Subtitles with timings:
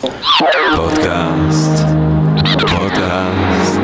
[0.00, 1.84] פודקאסט,
[2.70, 3.80] פודקאסט,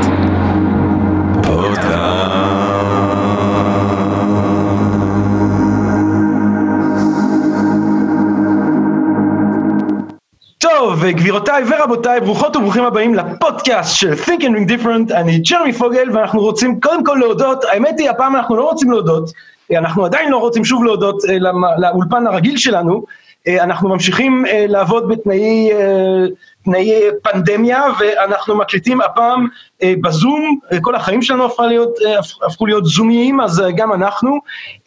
[10.58, 16.10] טוב, גבירותיי ורבותיי, ברוכות וברוכים הבאים לפודקאסט של Think and Ring Different, אני ג'רמי פוגל
[16.12, 19.30] ואנחנו רוצים קודם כל להודות, האמת היא הפעם אנחנו לא רוצים להודות,
[19.72, 21.36] אנחנו עדיין לא רוצים שוב להודות אה,
[21.78, 23.04] לאולפן הרגיל שלנו,
[23.48, 29.48] אנחנו ממשיכים אה, לעבוד בתנאי אה, פנדמיה ואנחנו מקליטים הפעם
[29.82, 34.38] אה, בזום, אה, כל החיים שלנו הפכו להיות, אה, זומיים אז אה, גם אנחנו,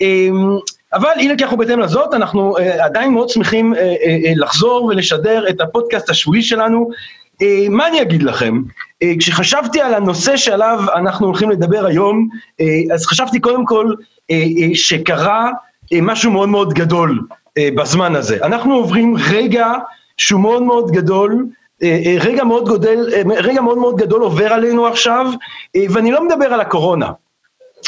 [0.02, 0.27] אה,
[0.94, 4.86] אבל הנה כי אנחנו בהתאם לזאת, אנחנו אה, עדיין מאוד שמחים אה, אה, אה, לחזור
[4.86, 6.89] ולשדר את הפודקאסט השבועי שלנו.
[7.41, 8.62] אה, מה אני אגיד לכם?
[9.03, 12.28] אה, כשחשבתי על הנושא שעליו אנחנו הולכים לדבר היום,
[12.62, 13.94] אה, אז חשבתי קודם כל
[14.31, 15.52] אה, אה, שקרה
[15.94, 18.38] אה, משהו מאוד מאוד גדול אה, בזמן הזה.
[18.44, 19.73] אנחנו עוברים רגע
[20.17, 21.45] שהוא מאוד מאוד גדול,
[21.84, 25.25] אה, אה, רגע מאוד, גודל, אה, רגע מאוד מאוד גדול עובר עלינו עכשיו,
[25.75, 27.11] אה, ואני לא מדבר על הקורונה.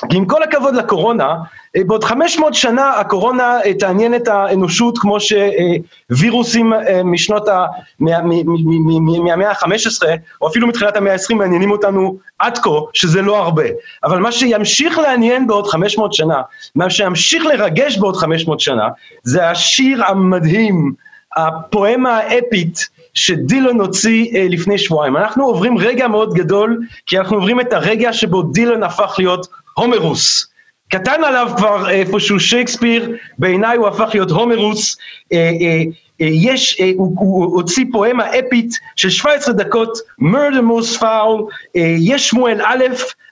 [0.10, 1.36] כי עם כל הכבוד לקורונה,
[1.76, 7.66] אה, בעוד 500 שנה הקורונה אה, תעניין את האנושות כמו שווירוסים אה, משנות ה...
[8.00, 10.04] מהמאה ה-15,
[10.42, 13.64] או אפילו מתחילת המאה ה-20 מעניינים אותנו עד כה, שזה לא הרבה.
[14.04, 16.42] אבל מה שימשיך לעניין בעוד 500 שנה,
[16.76, 18.88] מה שימשיך לרגש בעוד 500 שנה,
[19.24, 20.94] זה השיר המדהים,
[21.36, 25.18] הפואמה האפית שדילון הוציא לפני שבועיים.
[25.18, 30.48] אנחנו עוברים רגע מאוד גדול, כי אנחנו עוברים את הרגע שבו דילון הפך להיות הומרוס.
[30.92, 34.98] קטן עליו כבר איפשהו שייקספיר, בעיניי הוא הפך להיות הומרוס.
[35.34, 35.84] אה, אה,
[36.22, 42.62] אה, יש, הוא, הוא הוציא פואמה אפית של 17 דקות, murder foul, אה, יש שמואל
[42.62, 42.84] א',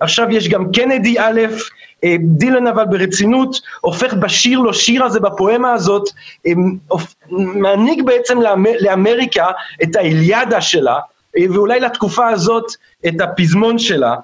[0.02, 1.42] עכשיו יש גם קנדי א',
[2.20, 6.04] דילן אבל ברצינות הופך בשיר לו שיר הזה בפואמה הזאת,
[7.32, 9.48] מעניק בעצם לאמר, לאמריקה
[9.84, 11.00] את האיליאדה שלה,
[11.54, 12.66] ואולי לתקופה הזאת
[13.08, 14.16] את הפזמון שלה.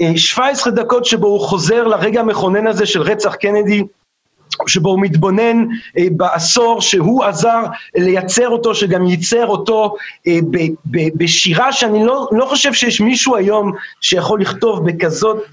[0.00, 3.82] אה, אה, 17 דקות שבו הוא חוזר לרגע המכונן הזה של רצח קנדי,
[4.66, 5.64] שבו הוא מתבונן
[5.98, 9.94] אה, בעשור שהוא עזר לייצר אותו, שגם ייצר אותו
[10.26, 10.38] אה,
[11.14, 15.44] בשירה שאני לא, לא חושב שיש מישהו היום שיכול לכתוב בכזאת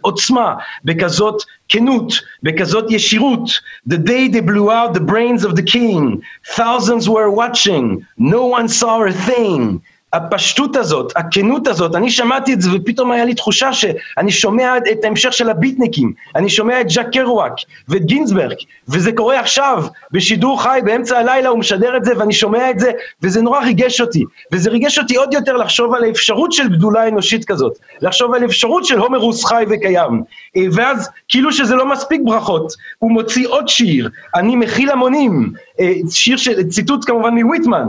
[0.00, 0.54] עוצמה,
[0.84, 3.50] בכזאת כנות, בכזאת ישירות.
[3.88, 6.20] The day they blew out the brains of the king,
[6.56, 9.80] thousands were watching, no one saw a thing.
[10.12, 15.04] הפשטות הזאת, הכנות הזאת, אני שמעתי את זה ופתאום היה לי תחושה שאני שומע את
[15.04, 17.52] ההמשך של הביטניקים, אני שומע את ז'אק קרואק
[17.88, 18.56] ואת גינזברג,
[18.88, 22.90] וזה קורה עכשיו, בשידור חי, באמצע הלילה הוא משדר את זה ואני שומע את זה,
[23.22, 27.44] וזה נורא ריגש אותי, וזה ריגש אותי עוד יותר לחשוב על האפשרות של גדולה אנושית
[27.44, 30.22] כזאת, לחשוב על אפשרות של הומרוס חי וקיים,
[30.56, 35.92] אה, ואז כאילו שזה לא מספיק ברכות, הוא מוציא עוד שיר, אני מכיל המונים, אה,
[36.10, 37.86] שיר של, ציטוט כמובן מוויטמן,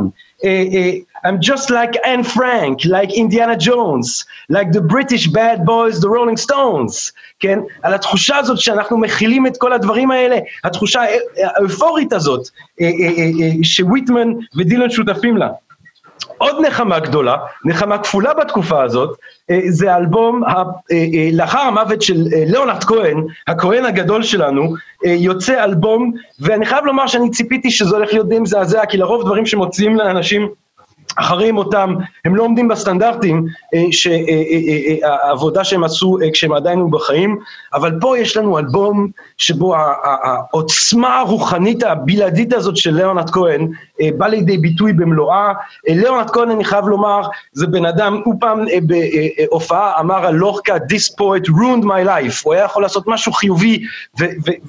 [1.26, 6.38] I'm just like Anne Frank, like Indiana Jones, like the British bad boys, the Rolling
[6.48, 7.60] Stones, כן?
[7.84, 11.10] על התחושה הזאת שאנחנו מכילים את כל הדברים האלה, התחושה הא-
[11.56, 12.48] האופורית הזאת,
[12.82, 15.50] אה, אה, אה, אה, שוויטמן ודילן שותפים לה.
[16.42, 17.36] עוד נחמה גדולה,
[17.66, 19.18] נחמה כפולה בתקופה הזאת,
[19.50, 26.12] אה, זה האלבום, אה, אה, לאחר המוות של ליאונרד כהן, הכהן הגדול שלנו, יוצא אלבום,
[26.40, 30.50] ואני חייב לומר שאני ציפיתי שזה הולך להיות די מזעזע, כי לרוב דברים שמוציאים לאנשים
[31.16, 31.96] אחרי מותם,
[32.26, 37.38] הם לא עומדים בסטנדרטים אה, שהעבודה שהם עשו אה, כשהם עדיין היו בחיים,
[37.74, 39.08] אבל פה יש לנו אלבום
[39.38, 39.76] שבו
[40.24, 45.54] העוצמה הרוחנית הבלעדית הזאת של ליאונרד כהן אה, בא לידי ביטוי במלואה.
[45.90, 47.22] אה, ליאונרד כהן, אני חייב לומר,
[47.54, 52.42] זה בן אדם, הוא פעם אה, בהופעה אמר על לורקה, This poet ruined my life,
[52.44, 53.84] הוא היה יכול לעשות משהו חיובי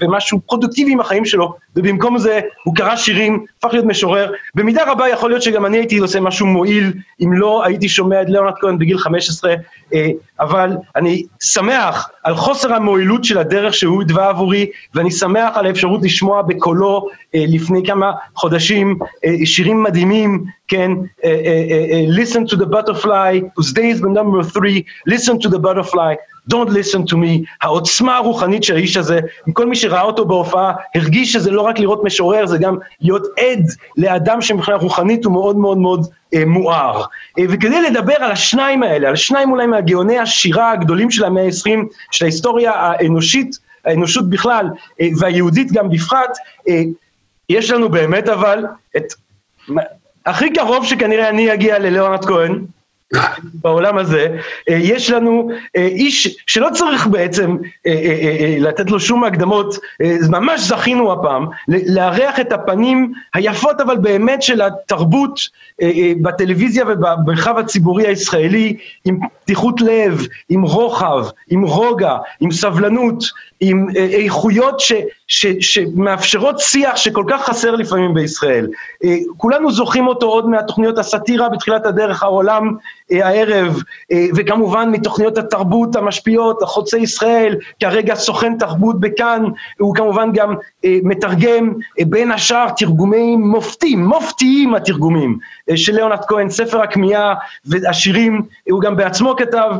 [0.00, 4.32] ומשהו פרודוקטיבי עם החיים שלו, ובמקום זה הוא קרא שירים, הפך להיות משורר.
[4.54, 8.28] במידה רבה יכול להיות שגם אני הייתי עושה משהו מועיל אם לא הייתי שומע את
[8.28, 9.54] ליאונרד כהן בגיל 15,
[9.94, 10.08] אה,
[10.40, 16.02] אבל אני שמח על חוסר המועילות של הדרך שהוא התווה עבורי, ואני שמח על האפשרות
[16.02, 20.90] לשמוע בקולו אה, לפני כמה חודשים אה, שירים מדהימים, כן,
[22.08, 26.14] listen to the butterfly, whose day is the number three, listen to the butterfly,
[26.48, 29.20] Don't listen to me, העוצמה הרוחנית של האיש הזה,
[29.52, 33.66] כל מי שראה אותו בהופעה הרגיש שזה לא רק לראות משורר, זה גם להיות עד
[33.96, 36.06] לאדם שמבחינה רוחנית הוא מאוד מאוד מאוד
[36.46, 37.04] מואר.
[37.38, 41.78] אה, וכדי לדבר על השניים האלה, על שניים אולי מהגאוני השירה הגדולים של המאה ה-20,
[42.10, 44.66] של ההיסטוריה האנושית, האנושות בכלל,
[45.00, 46.36] אה, והיהודית גם בפרט,
[46.68, 46.82] אה,
[47.48, 48.64] יש לנו באמת אבל
[48.96, 49.04] את...
[50.26, 52.64] הכי קרוב שכנראה אני אגיע לליאונרד כהן,
[53.54, 54.26] בעולם הזה,
[54.70, 57.56] אה, יש לנו אה, איש שלא צריך בעצם
[57.86, 59.78] אה, לתת לו שום הקדמות,
[60.30, 65.40] ממש זכינו הפעם, לארח את הפנים היפות אבל באמת של התרבות
[66.22, 73.24] בטלוויזיה ובמרחב הציבורי הישראלי, עם פתיחות לב, עם רוחב, עם רוגע, עם סבלנות,
[73.60, 74.82] עם איכויות
[75.60, 78.66] שמאפשרות שיח שכל כך חסר לפעמים בישראל.
[79.36, 82.76] כולנו זוכרים אותו עוד מהתוכניות הסאטירה בתחילת הדרך, העולם
[83.10, 83.82] הערב,
[84.12, 89.44] אה, וכמובן מתוכניות התרבות המשפיעות, החוצה ישראל, כרגע סוכן תרבות בכאן,
[89.78, 90.54] הוא כמובן גם
[90.84, 95.38] אה, מתרגם בין השאר תרגומי מופתים, מופתיים התרגומים
[95.74, 97.34] של ליאונרד כהן, ספר הכמיהה
[97.64, 99.70] והשירים, הוא גם בעצמו כתב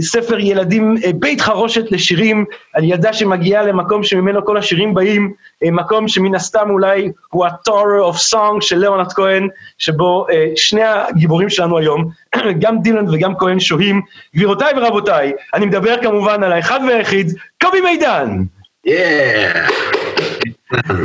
[0.00, 5.32] ספר ילדים, בית חרושת לשירים, על ילדה שמגיעה למקום שממנו כל השירים באים,
[5.64, 9.48] מקום שמן הסתם אולי הוא ה-Tower of Song של ליאונרד כהן,
[9.78, 11.93] שבו שני הגיבורים שלנו היום
[12.62, 14.00] גם דילן וגם כהן שוהים.
[14.36, 17.32] גבירותיי ורבותיי, אני מדבר כמובן על האחד והיחיד,
[17.62, 18.42] קובי מידן.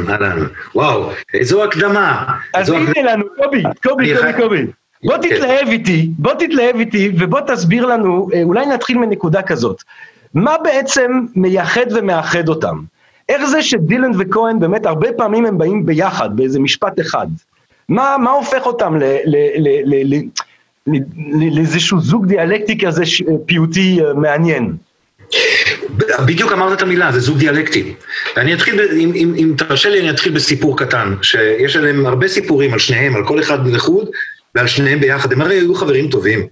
[0.09, 0.39] אהלן,
[0.75, 2.25] וואו, איזו הקדמה.
[2.53, 4.65] אז הנה לנו, קובי, קובי, קובי, קובי.
[5.03, 5.21] בוא כן.
[5.21, 9.83] תתלהב איתי, בוא תתלהב איתי ובוא תסביר לנו, אה, אולי נתחיל מנקודה כזאת.
[10.33, 12.77] מה בעצם מייחד ומאחד אותם?
[13.29, 17.27] איך זה שדילן וכהן באמת הרבה פעמים הם באים ביחד, באיזה משפט אחד?
[17.89, 20.21] מה, מה הופך אותם ל, ל, ל, ל,
[21.55, 23.03] לאיזשהו זוג דיאלקטי כזה
[23.45, 24.73] פיוטי אה, מעניין.
[26.25, 27.93] בדיוק אמרת את המילה, זה זוג דיאלקטי.
[28.35, 32.73] ואני אתחיל, אם, אם, אם תרשה לי, אני אתחיל בסיפור קטן, שיש עליהם הרבה סיפורים
[32.73, 34.09] על שניהם, על כל אחד לחוד
[34.55, 35.33] ועל שניהם ביחד.
[35.33, 36.47] הם הרי היו חברים טובים.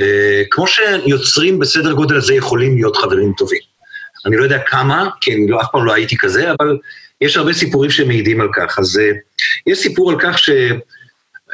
[0.00, 3.60] אה, כמו שיוצרים בסדר גודל הזה יכולים להיות חברים טובים.
[4.26, 6.78] אני לא יודע כמה, כי אני לא, אף פעם לא הייתי כזה, אבל
[7.20, 8.78] יש הרבה סיפורים שמעידים על כך.
[8.78, 9.10] אז אה,
[9.66, 10.50] יש סיפור על כך ש...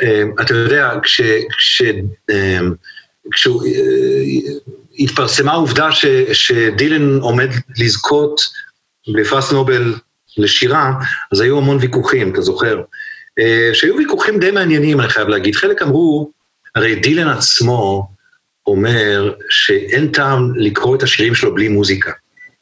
[0.03, 1.21] אמ, אתה יודע, כש...
[1.59, 1.83] כש
[2.31, 2.73] אמ,
[4.95, 7.49] כשהתפרסמה העובדה ש, שדילן עומד
[7.79, 8.41] לזכות
[9.15, 9.95] בפרס נובל
[10.37, 10.93] לשירה,
[11.33, 12.81] אז היו המון ויכוחים, אתה זוכר?
[13.39, 15.57] אה, שהיו ויכוחים די מעניינים, אני חייב להגיד.
[15.57, 16.31] חלק אמרו,
[16.75, 18.09] הרי דילן עצמו
[18.67, 22.13] אומר שאין טעם לקרוא את השירים שלו בלי מוזיקה.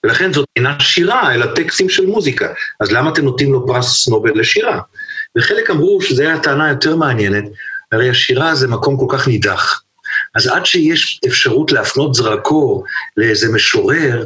[0.04, 2.48] ולכן זאת אינה שירה, אלא טקסטים של מוזיקה.
[2.80, 4.80] אז למה אתם נותנים לו פרס נובל לשירה?
[5.38, 7.44] וחלק אמרו שזו הייתה טענה יותר מעניינת,
[7.92, 9.82] הרי השירה זה מקום כל כך נידח.
[10.34, 12.84] אז עד שיש אפשרות להפנות זרקור
[13.16, 14.24] לאיזה משורר,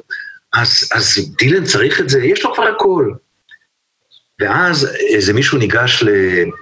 [0.53, 3.12] אז, אז דילן צריך את זה, יש לו כבר הכל.
[4.41, 6.05] ואז איזה מישהו ניגש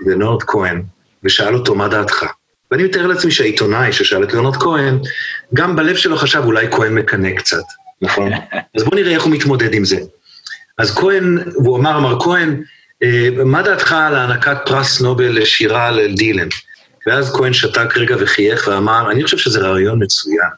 [0.06, 0.82] לנורד כהן
[1.24, 2.24] ושאל אותו, מה דעתך?
[2.70, 4.98] ואני מתאר לעצמי שהעיתונאי ששאל את ליאונרד כהן,
[5.54, 7.62] גם בלב שלו חשב אולי כהן מקנא קצת,
[8.02, 8.32] נכון?
[8.76, 9.96] אז בואו נראה איך הוא מתמודד עם זה.
[10.78, 12.62] אז כהן, הוא אמר, אמר כהן,
[13.44, 16.48] מה דעתך על הענקת פרס נובל לשירה לדילן?
[17.06, 20.48] ואז כהן שתק רגע וחייך ואמר, אני חושב שזה רעיון מצוין.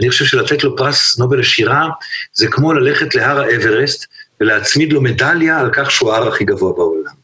[0.00, 1.88] אני חושב שלתת לו פרס נובל לשירה
[2.32, 4.06] זה כמו ללכת להר האברסט
[4.40, 7.14] ולהצמיד לו מדליה על כך שהוא ההר הכי גבוה בעולם.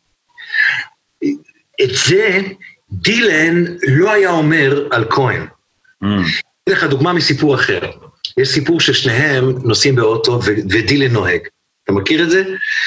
[1.83, 2.41] את זה
[2.93, 5.47] דילן לא היה אומר על כהן.
[6.05, 6.07] Mm.
[6.65, 7.91] אתן לך דוגמה מסיפור אחר.
[8.37, 11.41] יש סיפור ששניהם נוסעים באוטו ודילן נוהג.
[11.85, 12.45] אתה מכיר את זה?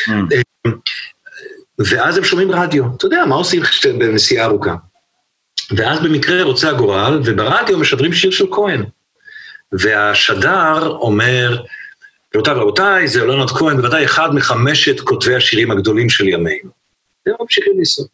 [0.08, 0.70] Mm.
[1.80, 2.86] ואז הם שומעים רדיו.
[2.98, 3.62] אתה יודע, מה עושים
[4.00, 4.76] בנסיעה ארוכה?
[5.78, 8.84] ואז במקרה רוצה הגורל, וברדיו משדרים שיר של כהן.
[9.72, 11.64] והשדר אומר,
[12.36, 16.70] רבותיי ורבותיי, זה אלונות כהן, בוודאי אחד מחמשת כותבי השירים הגדולים של ימינו.
[17.26, 18.06] והם ממשיכים לנסוע.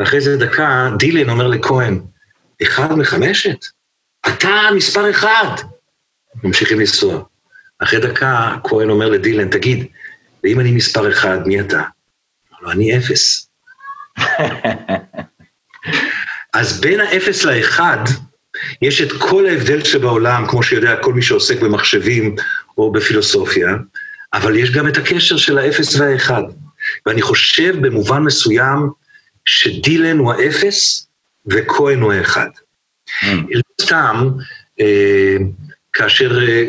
[0.00, 2.00] ואחרי זה דקה, דילן אומר לכהן,
[2.62, 3.64] אחד מחמשת?
[4.28, 5.48] אתה מספר אחד.
[6.44, 7.22] ממשיכים לנסוע.
[7.78, 9.86] אחרי דקה, כהן אומר לדילן, תגיד,
[10.44, 11.82] ואם אני מספר אחד, מי אתה?
[12.64, 13.50] לו, אני אפס.
[16.54, 17.98] אז בין האפס לאחד,
[18.82, 22.36] יש את כל ההבדל שבעולם, כמו שיודע כל מי שעוסק במחשבים
[22.78, 23.68] או בפילוסופיה,
[24.34, 26.42] אבל יש גם את הקשר של האפס והאחד.
[27.06, 28.90] ואני חושב במובן מסוים
[29.44, 31.08] שדילן הוא האפס
[31.46, 32.48] וכהן הוא האחד.
[33.22, 33.26] Mm.
[33.50, 34.28] לא סתם,
[34.80, 35.36] אה,
[35.92, 36.64] כאשר אה,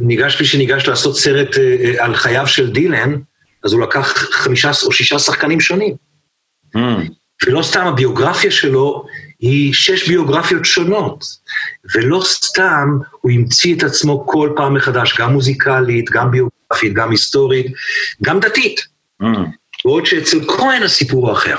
[0.00, 3.14] ניגש מי שניגש לעשות סרט אה, על חייו של דילן,
[3.64, 5.94] אז הוא לקח חמישה או שישה שחקנים שונים.
[6.76, 6.80] Mm.
[7.46, 9.04] ולא סתם הביוגרפיה שלו
[9.38, 11.24] היא שש ביוגרפיות שונות,
[11.94, 17.66] ולא סתם הוא המציא את עצמו כל פעם מחדש, גם מוזיקלית, גם ביוגרפית, גם היסטורית,
[18.22, 18.80] גם דתית.
[19.22, 19.26] Mm.
[19.84, 21.56] בעוד שאצל כהן הסיפור הוא אחר.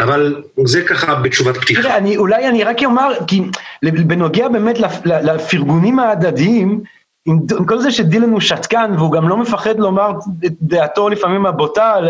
[0.00, 1.82] אבל זה ככה בתשובת פתיחה.
[1.82, 3.40] תראה, אני, אולי אני רק אומר, כי
[3.82, 6.82] בנוגע באמת לפרגונים ההדדיים,
[7.26, 10.10] עם, עם כל זה שדילן הוא שתקן והוא גם לא מפחד לומר
[10.46, 12.08] את דעתו לפעמים הבוטה על,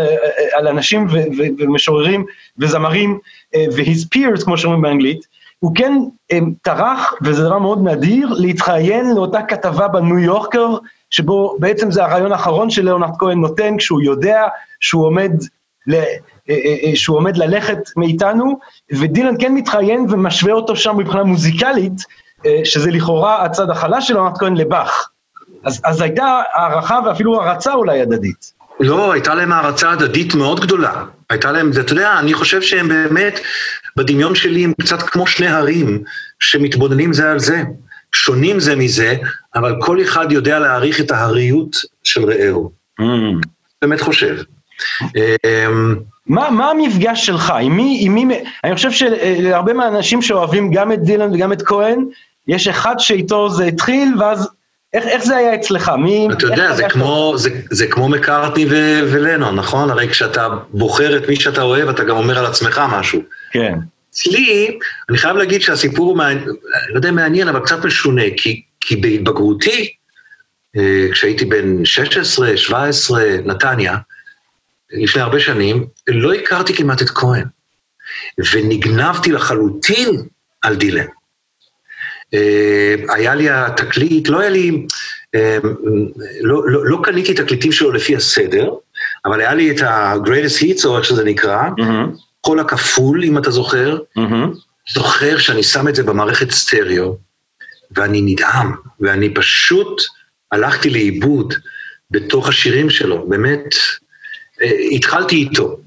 [0.53, 2.25] על אנשים ו, ו, ומשוררים
[2.57, 3.19] וזמרים
[3.55, 5.27] ו-his peers כמו שאומרים באנגלית,
[5.63, 5.93] הוא כן
[6.29, 10.77] הם, טרח, וזה דבר מאוד נדיר, להתראיין לאותה כתבה בניו יורקר,
[11.09, 14.43] שבו בעצם זה הרעיון האחרון שלאונרד כהן נותן, כשהוא יודע
[14.79, 15.31] שהוא עומד,
[15.87, 16.03] ל, אה,
[16.49, 18.59] אה, אה, שהוא עומד ללכת מאיתנו,
[18.91, 22.22] ודילן כן מתראיין ומשווה אותו שם מבחינה מוזיקלית, אה,
[22.63, 25.09] שזה לכאורה הצד החלש של לאונרד כהן לבאך.
[25.63, 28.53] אז, אז הייתה הערכה ואפילו הערצה אולי הדדית.
[28.79, 31.03] לא, הייתה להם הערצה הדדית מאוד גדולה.
[31.29, 33.39] הייתה להם, אתה יודע, אני חושב שהם באמת,
[33.95, 36.03] בדמיון שלי הם קצת כמו שני הרים
[36.39, 37.63] שמתבוננים זה על זה.
[38.13, 39.15] שונים זה מזה,
[39.55, 42.71] אבל כל אחד יודע להעריך את ההריות של רעהו.
[43.81, 44.37] באמת חושב.
[45.01, 45.95] אמ,
[46.27, 47.53] מה, מה המפגש שלך?
[47.61, 52.05] עם מי, עם מי, אני חושב שלהרבה מהאנשים שאוהבים גם את דילן וגם את כהן,
[52.47, 54.49] יש אחד שאיתו זה התחיל, ואז
[54.93, 55.91] איך, איך זה היה אצלך?
[55.99, 56.27] מי...
[56.31, 59.89] אתה יודע, זה כמו, זה, זה כמו מקארטני ו- ולנון, נכון?
[59.89, 63.21] הרי כשאתה בוחר את מי שאתה אוהב, אתה גם אומר על עצמך משהו.
[63.51, 63.73] כן.
[64.11, 64.77] אצלי,
[65.09, 66.45] אני חייב להגיד שהסיפור הוא, מעניין,
[66.89, 69.93] לא יודע מעניין, אבל קצת משונה, כי, כי בהתבגרותי,
[70.77, 73.97] אה, כשהייתי בן 16, 17, נתניה,
[74.91, 77.45] לפני הרבה שנים, לא הכרתי כמעט את כהן,
[78.51, 80.09] ונגנבתי לחלוטין
[80.61, 81.05] על דילן.
[82.33, 84.85] אה, היה לי התקליט, לא היה לי,
[85.35, 85.57] אה,
[86.41, 88.69] לא, לא, לא קניתי תקליטים שלו לפי הסדר,
[89.25, 91.63] אבל היה לי את ה-Greatest Hits, או איך שזה נקרא,
[92.41, 93.97] קול הכפול, אם אתה זוכר.
[94.93, 97.17] זוכר שאני שם את זה במערכת סטריאו,
[97.91, 100.01] ואני נדהם, ואני פשוט
[100.51, 101.53] הלכתי לאיבוד
[102.11, 103.75] בתוך השירים שלו, באמת,
[104.61, 105.79] אה, התחלתי איתו.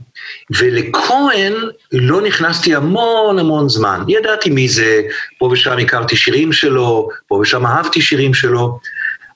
[0.50, 1.52] ולכהן
[1.92, 4.04] לא נכנסתי המון המון זמן.
[4.08, 5.00] ידעתי מי זה,
[5.38, 8.78] פה ושם הכרתי שירים שלו, פה ושם אהבתי שירים שלו,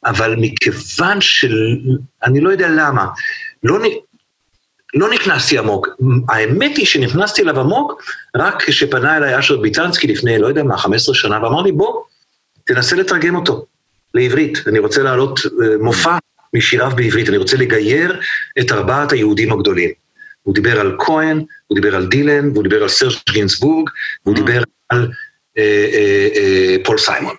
[0.04, 1.76] אבל מכיוון של...
[2.24, 3.06] אני לא יודע למה,
[3.62, 3.78] לא,
[4.94, 5.88] לא נכנסתי עמוק.
[6.28, 8.02] האמת היא שנכנסתי אליו עמוק
[8.36, 12.02] רק כשפנה אליי אשר ביטנסקי לפני, לא יודע מה, 15 שנה, ואמר לי, בוא,
[12.66, 13.66] תנסה לתרגם אותו
[14.14, 14.58] לעברית.
[14.66, 16.18] אני רוצה להעלות אה, מופע
[16.54, 18.20] משיריו בעברית, אני רוצה לגייר
[18.60, 19.90] את ארבעת היהודים הגדולים.
[20.50, 23.88] הוא דיבר על כהן, הוא דיבר על דילן, והוא דיבר על סרש גינסבורג,
[24.24, 25.10] והוא דיבר על
[25.58, 27.34] אה, אה, אה, פול סיימון.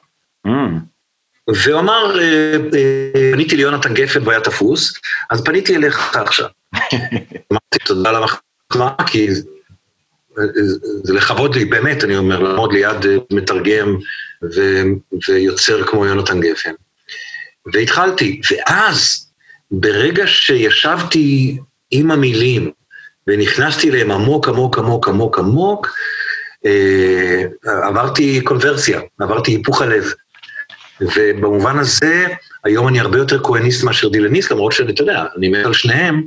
[1.66, 4.94] והוא אמר, אה, אה, פניתי ליונתן גפן והיה תפוס,
[5.30, 6.48] אז פניתי אליך עכשיו.
[7.52, 9.42] אמרתי תודה על המחמאה, כי זה-
[11.04, 13.96] זה לכבוד לי, באמת, אני אומר, לעמוד ליד אה, מתרגם
[14.56, 14.84] ו-
[15.30, 16.72] ויוצר כמו יונתן גפן.
[17.74, 19.28] והתחלתי, ואז,
[19.72, 21.58] ברגע שישבתי
[21.92, 22.72] עם המילים
[23.28, 25.88] ונכנסתי אליהם עמוק, עמוק, עמוק, עמוק, עמוק,
[26.66, 27.44] אה,
[27.84, 30.06] עברתי קונברסיה, עברתי היפוך הלב.
[31.02, 32.26] ובמובן הזה,
[32.64, 36.24] היום אני הרבה יותר כהניסט מאשר דילניסט, למרות שאני, אתה יודע, אני מת על שניהם,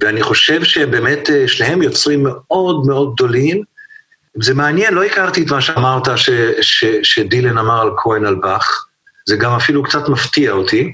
[0.00, 3.62] ואני חושב שבאמת אה, שניהם יוצרים מאוד מאוד גדולים.
[4.42, 8.86] זה מעניין, לא הכרתי את מה שאמרת ש, ש, שדילן אמר על כהן על באך,
[9.26, 10.92] זה גם אפילו קצת מפתיע אותי.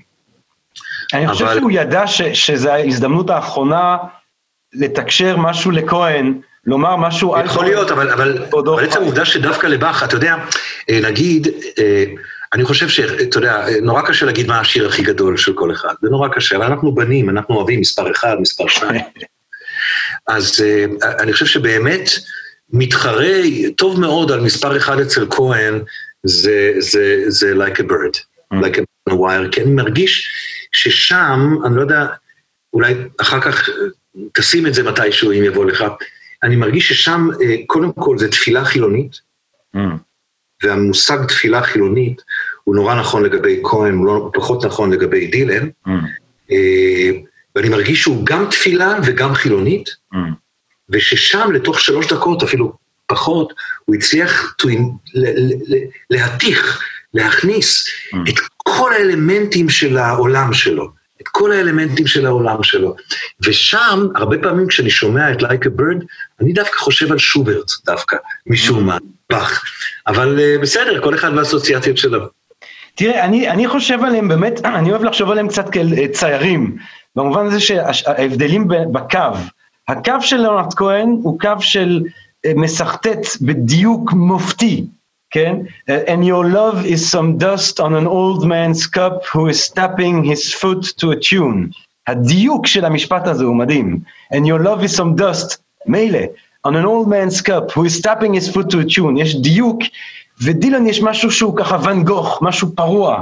[1.15, 3.97] אני חושב אבל- שהוא ידע ש, שזו ההזדמנות האחרונה
[4.75, 8.45] לתקשר משהו לכהן, לומר משהו על יכול להיות, אבל,
[8.85, 9.01] עצם.
[9.01, 10.37] העובדה שדווקא לבאך, אתה יודע,
[10.91, 11.49] אה, נגיד,
[11.79, 12.05] אה,
[12.53, 15.95] אני חושב שאתה יודע, אה, נורא קשה להגיד מה השיר הכי גדול של כל אחד,
[16.03, 19.05] זה נורא קשה, אבל אנחנו בנים, אנחנו אוהבים מספר אחד, מספר שניים.
[20.29, 20.85] אז אה,
[21.19, 22.11] אני חושב שבאמת
[22.73, 23.41] מתחרה
[23.77, 25.83] טוב מאוד על מספר אחד אצל כהן,
[26.23, 28.19] זה, זה, זה like a bird,
[28.55, 28.77] like
[29.11, 30.33] a wire, כי אני מרגיש
[30.73, 32.07] ששם, אני לא יודע,
[32.73, 33.75] אולי אחר כך אה,
[34.33, 35.85] תשים את זה מתישהו אם יבוא לך,
[36.43, 39.21] אני מרגיש ששם אה, קודם כל זה תפילה חילונית,
[40.63, 42.23] והמושג תפילה חילונית
[42.65, 45.69] הוא נורא נכון לגבי כהן, הוא לא פחות נכון לגבי דילן,
[46.51, 47.11] אה,
[47.57, 49.91] ואני מרגיש שהוא גם תפילה וגם חילונית,
[50.89, 52.73] וששם לתוך שלוש דקות, אפילו
[53.07, 53.53] פחות,
[53.85, 54.69] הוא הצליח to
[56.11, 56.83] להתיך,
[57.15, 57.89] להכניס
[58.29, 61.02] את כל האלמנטים של העולם שלו,
[61.33, 62.95] כל האלמנטים של העולם שלו.
[63.47, 66.05] ושם, הרבה פעמים כשאני שומע את Like a Bird,
[66.41, 68.99] אני דווקא חושב על שוברט דווקא, משום מה,
[69.31, 69.65] באך.
[70.07, 72.21] אבל אה, בסדר, כל אחד והאסוציאציות שלו.
[72.95, 76.77] תראה, אני, אני חושב עליהם באמת, אני אוהב לחשוב עליהם קצת כאל אה, ציירים,
[77.17, 79.19] במובן הזה שההבדלים בקו.
[79.89, 82.03] הקו של ליאונרד כהן הוא קו של
[82.47, 84.87] אה, מסחטט בדיוק מופתי,
[85.32, 85.56] כן?
[85.90, 90.24] אה, And your love is some dust on an old man's cup who is tapping
[90.24, 91.72] his foot to a tune.
[92.08, 94.00] הדיוק של המשפט הזה הוא מדהים.
[94.34, 96.20] And your love is some dust, מילא,
[96.68, 99.18] on an old man's cup who is tapping his foot to a tune.
[99.18, 99.80] יש דיוק,
[100.42, 103.22] ודילן יש משהו שהוא ככה ואן גוך, משהו פרוע.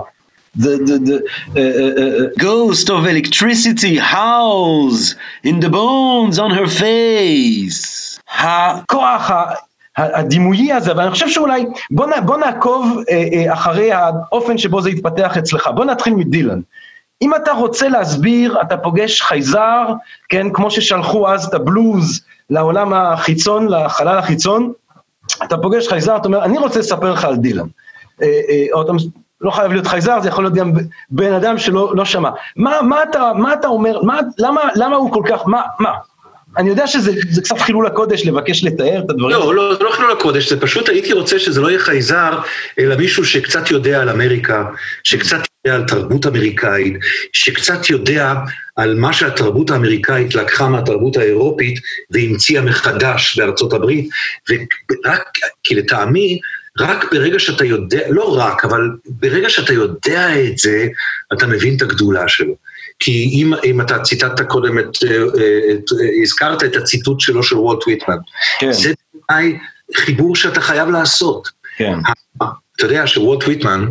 [0.58, 6.68] The, the, the uh, uh, uh, ghost of electricity howls in the bones on her
[6.68, 8.20] face.
[8.30, 9.54] הכוח ה-
[10.01, 14.81] הדימויי הזה, אבל אני חושב שאולי, בוא, נ, בוא נעקוב אה, אה, אחרי האופן שבו
[14.81, 15.71] זה יתפתח אצלך.
[15.75, 16.61] בוא נתחיל מדילן.
[17.23, 19.87] אם אתה רוצה להסביר, אתה פוגש חייזר,
[20.29, 24.73] כן, כמו ששלחו אז את הבלוז לעולם החיצון, לחלל החיצון,
[25.45, 27.67] אתה פוגש חייזר, אתה אומר, אני רוצה לספר לך על דילן.
[28.23, 28.93] אה, אה, או אתה
[29.41, 30.73] לא חייב להיות חייזר, זה יכול להיות גם
[31.11, 32.31] בן אדם שלא לא שמע.
[32.57, 35.93] מה, מה, אתה, מה אתה אומר, מה, למה, למה הוא כל כך, מה, מה?
[36.57, 39.37] אני יודע שזה קצת חילול הקודש לבקש לתאר את הדברים.
[39.37, 42.39] לא, לא, זה לא חילול הקודש, זה פשוט הייתי רוצה שזה לא יהיה חייזר,
[42.79, 44.65] אלא מישהו שקצת יודע על אמריקה,
[45.05, 46.95] שקצת יודע על תרבות אמריקאית,
[47.33, 48.35] שקצת יודע
[48.77, 51.79] על מה שהתרבות האמריקאית לקחה מהתרבות האירופית
[52.11, 54.09] והמציאה מחדש בארצות הברית,
[54.51, 55.23] ורק,
[55.63, 56.39] כי לטעמי,
[56.79, 60.87] רק ברגע שאתה יודע, לא רק, אבל ברגע שאתה יודע את זה,
[61.33, 62.55] אתה מבין את הגדולה שלו.
[63.01, 65.03] כי אם, אם אתה ציטטת קודם את, את,
[65.71, 65.85] את,
[66.23, 68.17] הזכרת את הציטוט שלו של וולט ויטמן,
[68.59, 68.73] כן.
[68.73, 68.93] זה
[69.29, 69.59] בעיניי
[69.97, 71.49] חיבור שאתה חייב לעשות.
[71.77, 71.99] כן.
[72.37, 73.89] אתה יודע שוולט ויטמן,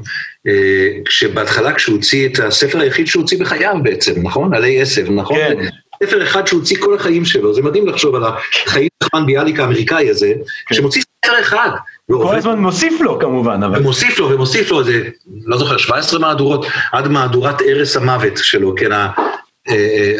[1.05, 4.53] כשבהתחלה כשהוא הוציא את הספר היחיד שהוא הוציא בחייו בעצם, נכון?
[4.53, 5.37] עלי עשב, נכון?
[5.37, 5.57] כן.
[6.03, 10.09] ספר אחד שהוא הוציא כל החיים שלו, זה מדהים לחשוב על החיים נחמן ביאליק האמריקאי
[10.09, 10.33] הזה,
[10.67, 10.75] כן.
[10.75, 11.69] שמוציא ספר אחד.
[12.11, 13.79] כל הזמן מוסיף לו כמובן, אבל...
[13.79, 15.09] ומוסיף לו ומוסיף לו, זה,
[15.45, 18.89] לא זוכר, 17 מהדורות, עד מהדורת ערש המוות שלו, כן,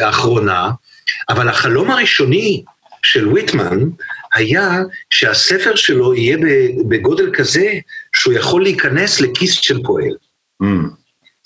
[0.00, 0.70] האחרונה.
[1.28, 2.62] אבל החלום הראשוני
[3.02, 3.78] של ויטמן
[4.34, 4.78] היה
[5.10, 6.36] שהספר שלו יהיה
[6.88, 7.72] בגודל כזה
[8.16, 10.14] שהוא יכול להיכנס לכיס של פועל.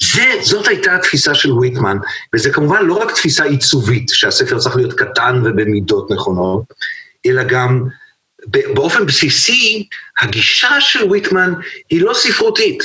[0.03, 1.97] זה, זאת הייתה התפיסה של ויטמן,
[2.35, 6.65] וזה כמובן לא רק תפיסה עיצובית, שהספר צריך להיות קטן ובמידות נכונות,
[7.27, 7.85] אלא גם
[8.47, 9.89] באופן בסיסי,
[10.21, 11.53] הגישה של ויטמן
[11.91, 12.83] היא לא ספרותית.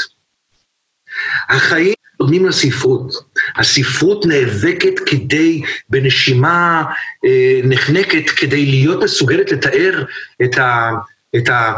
[1.49, 3.13] החיים נותנים לספרות.
[3.55, 6.83] הספרות נאבקת כדי, בנשימה
[7.25, 10.03] אה, נחנקת, כדי להיות מסוגלת לתאר
[10.43, 10.91] את ה...
[11.35, 11.73] את ה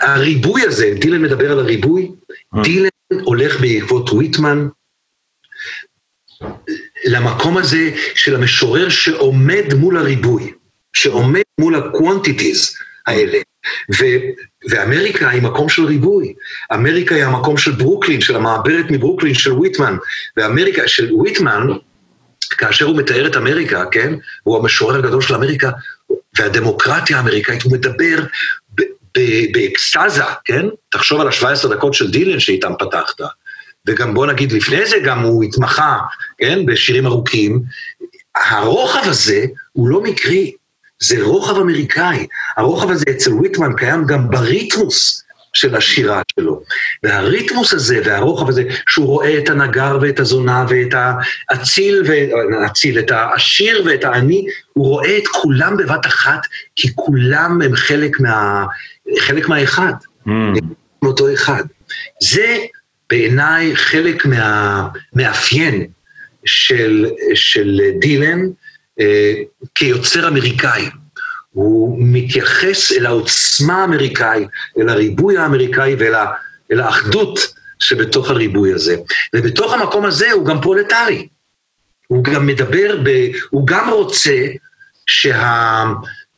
[0.00, 2.10] הריבוי הזה, דילן מדבר על הריבוי,
[2.54, 2.62] mm.
[2.62, 4.68] דילן הולך בעקבות ויטמן
[7.04, 10.52] למקום הזה של המשורר שעומד מול הריבוי.
[10.96, 13.38] שעומד מול ה-quantities האלה.
[14.70, 16.34] ואמריקה היא מקום של ריבוי.
[16.74, 19.96] אמריקה היא המקום של ברוקלין, של המעברת מברוקלין של ויטמן.
[20.36, 21.66] ואמריקה, של ויטמן,
[22.50, 24.14] כאשר הוא מתאר את אמריקה, כן?
[24.42, 25.70] הוא המשורר הגדול של אמריקה,
[26.38, 28.18] והדמוקרטיה האמריקאית, הוא מדבר
[29.52, 30.66] באקסטזה, כן?
[30.88, 33.20] תחשוב על ה-17 דקות של דילן שאיתם פתחת.
[33.86, 35.98] וגם בוא נגיד לפני זה גם הוא התמחה,
[36.38, 36.66] כן?
[36.66, 37.62] בשירים ארוכים.
[38.36, 40.52] הרוחב הזה הוא לא מקרי.
[41.00, 42.26] זה רוחב אמריקאי.
[42.56, 46.62] הרוחב הזה אצל ויטמן קיים גם בריתמוס של השירה שלו.
[47.02, 50.94] והריתמוס הזה והרוחב הזה, שהוא רואה את הנגר ואת הזונה ואת
[51.50, 52.02] האציל,
[52.60, 56.40] האציל, את העשיר ואת העני, הוא רואה את כולם בבת אחת,
[56.76, 58.66] כי כולם הם חלק, מה,
[59.18, 59.92] חלק מהאחד.
[60.26, 60.30] Mm.
[61.02, 61.64] מאותו אחד.
[62.22, 62.58] זה
[63.10, 65.86] בעיניי חלק מהמאפיין
[66.44, 68.40] של, של דילן,
[69.00, 69.34] אה,
[69.74, 70.90] כיוצר אמריקאי.
[71.50, 74.46] הוא מתייחס אל העוצמה האמריקאי,
[74.78, 78.96] אל הריבוי האמריקאי ואל האחדות שבתוך הריבוי הזה.
[79.34, 81.28] ובתוך המקום הזה הוא גם פרולטרי.
[82.06, 84.46] הוא גם מדבר, ב, הוא גם רוצה
[85.06, 85.84] שה,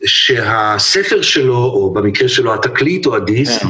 [0.06, 3.68] שהספר שלו, או במקרה שלו התקליט או הדיסק, כן.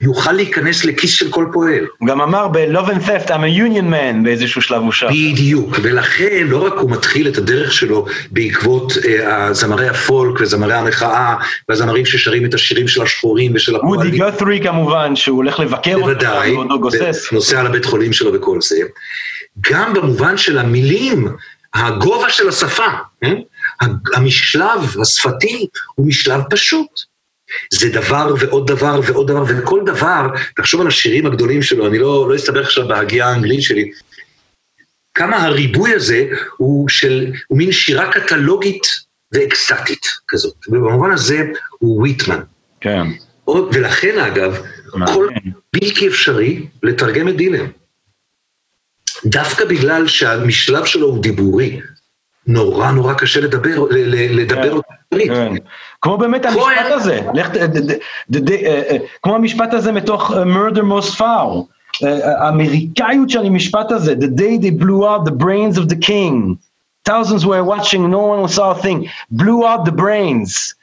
[0.00, 1.86] יוכל להיכנס לכיס של כל פועל.
[1.98, 5.06] הוא גם אמר ב-Love and Theft, I'm a union man באיזשהו שלב הוא שם.
[5.06, 11.36] בדיוק, ולכן לא רק הוא מתחיל את הדרך שלו בעקבות אה, זמרי הפולק וזמרי המחאה,
[11.68, 14.22] והזמרים ששרים את השירים של השחורים ושל הפועלים.
[14.22, 16.56] וודי גות'רי כמובן, שהוא הולך לבקר אותו, בוודאי,
[17.32, 18.76] נוסע לבית חולים שלו וכל זה.
[19.60, 21.28] גם במובן של המילים,
[21.74, 22.86] הגובה של השפה,
[23.24, 23.32] אה?
[24.14, 27.00] המשלב השפתי הוא משלב פשוט.
[27.72, 32.28] זה דבר ועוד דבר ועוד דבר, וכל דבר, תחשוב על השירים הגדולים שלו, אני לא,
[32.28, 33.90] לא אסתבך עכשיו בהגייה האנגלית שלי,
[35.14, 38.86] כמה הריבוי הזה הוא של, הוא מין שירה קטלוגית
[39.32, 42.40] ואקסטטית כזאת, ובמובן הזה הוא ויטמן.
[42.80, 43.06] כן.
[43.72, 44.62] ולכן אגב,
[45.06, 45.28] כל
[45.72, 47.66] בלתי אפשרי לתרגם את דילן.
[49.26, 51.80] דווקא בגלל שהמשלב שלו הוא דיבורי,
[52.46, 53.84] נורא נורא קשה לדבר,
[54.30, 54.88] לדבר אותו.
[55.18, 55.52] כן.
[56.00, 57.20] כמו באמת המשפט הזה,
[58.66, 61.64] אה, כמו המשפט הזה מתוך אה, murder most foul,
[62.04, 66.56] אה, האמריקאיות של המשפט הזה, the day they blew out the brains of the king,
[67.04, 70.74] thousands were watching, no one saw a thing, blew out the brains.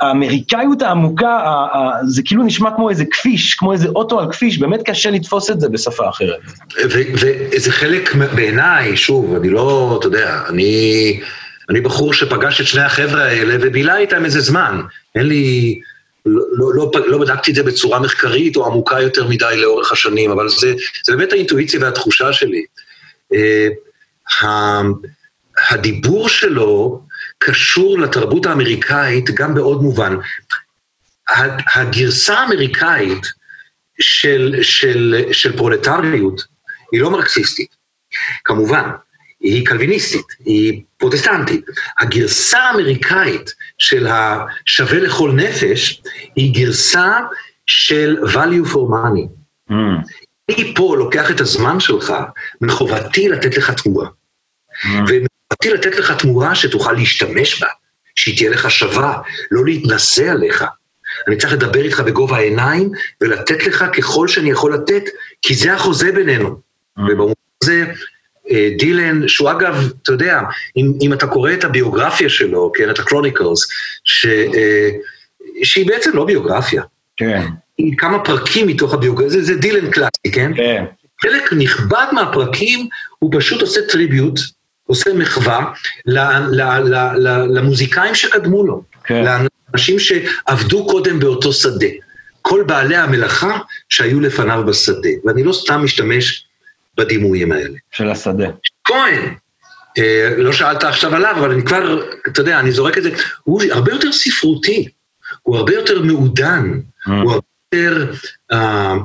[0.00, 1.66] האמריקאיות העמוקה,
[2.06, 5.60] זה כאילו נשמע כמו איזה כביש, כמו איזה אוטו על כביש, באמת קשה לתפוס את
[5.60, 6.40] זה בשפה אחרת.
[6.90, 11.20] וזה חלק בעיניי, שוב, אני לא, אתה יודע, אני...
[11.70, 14.80] אני בחור שפגש את שני החבר'ה האלה ובילה איתם איזה זמן.
[15.14, 15.80] אין לי...
[16.26, 20.30] לא, לא, לא, לא בדקתי את זה בצורה מחקרית או עמוקה יותר מדי לאורך השנים,
[20.30, 20.74] אבל זה,
[21.06, 22.64] זה באמת האינטואיציה והתחושה שלי.
[23.32, 24.46] Uh,
[25.70, 27.00] הדיבור שלו
[27.38, 30.16] קשור לתרבות האמריקאית גם בעוד מובן.
[31.74, 33.26] הגרסה האמריקאית
[34.00, 36.44] של, של, של פרולטריות
[36.92, 37.76] היא לא מרקסיסטית,
[38.44, 38.90] כמובן,
[39.40, 41.64] היא קלוויניסטית, היא פרוטסטנטית.
[41.98, 46.02] הגרסה האמריקאית של השווה לכל נפש
[46.36, 47.18] היא גרסה
[47.66, 49.28] של value for money.
[49.70, 49.74] Mm.
[50.48, 52.14] אני פה לוקח את הזמן שלך,
[52.60, 54.06] מחובתי לתת לך תמורה.
[54.06, 55.31] Mm.
[55.62, 57.68] ומחובתי לתת לך תמורה שתוכל להשתמש בה,
[58.14, 59.18] שהיא תהיה לך שווה,
[59.50, 60.64] לא להתנשא עליך.
[61.28, 65.02] אני צריך לדבר איתך בגובה העיניים ולתת לך ככל שאני יכול לתת,
[65.42, 66.48] כי זה החוזה בינינו.
[66.48, 67.02] Mm.
[67.02, 67.84] ובמובן הזה,
[68.50, 70.40] אה, דילן, שהוא אגב, אתה יודע,
[70.76, 73.68] אם, אם אתה קורא את הביוגרפיה שלו, כן, את הקרוניקלס,
[74.04, 74.90] ש, אה,
[75.62, 76.82] שהיא בעצם לא ביוגרפיה.
[77.16, 77.42] כן.
[77.78, 80.52] היא כמה פרקים מתוך הביוגרפיה, זה, זה דילן קלאסי, כן?
[80.56, 80.84] כן.
[81.22, 84.40] חלק נכבד מהפרקים הוא פשוט עושה טריביוט,
[84.92, 85.72] עושה מחווה
[87.48, 88.82] למוזיקאים שקדמו לו.
[89.04, 89.24] כן.
[89.24, 91.86] לאנשים שעבדו קודם באותו שדה.
[92.42, 95.08] כל בעלי המלאכה שהיו לפניו בשדה.
[95.24, 96.46] ואני לא סתם משתמש
[96.96, 97.78] בדימויים האלה.
[97.90, 98.48] של השדה.
[98.84, 99.34] כהן,
[99.98, 103.10] אה, לא שאלת עכשיו עליו, אבל אני כבר, אתה יודע, אני זורק את זה,
[103.44, 104.88] הוא הרבה יותר ספרותי,
[105.42, 107.10] הוא הרבה יותר מעודן, mm.
[107.10, 107.46] הוא הרבה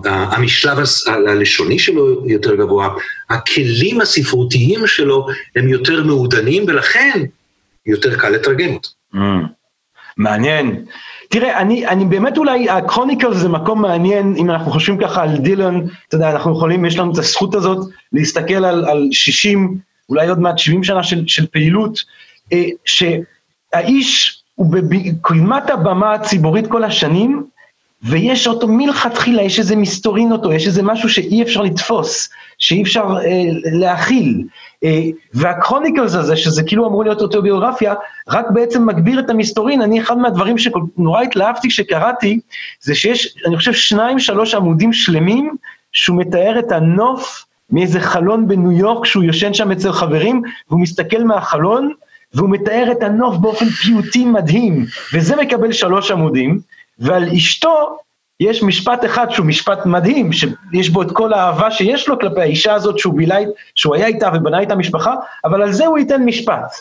[0.06, 0.78] המשלב
[1.08, 2.90] הלשוני שלו יותר גבוה,
[3.30, 7.24] הכלים הספרותיים שלו הם יותר מעודנים, ולכן
[7.86, 8.90] יותר קל לתרגם אותו.
[9.14, 9.18] Mm.
[10.18, 10.86] מעניין.
[11.30, 15.82] תראה, אני, אני באמת אולי, הקרוניקל זה מקום מעניין, אם אנחנו חושבים ככה על דילן,
[16.08, 19.78] אתה יודע, אנחנו יכולים, יש לנו את הזכות הזאת להסתכל על, על 60,
[20.10, 22.00] אולי עוד מעט 70 שנה של, של פעילות,
[22.54, 27.44] אה, שהאיש הוא בקדמת הבמה הציבורית כל השנים,
[28.04, 33.06] ויש אותו מלכתחילה, יש איזה מסתורין אותו, יש איזה משהו שאי אפשר לתפוס, שאי אפשר
[33.26, 34.44] אה, להכיל.
[34.84, 35.02] אה,
[35.34, 37.94] והקרוניקלס הזה, שזה כאילו אמור להיות אוטוביוגרפיה,
[38.28, 39.82] רק בעצם מגביר את המסתורין.
[39.82, 42.40] אני, אחד מהדברים שנורא התלהבתי כשקראתי,
[42.82, 45.56] זה שיש, אני חושב, שניים, שלוש עמודים שלמים,
[45.92, 51.24] שהוא מתאר את הנוף מאיזה חלון בניו יורק, שהוא יושן שם אצל חברים, והוא מסתכל
[51.24, 51.92] מהחלון,
[52.34, 56.60] והוא מתאר את הנוף באופן פיוטי מדהים, וזה מקבל שלוש עמודים.
[57.00, 57.98] ועל אשתו
[58.40, 62.74] יש משפט אחד שהוא משפט מדהים, שיש בו את כל האהבה שיש לו כלפי האישה
[62.74, 63.38] הזאת שהוא בילה,
[63.76, 66.72] שהוא היה איתה ובנה איתה משפחה, אבל על זה הוא ייתן משפט.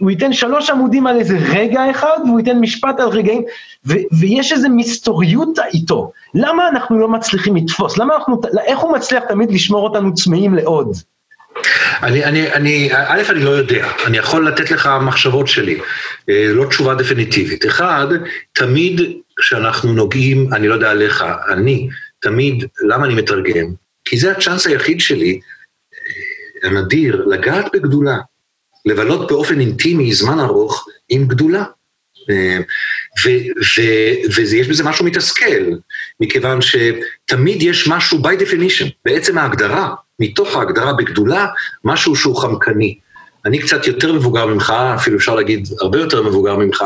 [0.00, 3.42] הוא ייתן שלוש עמודים על איזה רגע אחד, והוא ייתן משפט על רגעים,
[3.86, 6.12] ו- ויש איזו מסתוריות איתו.
[6.34, 7.98] למה אנחנו לא מצליחים לתפוס?
[7.98, 10.96] למה אנחנו, איך הוא מצליח תמיד לשמור אותנו צמאים לעוד?
[12.02, 15.78] אני, אני, אני, א', אני לא יודע, אני יכול לתת לך מחשבות שלי,
[16.28, 17.66] אה, לא תשובה דפיניטיבית.
[17.66, 18.06] אחד,
[18.52, 19.00] תמיד
[19.40, 21.88] כשאנחנו נוגעים, אני לא יודע עליך, אני,
[22.20, 23.66] תמיד, למה אני מתרגם?
[24.04, 25.40] כי זה הצ'אנס היחיד שלי,
[25.94, 28.18] אה, הנדיר, לגעת בגדולה,
[28.86, 31.64] לבלות באופן אינטימי זמן ארוך עם גדולה.
[32.30, 32.58] אה,
[34.36, 35.64] ויש בזה משהו מתסכל,
[36.20, 41.46] מכיוון שתמיד יש משהו by definition, בעצם ההגדרה, מתוך ההגדרה בגדולה,
[41.84, 42.98] משהו שהוא חמקני.
[43.46, 46.84] אני קצת יותר מבוגר ממך, אפילו אפשר להגיד הרבה יותר מבוגר ממך,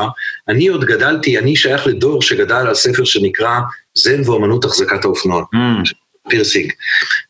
[0.48, 3.60] אני עוד גדלתי, אני שייך לדור שגדל על ספר שנקרא
[3.94, 6.28] זן ואומנות החזקת האופנוע, mm.
[6.28, 6.72] פירסינג.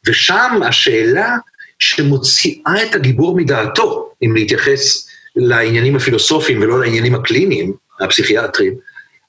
[0.07, 1.37] ושם השאלה
[1.79, 8.75] שמוציאה את הגיבור מדעתו, אם להתייחס לעניינים הפילוסופיים ולא לעניינים הקליניים, הפסיכיאטריים,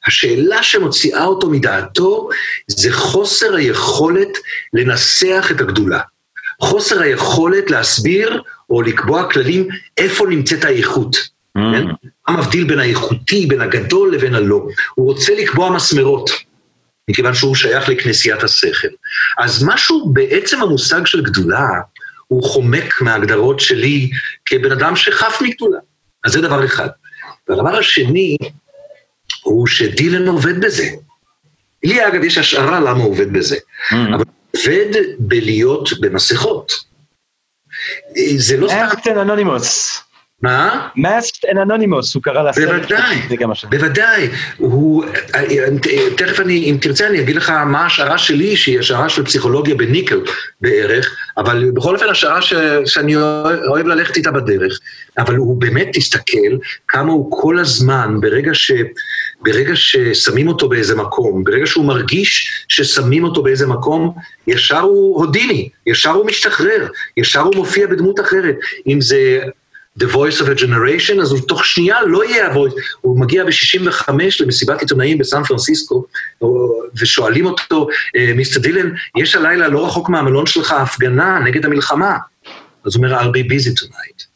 [0.08, 2.30] השאלה שמוציאה אותו מדעתו
[2.68, 4.38] זה חוסר היכולת
[4.74, 6.00] לנסח את הגדולה.
[6.62, 11.16] חוסר היכולת להסביר או לקבוע כללים איפה נמצאת האיכות.
[11.16, 11.62] Mm.
[11.62, 11.88] כן?
[12.28, 14.68] מה מבדיל בין האיכותי, בין הגדול לבין הלא.
[14.96, 16.30] הוא רוצה לקבוע מסמרות,
[17.10, 18.88] מכיוון שהוא שייך לכנסיית השכל.
[19.38, 21.68] אז משהו בעצם המושג של גדולה,
[22.28, 24.10] הוא חומק מההגדרות שלי
[24.46, 25.80] כבן אדם שחף מגדולה.
[26.24, 26.88] אז זה דבר אחד.
[27.50, 28.38] והדבר השני,
[29.44, 30.90] הוא שדילן עובד בזה.
[31.84, 33.96] לי אגב יש השערה למה הוא עובד בזה, mm.
[33.96, 36.95] אבל הוא עובד בלהיות במסכות.
[38.38, 38.88] זה לא סתם...
[38.94, 40.02] אקטן אנונימוס.
[40.42, 40.88] מה?
[40.96, 42.68] מאסט אנ אנונימוס, הוא קרא לסרט.
[42.68, 43.22] בוודאי,
[43.70, 44.30] בוודאי.
[44.58, 45.06] הוא,
[46.18, 50.22] תכף אני, אם תרצה אני אגיד לך מה ההשערה שלי, שהיא השערה של פסיכולוגיה בניקל
[50.62, 52.54] בערך, אבל בכל אופן השערה ש,
[52.86, 53.16] שאני
[53.68, 54.80] אוהב ללכת איתה בדרך.
[55.18, 58.72] אבל הוא באמת, תסתכל כמה הוא כל הזמן, ברגע ש...
[59.42, 64.14] ברגע ששמים אותו באיזה מקום, ברגע שהוא מרגיש ששמים אותו באיזה מקום,
[64.48, 68.56] ישר הוא הודיני, ישר הוא משתחרר, ישר הוא מופיע בדמות אחרת.
[68.88, 69.40] אם זה
[70.00, 74.10] The Voice of a Generation, אז הוא תוך שנייה לא יהיה ה-voice, הוא מגיע ב-65
[74.40, 76.06] למסיבת עיתונאים בסן פרנסיסקו,
[77.02, 82.18] ושואלים אותו, "אה, Mister דילן, יש הלילה לא רחוק מהמלון שלך הפגנה נגד המלחמה.
[82.86, 84.35] אז הוא אומר, I'll be busy tonight.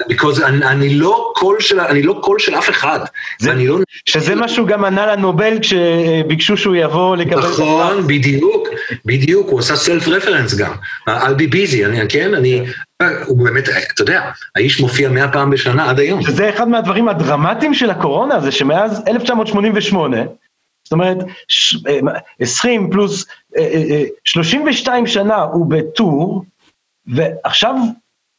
[0.00, 2.98] Because אני, אני, לא קול של, אני לא קול של אף אחד,
[3.38, 3.78] זה- לא...
[4.06, 7.38] שזה מה שהוא גם ענה לנובל כשביקשו שהוא יבוא לקבל...
[7.38, 8.68] נכון, בדיוק,
[9.04, 10.72] בדיוק, הוא עשה self reference גם.
[11.10, 12.62] I'll be busy, אני, כן, אני...
[13.26, 16.22] הוא באמת, אתה יודע, האיש מופיע מאה פעם בשנה עד היום.
[16.22, 20.16] שזה אחד מהדברים הדרמטיים של הקורונה, זה שמאז 1988,
[20.84, 21.16] זאת אומרת,
[21.48, 21.98] ש- אה,
[22.40, 26.44] 20 פלוס אה, אה, אה, 32 שנה הוא בטור,
[27.06, 27.74] ועכשיו,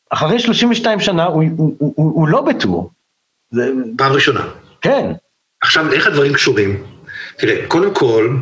[0.10, 2.92] אחרי 32 שנה הוא, הוא, הוא, הוא, הוא לא בטור.
[3.52, 4.48] זה, פעם ראשונה.
[4.82, 5.12] כן,
[5.62, 6.84] עכשיו, איך הדברים קשורים?
[7.38, 8.36] תראה, קודם כל,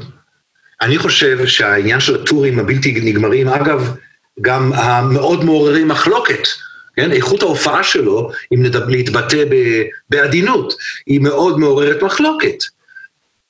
[0.82, 3.96] אני חושב שהעניין של הטורים הבלתי נגמרים, אגב,
[4.42, 6.44] גם המאוד מעוררים מחלוקת,
[6.96, 7.12] כן?
[7.12, 9.56] איכות ההופעה שלו, אם נדב, להתבטא ב,
[10.10, 10.74] בעדינות,
[11.08, 12.58] היא מאוד מעוררת מחלוקת.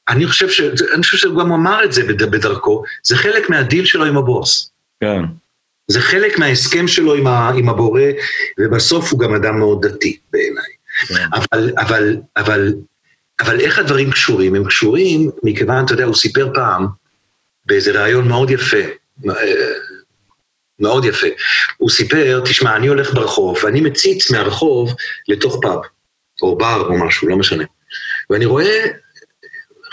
[0.09, 0.61] אני חושב, ש,
[0.93, 4.71] אני חושב שהוא גם אמר את זה בד- בדרכו, זה חלק מהדיל שלו עם הבוס.
[5.01, 5.21] כן.
[5.87, 8.01] זה חלק מההסכם שלו עם, ה, עם הבורא,
[8.59, 10.63] ובסוף הוא גם אדם מאוד דתי בעיניי.
[11.07, 11.27] כן.
[11.33, 12.73] אבל, אבל, אבל,
[13.41, 14.55] אבל איך הדברים קשורים?
[14.55, 16.87] הם קשורים מכיוון, אתה יודע, הוא סיפר פעם,
[17.65, 18.77] באיזה ראיון מאוד יפה,
[19.29, 19.33] אה,
[20.79, 21.27] מאוד יפה,
[21.77, 24.93] הוא סיפר, תשמע, אני הולך ברחוב, ואני מציץ מהרחוב
[25.27, 25.79] לתוך פאב,
[26.41, 27.63] או בר או משהו, לא משנה.
[28.29, 28.85] ואני רואה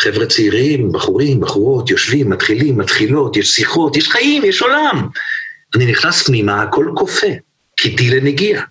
[0.01, 5.09] חבר'ה צעירים, בחורים, בחורות, יושבים, מתחילים, מתחילות, יש שיחות, יש חיים, יש עולם.
[5.75, 7.33] אני נכנס פנימה, הכל קופא,
[7.77, 8.63] כי דילן הגיע.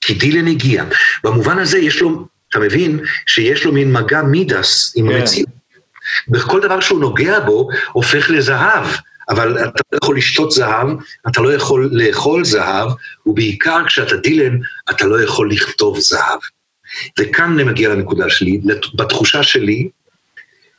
[0.00, 0.84] כי דילן הגיע.
[1.24, 5.16] במובן הזה יש לו, אתה מבין, שיש לו מין מגע מידס עם כן.
[5.16, 5.48] המציאות.
[6.28, 8.86] בכל דבר שהוא נוגע בו, הופך לזהב.
[9.30, 10.88] אבל אתה לא יכול לשתות זהב,
[11.28, 12.90] אתה לא יכול לאכול זהב,
[13.26, 14.58] ובעיקר כשאתה דילן,
[14.90, 16.38] אתה לא יכול לכתוב זהב.
[17.20, 18.60] וכאן אני מגיע לנקודה שלי,
[18.94, 19.88] בתחושה שלי,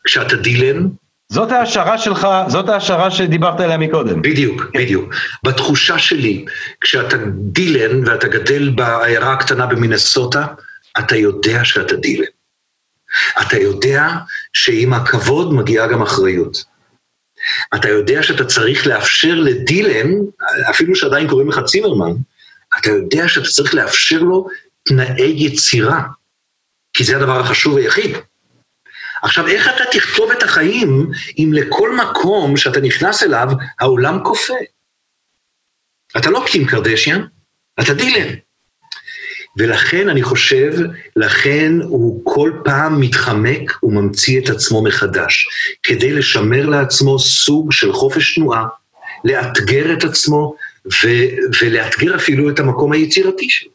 [0.03, 0.87] כשאתה דילן,
[1.31, 4.21] זאת ההשערה שלך, זאת ההשערה שדיברת עליה מקודם.
[4.21, 5.13] בדיוק, בדיוק.
[5.43, 6.45] בתחושה שלי,
[6.81, 10.45] כשאתה דילן ואתה גדל בעיירה הקטנה במינסוטה,
[10.99, 12.25] אתה יודע שאתה דילן.
[13.41, 14.09] אתה יודע
[14.53, 16.63] שעם הכבוד מגיעה גם אחריות.
[17.75, 20.11] אתה יודע שאתה צריך לאפשר לדילן,
[20.69, 22.11] אפילו שעדיין קוראים לך צימרמן,
[22.79, 24.47] אתה יודע שאתה צריך לאפשר לו
[24.83, 26.01] תנאי יצירה,
[26.93, 28.17] כי זה הדבר החשוב היחיד.
[29.21, 33.47] עכשיו, איך אתה תכתוב את החיים אם לכל מקום שאתה נכנס אליו,
[33.79, 34.53] העולם כופה?
[36.17, 37.25] אתה לא קים קרדשיאן,
[37.79, 38.33] אתה דילן.
[39.57, 40.71] ולכן אני חושב,
[41.15, 45.47] לכן הוא כל פעם מתחמק וממציא את עצמו מחדש,
[45.83, 48.65] כדי לשמר לעצמו סוג של חופש תנועה,
[49.23, 50.55] לאתגר את עצמו
[50.85, 51.27] ו-
[51.61, 53.71] ולאתגר אפילו את המקום היצירתי שלו.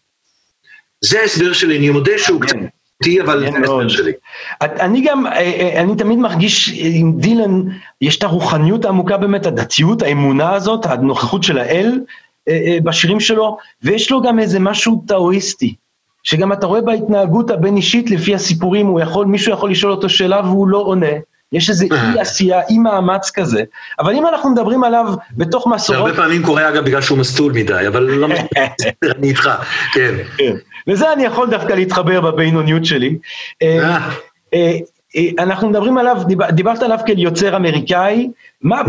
[1.01, 2.57] זה ההסבר שלי, אני מודה שהוא קצת
[3.05, 3.89] איטי, אבל זה מאוד.
[3.89, 4.13] שלי.
[4.61, 7.63] אני גם, אה, אה, אני תמיד מרגיש עם דילן,
[8.01, 12.01] יש את הרוחניות העמוקה באמת, הדתיות, האמונה הזאת, הנוכחות של האל
[12.49, 15.75] אה, בשירים שלו, ויש לו גם איזה משהו טאואיסטי,
[16.23, 20.41] שגם אתה רואה בהתנהגות הבין אישית לפי הסיפורים, הוא יכול, מישהו יכול לשאול אותו שאלה
[20.41, 21.13] והוא לא עונה.
[21.57, 23.63] יש איזה אי עשייה, אי מאמץ כזה,
[24.01, 27.87] אבל אם אנחנו מדברים עליו בתוך מסורות, הרבה פעמים קורה אגב בגלל שהוא מסטול מדי,
[27.89, 29.51] אבל לא בסדר, אני איתך,
[29.93, 30.15] כן.
[30.39, 30.57] כן.
[30.87, 33.17] לזה אני יכול דווקא להתחבר בבינוניות שלי.
[33.63, 34.09] אה, אה.
[34.55, 34.77] אה,
[35.17, 38.29] אה, אנחנו מדברים עליו, דיב- דיברת עליו כיוצר אמריקאי,
[38.63, 38.83] מה,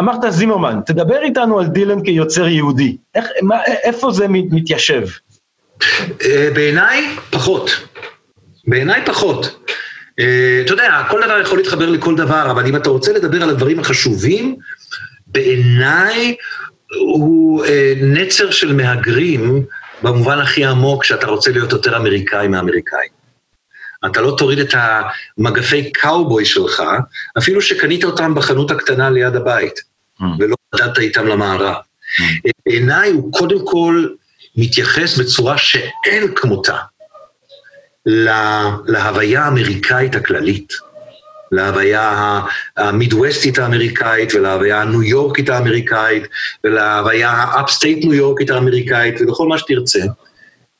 [0.00, 5.02] אמרת זימרמן, תדבר איתנו על דילן כיוצר יהודי, איך, מה, איפה זה מת- מתיישב?
[6.24, 7.70] אה, בעיניי, פחות.
[8.66, 9.56] בעיניי פחות.
[10.18, 13.50] אה, אתה יודע, כל דבר יכול להתחבר לכל דבר, אבל אם אתה רוצה לדבר על
[13.50, 14.56] הדברים החשובים,
[15.26, 16.36] בעיניי
[17.00, 19.64] הוא אה, נצר של מהגרים
[20.02, 23.06] במובן הכי עמוק שאתה רוצה להיות יותר אמריקאי מאמריקאי.
[24.06, 24.74] אתה לא תוריד את
[25.38, 26.82] המגפי קאובוי שלך,
[27.38, 29.80] אפילו שקנית אותם בחנות הקטנה ליד הבית,
[30.38, 31.74] ולא נדדת איתם למערב.
[32.66, 34.06] בעיניי הוא קודם כל
[34.56, 36.76] מתייחס בצורה שאין כמותה
[38.86, 40.72] להוויה האמריקאית הכללית,
[41.52, 42.40] להוויה
[42.76, 46.22] המידווסטית האמריקאית ולהוויה הניו יורקית האמריקאית
[46.64, 50.00] ולהוויה ה upstate ניו יורקית האמריקאית ולכל מה שתרצה.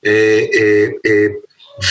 [0.07, 1.27] אה, אה, אה,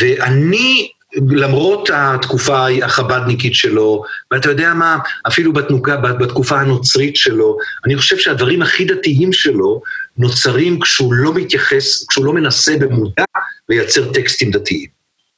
[0.01, 0.89] ואני,
[1.29, 8.61] למרות התקופה החבדניקית שלו, ואתה יודע מה, אפילו בתנוקה, בתקופה הנוצרית שלו, אני חושב שהדברים
[8.61, 9.81] הכי דתיים שלו
[10.17, 13.23] נוצרים כשהוא לא מתייחס, כשהוא לא מנסה במודע
[13.69, 14.96] לייצר טקסטים דתיים.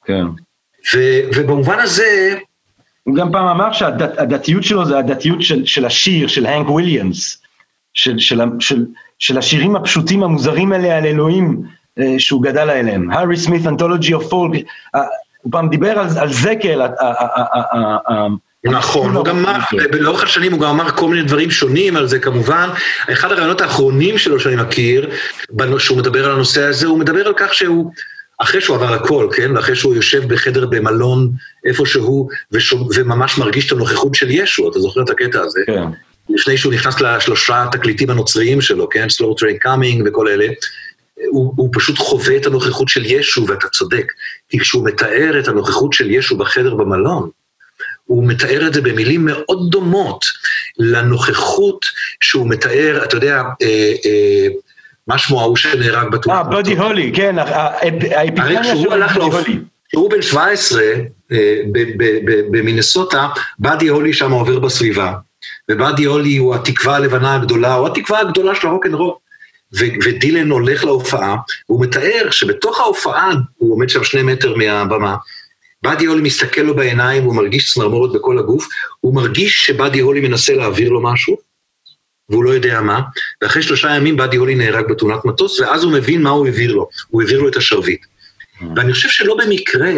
[0.10, 0.26] כן.
[0.93, 2.38] ו, ובמובן הזה,
[3.04, 7.41] הוא גם פעם אמר שהדתיות שלו זה הדתיות של, של השיר, של הנק וויליאמס,
[7.93, 8.86] של, של, של,
[9.19, 11.62] של השירים הפשוטים המוזרים האלה על אלוהים,
[12.00, 13.12] אה, שהוא גדל עליהם.
[13.12, 14.65] הארי סמית, אנתולוגי אוף פולק,
[15.41, 18.28] הוא פעם דיבר על, על זקל, ה- ה- ה- ה- ה- ה-
[18.63, 19.60] נכון, הוא גם אמר,
[20.00, 22.69] לאורך השנים הוא גם אמר כל מיני דברים שונים על זה כמובן.
[23.12, 25.10] אחד הרעיונות האחרונים שלו שאני מכיר,
[25.78, 27.91] שהוא מדבר על הנושא הזה, הוא מדבר על כך שהוא,
[28.39, 29.56] אחרי שהוא עבר הכל, כן?
[29.56, 31.32] ואחרי שהוא יושב בחדר במלון
[31.65, 32.30] איפשהו,
[32.95, 35.60] וממש מרגיש את הנוכחות של ישו, אתה זוכר את הקטע הזה?
[35.65, 35.84] כן.
[36.30, 39.08] לפני שהוא נכנס לשלושה התקליטים הנוצריים שלו, כן?
[39.08, 40.47] Slow Train Coming וכל אלה,
[41.28, 44.12] הוא, הוא פשוט חווה את הנוכחות של ישו, ואתה צודק.
[44.49, 47.30] כי כשהוא מתאר את הנוכחות של ישו בחדר במלון,
[48.06, 50.25] הוא מתאר את זה במילים מאוד דומות
[50.80, 51.86] לנוכחות
[52.21, 54.47] שהוא מתאר, אתה יודע, אה, אה,
[55.10, 56.78] מה שמו ההוא שנהרג בתאונת אה, בודי?
[56.78, 57.69] הולי, כן, ה- ה-
[58.15, 59.34] האפיפניה הרי כשהוא של לאופ...
[59.34, 59.60] הולי.
[59.89, 60.82] כשהוא בן 17,
[61.32, 61.62] אה,
[62.52, 63.28] במינסוטה,
[63.60, 65.13] באדי הולי שם עובר בסביבה.
[65.72, 69.13] ובאדי הולי הוא התקווה הלבנה הגדולה, או התקווה הגדולה של הרוקנרול.
[70.06, 71.36] ודילן הולך להופעה,
[71.69, 75.15] והוא מתאר שבתוך ההופעה, הוא עומד שם שני מטר מהבמה,
[75.84, 78.67] באדי הולי מסתכל לו בעיניים, הוא מרגיש צמרמורת בכל הגוף,
[79.00, 81.49] הוא מרגיש שבאדי הולי מנסה להעביר לו משהו,
[82.30, 83.02] והוא לא יודע מה,
[83.42, 86.88] ואחרי שלושה ימים באדי הולי נהרג בתאונת מטוס, ואז הוא מבין מה הוא העביר לו,
[87.08, 88.06] הוא העביר לו את השרביט.
[88.76, 89.92] ואני חושב שלא במקרה,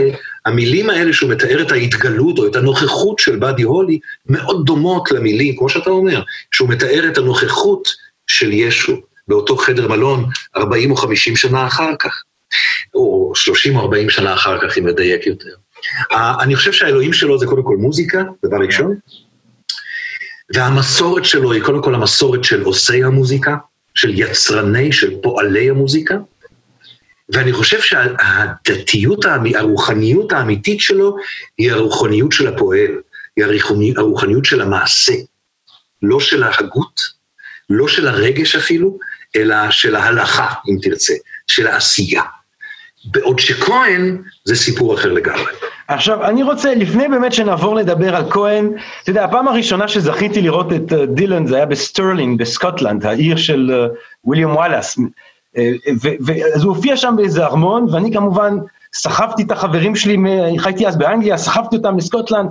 [0.46, 5.58] המילים האלה שהוא מתאר את ההתגלות או את הנוכחות של באדי הולי, מאוד דומות למילים,
[5.58, 7.88] כמו שאתה אומר, שהוא מתאר את הנוכחות
[8.28, 12.24] של ישו באותו חדר מלון 40 או 50 שנה אחר כך,
[12.94, 15.54] או 30 או 40 שנה אחר כך, אם לדייק יותר.
[16.42, 18.96] אני חושב שהאלוהים שלו זה קודם כל מוזיקה, דבר ראשון,
[20.54, 23.56] והמסורת שלו היא קודם כל המסורת של עושי המוזיקה,
[23.96, 26.16] של יצרני, של פועלי המוזיקה,
[27.30, 31.16] ואני חושב שהדתיות, הרוחניות האמיתית שלו
[31.58, 32.92] היא הרוחניות של הפועל,
[33.38, 35.14] היא הרוחני- הרוחניות של המעשה,
[36.02, 37.02] לא של ההגות,
[37.70, 38.98] לא של הרגש אפילו,
[39.36, 41.14] אלא של ההלכה, אם תרצה,
[41.48, 42.24] של העשייה.
[43.06, 45.52] בעוד שכהן זה סיפור אחר לגמרי.
[45.94, 48.72] עכשיו, אני רוצה, לפני באמת שנעבור לדבר על כהן,
[49.04, 53.72] אתה יודע, הפעם הראשונה שזכיתי לראות את אה, דילן זה היה בסטרלינג, בסקוטלנד, העיר של
[53.74, 53.88] אה,
[54.26, 55.00] ויליאם וואלאס.
[55.58, 55.72] אה,
[56.56, 58.58] אז הוא הופיע שם באיזה ארמון, ואני כמובן
[58.96, 60.18] סחבתי את החברים שלי,
[60.58, 62.50] חייתי אז באנגליה, סחבתי אותם לסקוטלנד,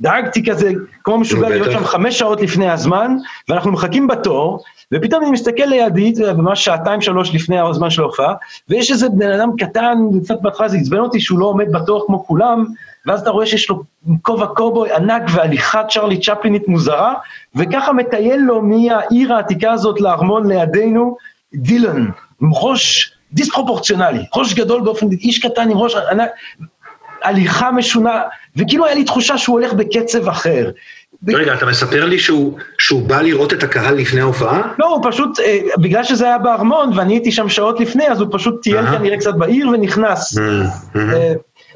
[0.00, 0.72] דאגתי כזה,
[1.04, 1.70] כמו משוגע להיות.
[1.72, 3.16] שם חמש שעות לפני הזמן,
[3.48, 8.34] ואנחנו מחכים בתור, ופתאום אני מסתכל לידי, ממש שעתיים שלוש לפני הזמן של ההופעה,
[8.68, 12.26] ויש איזה בן אדם קטן, קצת בהתחלה זה עצבן אותי שהוא לא עומד בתור כמו
[12.26, 12.64] כולם,
[13.06, 13.82] ואז אתה רואה שיש לו
[14.22, 17.14] כובע קובוי ענק והליכת צ'רלי צ'פלינית מוזרה,
[17.54, 21.16] וככה מטייל לו מהעיר העתיקה הזאת לארמון לידינו,
[21.54, 22.06] דילן,
[22.42, 26.30] עם ראש דיספרופורציונלי, ראש גדול באופן, איש קטן עם ראש ענק,
[27.22, 28.22] הליכה משונה,
[28.56, 30.70] וכאילו היה לי תחושה שהוא הולך בקצב אחר.
[31.28, 34.62] רגע, אתה מספר לי שהוא, שהוא בא לראות את הקהל לפני ההופעה?
[34.78, 38.28] לא, הוא פשוט, אה, בגלל שזה היה בארמון ואני הייתי שם שעות לפני, אז הוא
[38.32, 38.98] פשוט טייל אהה.
[38.98, 40.38] כנראה קצת בעיר ונכנס.
[40.96, 41.32] אה,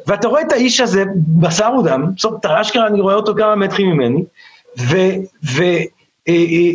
[0.06, 4.24] ואתה רואה את האיש הזה, בשר ודם, בסוף, אשכרה, אני רואה אותו כמה מטרים ממני,
[4.78, 4.96] ו...
[5.44, 5.62] ו
[6.28, 6.72] אה, אה,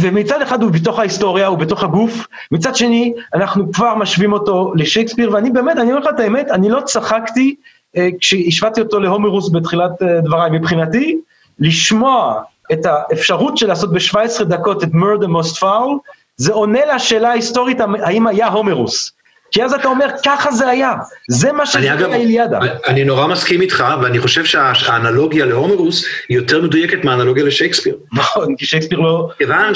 [0.00, 5.32] ומצד אחד הוא בתוך ההיסטוריה, הוא בתוך הגוף, מצד שני, אנחנו כבר משווים אותו לשייקספיר,
[5.32, 7.54] ואני באמת, אני אומר לך את האמת, אני לא צחקתי
[7.96, 10.50] אה, כשהשוויתי אותו להומרוס בתחילת אה, דבריי.
[10.50, 11.18] מבחינתי,
[11.58, 15.98] לשמוע את האפשרות של לעשות ב-17 דקות את murder most foul,
[16.36, 19.15] זה עונה לשאלה ההיסטורית, האם היה הומרוס.
[19.50, 20.94] כי אז אתה אומר, ככה זה היה,
[21.30, 22.58] זה מה אני שזה אגב, היה איליאדה.
[22.86, 27.96] אני נורא מסכים איתך, ואני חושב שהאנלוגיה להומרוס היא יותר מדויקת מהאנלוגיה לשייקספיר.
[28.12, 29.28] נכון, כי שייקספיר לא...
[29.38, 29.72] כיוון.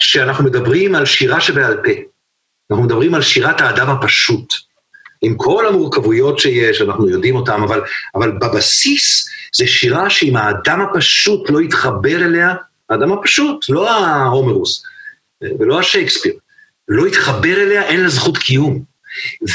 [0.00, 1.92] שאנחנו מדברים על שירה שבעל פה.
[2.70, 4.54] אנחנו מדברים על שירת האדם הפשוט.
[5.22, 7.80] עם כל המורכבויות שיש, אנחנו יודעים אותן, אבל,
[8.14, 12.54] אבל בבסיס זה שירה שאם האדם הפשוט לא יתחבר אליה,
[12.90, 14.82] האדם הפשוט, לא ההומרוס
[15.58, 16.32] ולא השייקספיר,
[16.88, 18.87] לא יתחבר אליה, אין לה זכות קיום.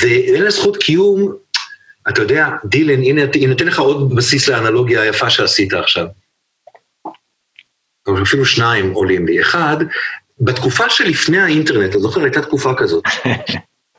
[0.02, 1.34] ואין לה זכות קיום,
[2.10, 6.06] אתה יודע, דילן, הנה, הנה אתן לך עוד בסיס לאנלוגיה היפה שעשית עכשיו.
[8.08, 9.42] או אפילו שניים עולים לי.
[9.42, 9.78] אחד,
[10.39, 13.04] בתקופה שלפני האינטרנט, אתה זוכר, הייתה תקופה כזאת.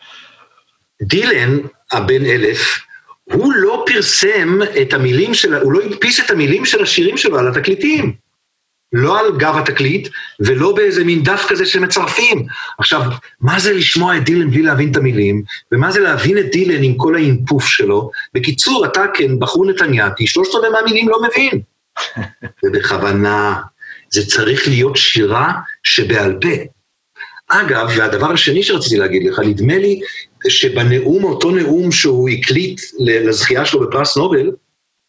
[1.03, 1.59] דילן,
[1.93, 2.81] הבן אלף,
[3.25, 7.49] הוא לא פרסם את המילים של, הוא לא הדפיס את המילים של השירים שלו על
[7.49, 8.24] התקליטים.
[8.95, 10.09] לא על גב התקליט,
[10.41, 12.47] ולא באיזה מין דף כזה שמצרפים.
[12.79, 13.03] עכשיו,
[13.41, 15.43] מה זה לשמוע את דילן בלי להבין את המילים,
[15.73, 18.11] ומה זה להבין את דילן עם כל האינפוף שלו?
[18.35, 21.61] בקיצור, אתה כן, בחור נתניאתי, שלושת רבעי מהמילים לא מבין.
[22.65, 23.55] ובכוונה,
[24.11, 26.49] זה צריך להיות שירה שבעל פה.
[27.49, 30.01] אגב, והדבר השני שרציתי להגיד לך, נדמה לי
[30.49, 34.51] שבנאום, אותו נאום שהוא הקליט לזכייה שלו בפרס נובל,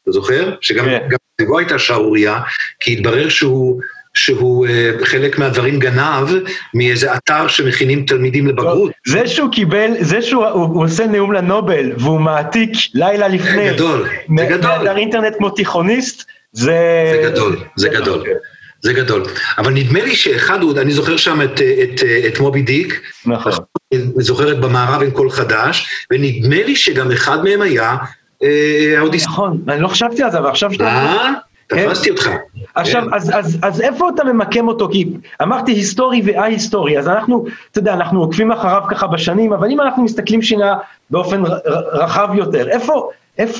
[0.05, 0.51] אתה זוכר?
[0.61, 0.97] שגם כן.
[1.09, 2.39] גם סביבו הייתה שערורייה,
[2.79, 3.81] כי התברר שהוא,
[4.13, 6.27] שהוא אה, חלק מהדברים גנב
[6.73, 8.91] מאיזה אתר שמכינים תלמידים לבגרות.
[9.07, 13.69] זה שהוא קיבל, זה שהוא הוא, הוא עושה נאום לנובל והוא מעתיק לילה לפני.
[13.69, 14.71] זה גדול, זה גדול.
[14.77, 16.71] מאתר אינטרנט כמו תיכוניסט, זה...
[17.11, 18.23] זה גדול, זה גדול.
[18.81, 19.23] זה גדול.
[19.57, 23.01] אבל נדמה לי שאחד, הוא- אני זוכר שם את, אה, את, אה, את מובי דיק,
[23.25, 23.51] נכון.
[23.93, 27.95] אני זוכרת במערב עם קול חדש, ונדמה לי שגם אחד מהם היה
[28.43, 29.31] אה, האודיסאי.
[29.31, 30.87] נכון, אני לא חשבתי על זה, אבל עכשיו שאתה...
[30.87, 31.33] אה?
[31.67, 32.29] תפסתי אותך.
[32.75, 33.13] עכשיו, כן.
[33.61, 34.89] אז, איפה אתה ממקם אותו?
[34.91, 35.05] כי
[35.41, 40.03] אמרתי היסטורי וא-היסטורי, אז אנחנו, אתה יודע, אנחנו עוקבים אחריו ככה בשנים, אבל אם אנחנו
[40.03, 40.75] מסתכלים שנייה
[41.09, 41.43] באופן
[41.93, 43.09] רחב יותר, איפה,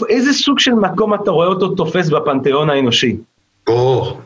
[0.09, 3.17] איזה סוג של מקום אתה רואה אותו תופס בפנתיאון האנושי?
[3.67, 4.17] או,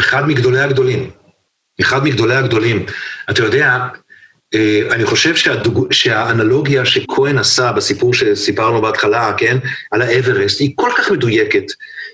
[0.00, 1.10] אחד מגדולי הגדולים.
[1.80, 2.86] אחד מגדולי הגדולים.
[3.30, 3.88] אתה יודע, אה,
[4.90, 5.92] אני חושב שהדוג...
[5.92, 9.58] שהאנלוגיה שכהן עשה בסיפור שסיפרנו בהתחלה, כן,
[9.90, 11.64] על האברסט, היא כל כך מדויקת.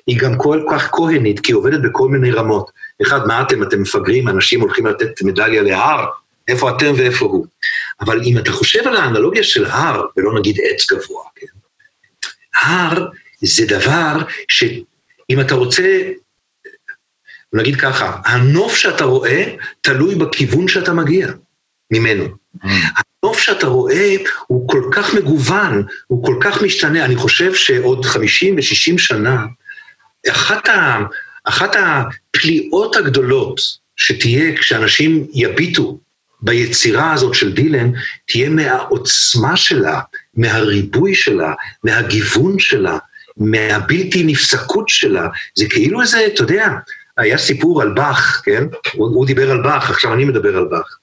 [0.06, 2.70] היא גם כל כך כהנית, כי היא עובדת בכל מיני רמות.
[3.02, 3.62] אחד, מה אתם?
[3.62, 6.06] אתם מפגרים, אנשים הולכים לתת מדליה להר,
[6.48, 7.46] איפה אתם ואיפה הוא.
[8.00, 11.46] אבל אם אתה חושב על האנלוגיה של הר, ולא נגיד עץ גבוה, כן?
[12.54, 13.06] הר
[13.42, 14.16] זה דבר
[14.48, 16.10] שאם אתה רוצה
[17.52, 19.44] נגיד ככה, הנוף שאתה רואה
[19.80, 21.28] תלוי בכיוון שאתה מגיע
[21.90, 22.24] ממנו.
[22.62, 24.16] הנוף שאתה רואה
[24.46, 27.04] הוא כל כך מגוון, הוא כל כך משתנה.
[27.04, 29.44] אני חושב שעוד 50 ו-60 שנה,
[30.30, 30.98] אחת, ה,
[31.44, 33.60] אחת הפליאות הגדולות
[33.96, 35.98] שתהיה כשאנשים יביטו
[36.42, 37.90] ביצירה הזאת של דילן,
[38.28, 40.00] תהיה מהעוצמה שלה,
[40.34, 41.52] מהריבוי שלה,
[41.84, 42.98] מהגיוון שלה,
[43.36, 45.28] מהבלתי נפסקות שלה.
[45.54, 46.68] זה כאילו איזה, אתה יודע,
[47.16, 48.64] היה סיפור על באך, כן?
[48.92, 50.98] הוא, הוא דיבר על באך, עכשיו אני מדבר על באך.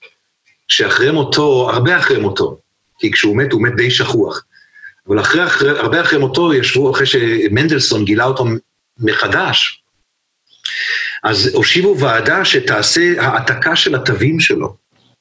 [0.68, 2.60] שאחרי מותו, הרבה אחרי מותו,
[3.00, 4.44] כי כשהוא מת, הוא מת די שכוח.
[5.08, 8.46] אבל אחרי, אחרי, הרבה אחרי מותו ישבו, אחרי שמנדלסון גילה אותו
[9.00, 9.84] מחדש,
[11.24, 14.76] אז הושיבו ועדה שתעשה העתקה של התווים שלו,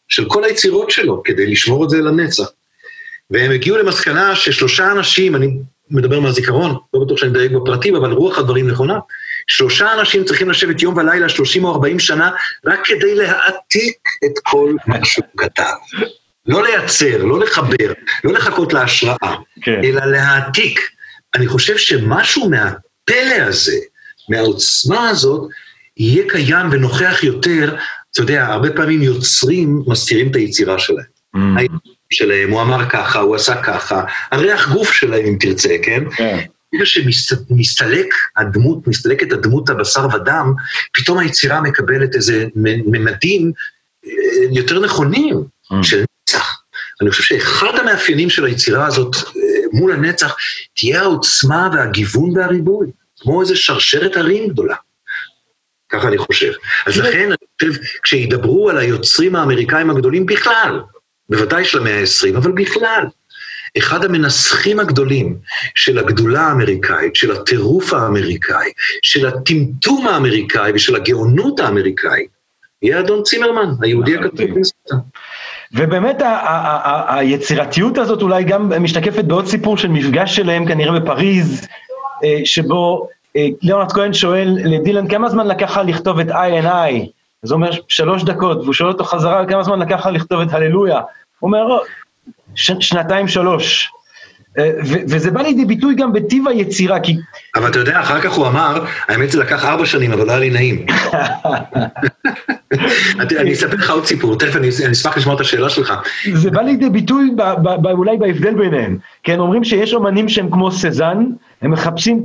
[0.08, 2.46] של כל היצירות שלו, כדי לשמור את זה לנצח.
[3.30, 5.58] והם הגיעו למסקנה ששלושה אנשים, אני
[5.90, 8.98] מדבר מהזיכרון, לא בטוח שאני מדייק בפרטים, אבל רוח הדברים נכונה,
[9.46, 12.30] שלושה אנשים צריכים לשבת יום ולילה, 30 או 40 שנה,
[12.66, 15.74] רק כדי להעתיק את כל מה שהוא כתב.
[16.46, 17.92] לא לייצר, לא לחבר,
[18.24, 19.80] לא לחכות להשראה, כן.
[19.84, 20.80] אלא להעתיק.
[21.34, 23.76] אני חושב שמשהו מהפלא הזה,
[24.28, 25.50] מהעוצמה הזאת,
[25.96, 27.76] יהיה קיים ונוכח יותר,
[28.10, 31.16] אתה יודע, הרבה פעמים יוצרים מסתירים את היצירה שלהם.
[32.10, 36.04] שלהם, הוא אמר ככה, הוא עשה ככה, הריח גוף שלהם אם תרצה, כן?
[36.16, 36.44] כן.
[36.72, 38.06] ברגע שמסתלק
[38.36, 40.52] הדמות, מסתלקת הדמות הבשר ודם,
[40.92, 43.52] פתאום היצירה מקבלת איזה ממדים
[44.06, 44.10] אה,
[44.52, 45.44] יותר נכונים
[45.82, 46.62] של נצח.
[47.02, 49.32] אני חושב שאחד המאפיינים של היצירה הזאת אה,
[49.72, 50.36] מול הנצח,
[50.74, 52.90] תהיה העוצמה והגיוון והריבוי,
[53.20, 54.76] כמו איזה שרשרת הרים גדולה.
[55.88, 56.52] ככה אני חושב.
[56.86, 60.80] אז לכן אני חושב, כשידברו על היוצרים האמריקאים הגדולים בכלל,
[61.28, 63.04] בוודאי של המאה ה-20, אבל בכלל,
[63.78, 65.36] אחד המנסחים הגדולים
[65.74, 68.70] של הגדולה האמריקאית, של הטירוף האמריקאי,
[69.02, 72.36] של הטמטום האמריקאי ושל הגאונות האמריקאית,
[72.82, 74.96] יהיה אדון צימרמן, היהודי הכתוב במסותם.
[75.72, 76.22] ובאמת
[77.08, 81.66] היצירתיות הזאת אולי גם משתקפת בעוד סיפור של מפגש שלהם כנראה בפריז,
[82.24, 86.66] אה, שבו אה, ליאונרד כהן שואל לדילן כמה זמן לקח לך לכתוב את I and
[86.66, 87.10] I,
[87.42, 90.52] אז הוא אומר שלוש דקות, והוא שואל אותו חזרה כמה זמן לקח לך לכתוב את
[90.52, 91.00] הללויה,
[91.38, 91.82] הוא אומר "לא,
[92.54, 93.90] שנתיים שלוש.
[94.58, 97.16] אה, ו- וזה בא לידי ביטוי גם בטיב היצירה, כי
[97.56, 100.40] אבל אתה יודע, אחר כך הוא אמר, האמת זה לקח ארבע שנים, אבל לא היה
[100.40, 100.86] לי נעים.
[103.40, 105.94] אני אספר לך עוד סיפור, תכף אני אני אשמח לשמוע את השאלה שלך.
[106.32, 107.30] זה בא לידי ביטוי
[107.92, 111.26] אולי בהבדל ביניהם, כן, אומרים שיש אומנים שהם כמו סזן,
[111.62, 112.24] הם מחפשים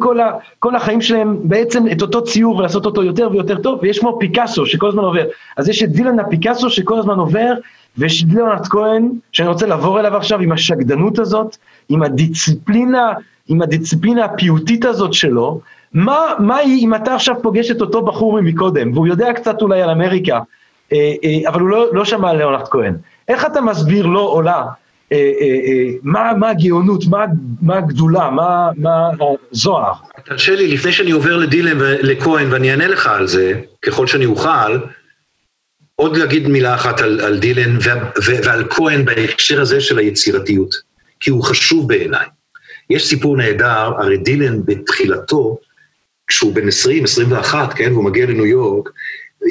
[0.60, 4.66] כל החיים שלהם בעצם את אותו ציור ולעשות אותו יותר ויותר טוב, ויש כמו פיקאסו
[4.66, 5.26] שכל הזמן עובר.
[5.58, 7.54] אז יש את דילן הפיקאסו שכל הזמן עובר,
[7.98, 11.58] ויש ליאונרד כהן, שאני רוצה לעבור אליו עכשיו עם השקדנות הזאת,
[11.90, 13.14] עם הדיסציפלינה,
[13.48, 15.62] עם הדיסציפלינה הפיוטית הזאת שלו,
[15.94, 19.82] מה, מה היא אם אתה עכשיו פוגש את אותו בחור מקודם, והוא יודע קצת אולי
[19.82, 20.40] על אמריקה,
[20.94, 22.96] אה, אה, אבל הוא לא, לא שמע על ליאונרד כהן.
[23.28, 24.64] איך אתה מסביר לו או לה,
[25.12, 27.26] אה, אה, אה, מה, מה הגאונות, מה,
[27.62, 29.10] מה הגדולה, מה, מה
[29.52, 29.94] הזוהר?
[30.26, 34.78] תרשה לי, לפני שאני עובר לדילן ולכהן, ואני אענה לך על זה, ככל שאני אוכל,
[36.02, 37.82] עוד להגיד מילה אחת על, על דילן ו,
[38.26, 40.76] ו, ועל כהן בהקשר הזה של היצירתיות,
[41.20, 42.26] כי הוא חשוב בעיניי.
[42.90, 45.58] יש סיפור נהדר, הרי דילן בתחילתו,
[46.28, 48.90] כשהוא בן 20, 21, כן, והוא מגיע לניו יורק,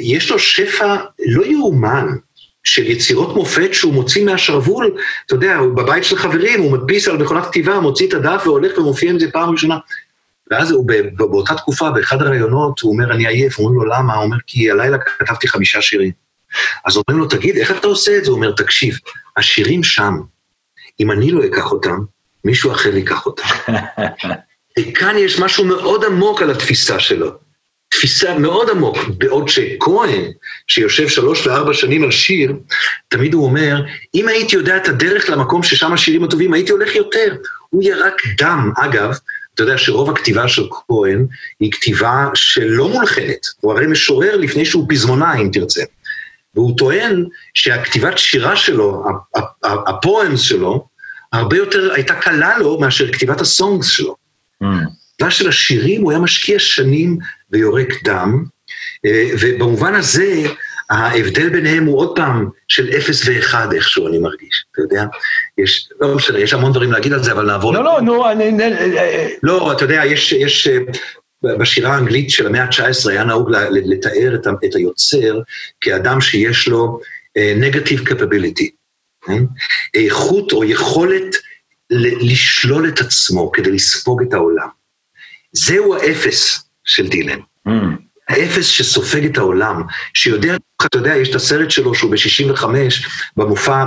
[0.01, 0.95] יש לו שפע
[1.25, 2.07] לא יאומן
[2.63, 7.17] של יצירות מופת שהוא מוציא מהשרוול, אתה יודע, הוא בבית של חברים, הוא מדפיס על
[7.17, 9.77] מכונת כתיבה, מוציא את הדף והולך ומופיע עם זה פעם ראשונה.
[10.51, 14.15] ואז הוא באותה תקופה, באחד הראיונות, הוא אומר, אני עייף, אומרים לו, למה?
[14.15, 16.30] הוא אומר, כי הלילה כתבתי חמישה שירים.
[16.85, 18.29] אז אומרים לו, תגיד, איך אתה עושה את זה?
[18.29, 18.97] הוא אומר, תקשיב,
[19.37, 20.13] השירים שם,
[20.99, 21.97] אם אני לא אקח אותם,
[22.45, 23.43] מישהו אחר ייקח אותם.
[24.79, 27.31] וכאן יש משהו מאוד עמוק על התפיסה שלו.
[27.89, 30.31] תפיסה מאוד עמוק, בעוד שכהן,
[30.67, 32.53] שיושב שלוש וארבע שנים על שיר,
[33.07, 33.81] תמיד הוא אומר,
[34.15, 37.35] אם הייתי יודע את הדרך למקום ששם השירים הטובים, הייתי הולך יותר.
[37.69, 38.71] הוא ירק דם.
[38.77, 39.17] אגב,
[39.55, 41.25] אתה יודע שרוב הכתיבה של כהן
[41.59, 43.47] היא כתיבה שלא מולחנת.
[43.59, 45.83] הוא הרי משורר לפני שהוא פזמונה, אם תרצה.
[46.55, 49.03] והוא טוען שהכתיבת שירה שלו,
[49.63, 50.87] הפואמס שלו,
[51.33, 54.15] הרבה יותר הייתה קלה לו מאשר כתיבת הסונגס שלו.
[54.63, 54.65] Mm.
[55.21, 57.17] בכתיבה של השירים הוא היה משקיע שנים
[57.51, 58.45] ויורק דם,
[59.05, 60.43] אה, ובמובן הזה,
[60.89, 65.05] ההבדל ביניהם הוא עוד פעם של אפס ואחד איכשהו, אני מרגיש, אתה יודע?
[65.57, 67.73] יש, לא משנה, יש המון דברים להגיד על זה, אבל נעבור...
[67.73, 68.57] לא, לא, נו, אני...
[69.43, 70.77] לא, אתה יודע, יש, יש אה,
[71.43, 75.39] בשירה האנגלית של המאה ה-19 היה נהוג לתאר את, היוצר
[75.81, 76.99] כאדם שיש לו
[77.37, 78.67] אה, negative capability,
[79.25, 79.43] כן?
[79.93, 81.35] איכות או יכולת
[82.21, 84.67] לשלול את עצמו כדי לספוג את העולם.
[85.51, 87.39] זהו האפס של דילן.
[87.67, 87.71] mm.
[88.29, 89.83] האפס שסופג את העולם,
[90.13, 92.65] שיודע, אתה יודע, יש את הסרט שלו שהוא ב-65,
[93.37, 93.85] במופע,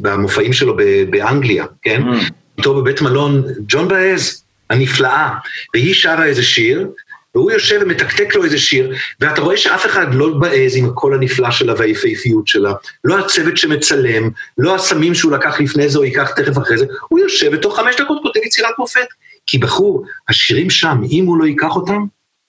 [0.00, 0.76] במופעים שלו
[1.10, 2.02] באנגליה, כן?
[2.02, 2.32] Mm.
[2.58, 5.30] איתו בבית מלון, ג'ון באז, הנפלאה,
[5.74, 6.88] והיא שרה איזה שיר,
[7.34, 11.50] והוא יושב ומתקתק לו איזה שיר, ואתה רואה שאף אחד לא באז עם הקול הנפלא
[11.50, 12.72] שלה והיפהפיות שלה,
[13.04, 17.18] לא הצוות שמצלם, לא הסמים שהוא לקח לפני זה או ייקח תכף אחרי זה, הוא
[17.18, 19.06] יושב ותוך חמש דקות כותב יצירת מופת.
[19.46, 22.04] כי בחור, השירים שם, אם הוא לא ייקח אותם,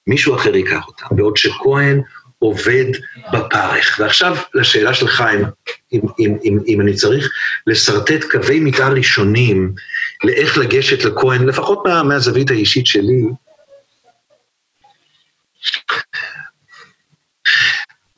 [0.07, 1.15] מישהו אחר ייקח אותם.
[1.15, 2.01] בעוד שכהן
[2.39, 2.85] עובד
[3.33, 3.99] בפרך.
[3.99, 5.45] ועכשיו לשאלה של חיים,
[5.93, 7.29] אם, אם, אם, אם אני צריך
[7.67, 9.73] לשרטט קווי מתאר ראשונים
[10.23, 13.21] לאיך לגשת לכהן, לפחות מה, מהזווית האישית שלי,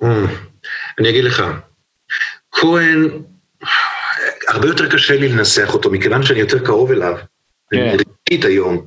[0.04, 0.26] אה,
[1.00, 1.44] אני אגיד לך,
[2.52, 3.10] כהן,
[4.48, 7.18] הרבה יותר קשה לי לנסח אותו, מכיוון שאני יותר קרוב אליו,
[7.72, 7.98] כן.
[7.98, 8.86] רגשית היום,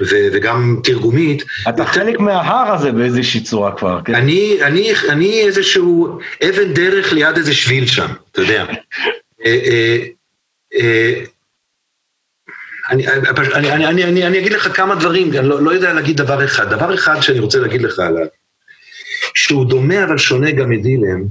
[0.00, 4.14] וגם תרגומית, אתה חלק מההר הזה באיזושהי צורה כבר, כן?
[4.14, 6.18] אני, אני, אני איזשהו
[6.48, 8.64] אבן דרך ליד איזה שביל שם, אתה יודע.
[9.44, 10.04] אה, אה,
[10.74, 11.24] אה,
[12.90, 16.44] אני, אני, אני, אני, אני, אגיד לך כמה דברים, אני לא, לא יודע להגיד דבר
[16.44, 16.74] אחד.
[16.74, 18.26] דבר אחד שאני רוצה להגיד לך עליו,
[19.34, 21.22] שהוא דומה אבל שונה גם מדילן,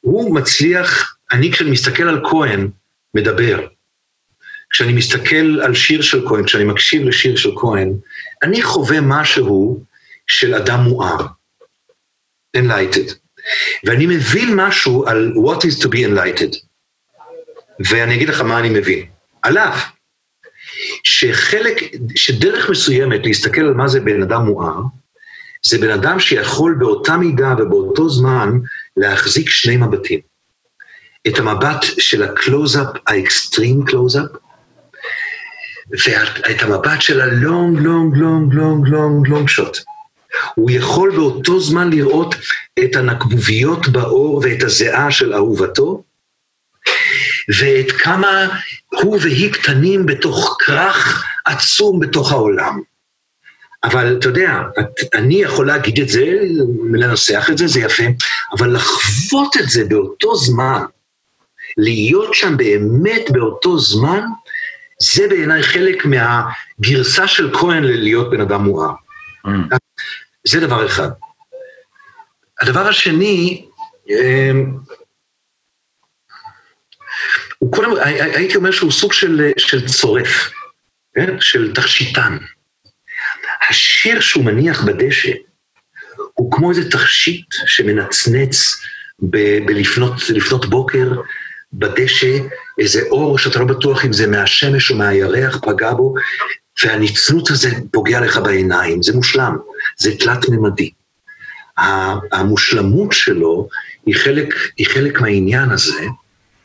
[0.00, 2.68] הוא מצליח, אני כשאני מסתכל על כהן,
[3.14, 3.66] מדבר.
[4.70, 7.92] כשאני מסתכל על שיר של כהן, כשאני מקשיב לשיר של כהן,
[8.42, 9.84] אני חווה משהו
[10.26, 11.26] של אדם מואר,
[12.56, 13.14] enlightened.
[13.84, 16.58] ואני מבין משהו על what is to be enlightened.
[17.90, 19.06] ואני אגיד לך מה אני מבין.
[19.42, 19.72] עליו.
[21.04, 21.76] שחלק,
[22.16, 24.80] שדרך מסוימת להסתכל על מה זה בן אדם מואר,
[25.66, 28.50] זה בן אדם שיכול באותה מידה ובאותו זמן
[28.96, 30.20] להחזיק שני מבטים.
[31.28, 34.30] את המבט של הקלוז-אפ, ה extreme close-up,
[35.90, 39.78] ואת המבט של ה long, long, long, long, long, long shot.
[40.54, 42.34] הוא יכול באותו זמן לראות
[42.84, 46.02] את הנקבוביות בעור ואת הזיעה של אהובתו,
[47.60, 48.48] ואת כמה
[48.94, 52.80] הוא והיא קטנים בתוך כרך עצום בתוך העולם.
[53.84, 56.38] אבל אתה יודע, את- אני יכול להגיד את זה,
[56.92, 58.02] לנסח את זה, זה יפה,
[58.58, 60.82] אבל לחוות את זה באותו זמן,
[61.76, 64.20] להיות שם באמת באותו זמן,
[65.02, 68.90] זה בעיניי חלק מהגרסה של כהן ללהיות בן אדם מואר.
[69.46, 69.50] Mm.
[70.46, 71.08] זה דבר אחד.
[72.60, 73.66] הדבר השני,
[74.08, 74.76] אמ,
[77.58, 80.50] הוא קודם, הי- הי- הייתי אומר שהוא סוג של, של צורף,
[81.14, 81.40] כן?
[81.40, 82.38] של תכשיטן.
[83.70, 85.32] השיר שהוא מניח בדשא
[86.34, 88.76] הוא כמו איזה תכשיט שמנצנץ
[89.30, 91.08] ב- בלפנות לפנות בוקר
[91.72, 92.38] בדשא,
[92.78, 96.14] איזה אור שאתה לא בטוח אם זה מהשמש או מהירח פגע בו,
[96.84, 99.56] והנצלות הזה פוגע לך בעיניים, זה מושלם,
[99.98, 100.90] זה תלת-ממדי.
[102.32, 103.68] המושלמות שלו
[104.06, 106.04] היא חלק, היא חלק מהעניין הזה,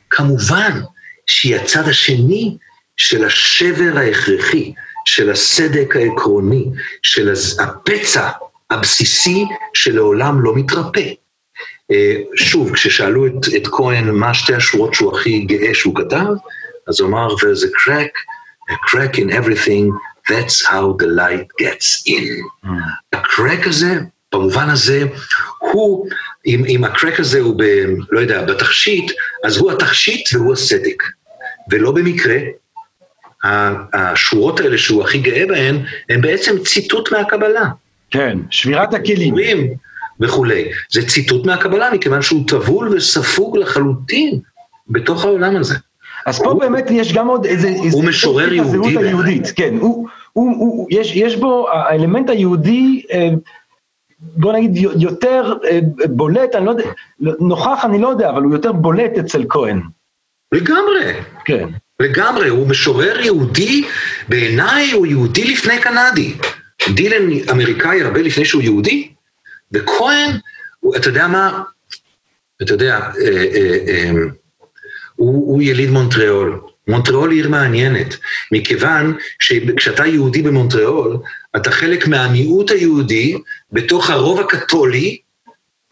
[0.09, 0.81] כמובן
[1.25, 2.57] שהיא הצד השני
[2.97, 4.73] של השבר ההכרחי,
[5.05, 6.65] של הסדק העקרוני,
[7.01, 8.29] של הפצע
[8.69, 11.22] הבסיסי שלעולם לא מתרפא.
[11.93, 16.33] אה, שוב, כששאלו את, את כהן מה שתי השורות שהוא הכי גאה שהוא כתב,
[16.87, 18.13] אז הוא אמר, there's a crack,
[18.71, 19.89] a crack in everything,
[20.29, 22.67] that's how the light gets in.
[23.13, 23.99] הקרק הזה,
[24.33, 25.03] במובן הזה,
[25.59, 26.09] הוא,
[26.45, 27.63] אם, אם הקרק הזה הוא ב...
[28.11, 29.11] לא יודע, בתכשיט,
[29.43, 31.03] אז הוא התכשיט והוא הסדק.
[31.69, 32.37] ולא במקרה,
[33.93, 37.65] השורות האלה שהוא הכי גאה בהן, הן בעצם ציטוט מהקבלה.
[38.11, 39.35] כן, שבירת הכלים.
[40.19, 40.63] וכולי.
[40.91, 44.39] זה ציטוט מהקבלה, מכיוון שהוא טבול וספוג לחלוטין
[44.89, 45.75] בתוך העולם הזה.
[46.25, 47.67] אז פה הוא- באמת יש גם עוד איזה...
[47.67, 48.97] איזה- הוא משורר יהודי.
[48.97, 49.73] היהודית, כן.
[49.79, 53.29] הוא, הוא, הוא, יש, יש בו, האלמנט היהודי, אה,
[54.19, 56.83] בוא נגיד, יו- יותר אה, בולט, אני לא יודע,
[57.19, 59.81] נוכח אני לא יודע, אבל הוא יותר בולט אצל כהן.
[60.51, 61.13] לגמרי,
[61.45, 61.67] כן.
[61.99, 63.83] לגמרי, הוא משורר יהודי,
[64.29, 66.33] בעיניי הוא יהודי לפני קנדי.
[66.93, 69.12] דילן אמריקאי הרבה לפני שהוא יהודי,
[69.73, 70.29] וכהן,
[70.95, 71.63] אתה יודע מה,
[72.61, 74.11] אתה יודע, אה, אה, אה,
[75.15, 76.61] הוא, הוא יליד מונטריאול.
[76.87, 78.15] מונטריאול היא עיר מעניינת,
[78.51, 81.17] מכיוון שכשאתה יהודי במונטריאול,
[81.55, 83.37] אתה חלק מהמיעוט היהודי
[83.71, 85.17] בתוך הרוב הקתולי,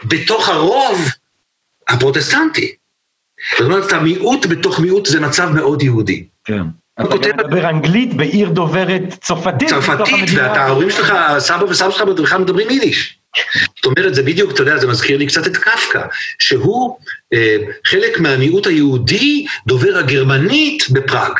[0.03, 1.09] בתוך הרוב
[1.87, 2.75] הפרוטסטנטי.
[3.57, 6.25] זאת אומרת, המיעוט בתוך מיעוט זה מצב מאוד יהודי.
[6.45, 6.61] כן.
[7.01, 9.69] אתה כותב- מדבר אנגלית בעיר דוברת צרפתית.
[9.69, 10.49] צרפתית, המדינה.
[10.49, 13.20] ואתה, ההורים שלך, סבא וסבא שלך בכלל מדברים יידיש.
[13.75, 16.05] זאת אומרת, זה בדיוק, אתה יודע, זה מזכיר לי קצת את קפקא,
[16.39, 16.97] שהוא
[17.33, 21.33] אה, חלק מהמיעוט היהודי דובר הגרמנית בפראג.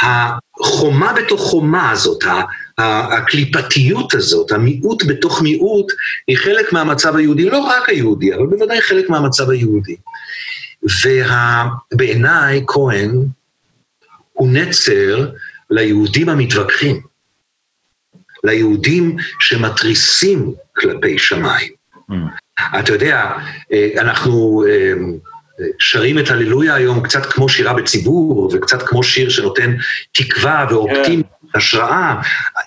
[0.00, 2.24] החומה בתוך חומה הזאת,
[2.78, 5.92] הקליפתיות הזאת, המיעוט בתוך מיעוט,
[6.28, 9.96] היא חלק מהמצב היהודי, לא רק היהודי, אבל בוודאי חלק מהמצב היהודי.
[11.92, 13.10] ובעיניי כהן
[14.32, 15.26] הוא נצר
[15.70, 17.00] ליהודים המתווכחים,
[18.44, 21.72] ליהודים שמתריסים כלפי שמיים.
[22.10, 22.14] Mm.
[22.78, 23.32] אתה יודע,
[23.72, 24.94] אה, אנחנו אה,
[25.78, 29.76] שרים את הללויה היום קצת כמו שירה בציבור, וקצת כמו שיר שנותן
[30.12, 32.20] תקווה ואופטימיות, השראה.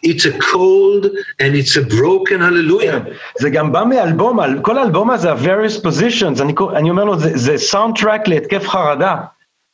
[0.06, 1.06] It's a cold
[1.40, 2.92] and it's a broken hallelujah.
[2.92, 3.12] כן.
[3.40, 7.58] זה גם בא מאלבום, כל האלבום הזה, ה-various positions, אני, אני אומר לו, זה, זה
[7.58, 9.16] סאונד טראק להתקף חרדה.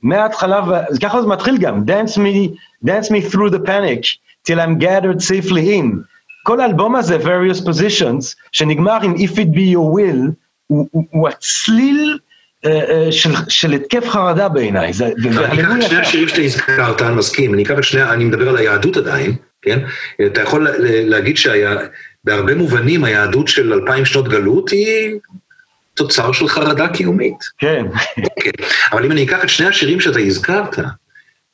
[0.04, 0.62] מההתחלה,
[1.04, 4.06] ככה זה מתחיל גם, dance me, dance me through the panic,
[4.50, 5.86] I'm gathered safely in.
[6.44, 10.32] כל האלבום הזה, various positions, שנגמר עם If it be your will,
[10.68, 12.18] הוא, הוא, הוא הצליל
[12.66, 14.92] אה, אה, של, של התקף חרדה בעיניי.
[15.26, 16.00] אני אקח את שני.
[16.00, 19.80] השירים שאתה הזכרת, אני מסכים, אני אקח את שני, אני מדבר על היהדות עדיין, כן?
[20.26, 20.72] אתה יכול לה-
[21.04, 25.16] להגיד שבהרבה מובנים היהדות של אלפיים שנות גלות היא
[25.94, 27.38] תוצר של חרדה קיומית.
[27.58, 27.86] כן,
[28.42, 28.52] כן,
[28.92, 30.80] אבל אם אני אקח את שני השירים שאתה הזכרת,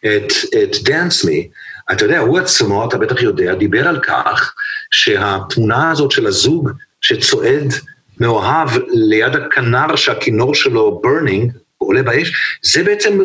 [0.05, 0.31] את,
[0.63, 1.47] את Dance Me,
[1.91, 4.55] אתה יודע, הוא עצמו, אתה בטח יודע, דיבר על כך
[4.91, 6.71] שהתמונה הזאת של הזוג
[7.01, 7.73] שצועד
[8.19, 12.31] מאוהב ליד הכנר שהכינור שלו burning, עולה באש,
[12.61, 13.19] זה בעצם,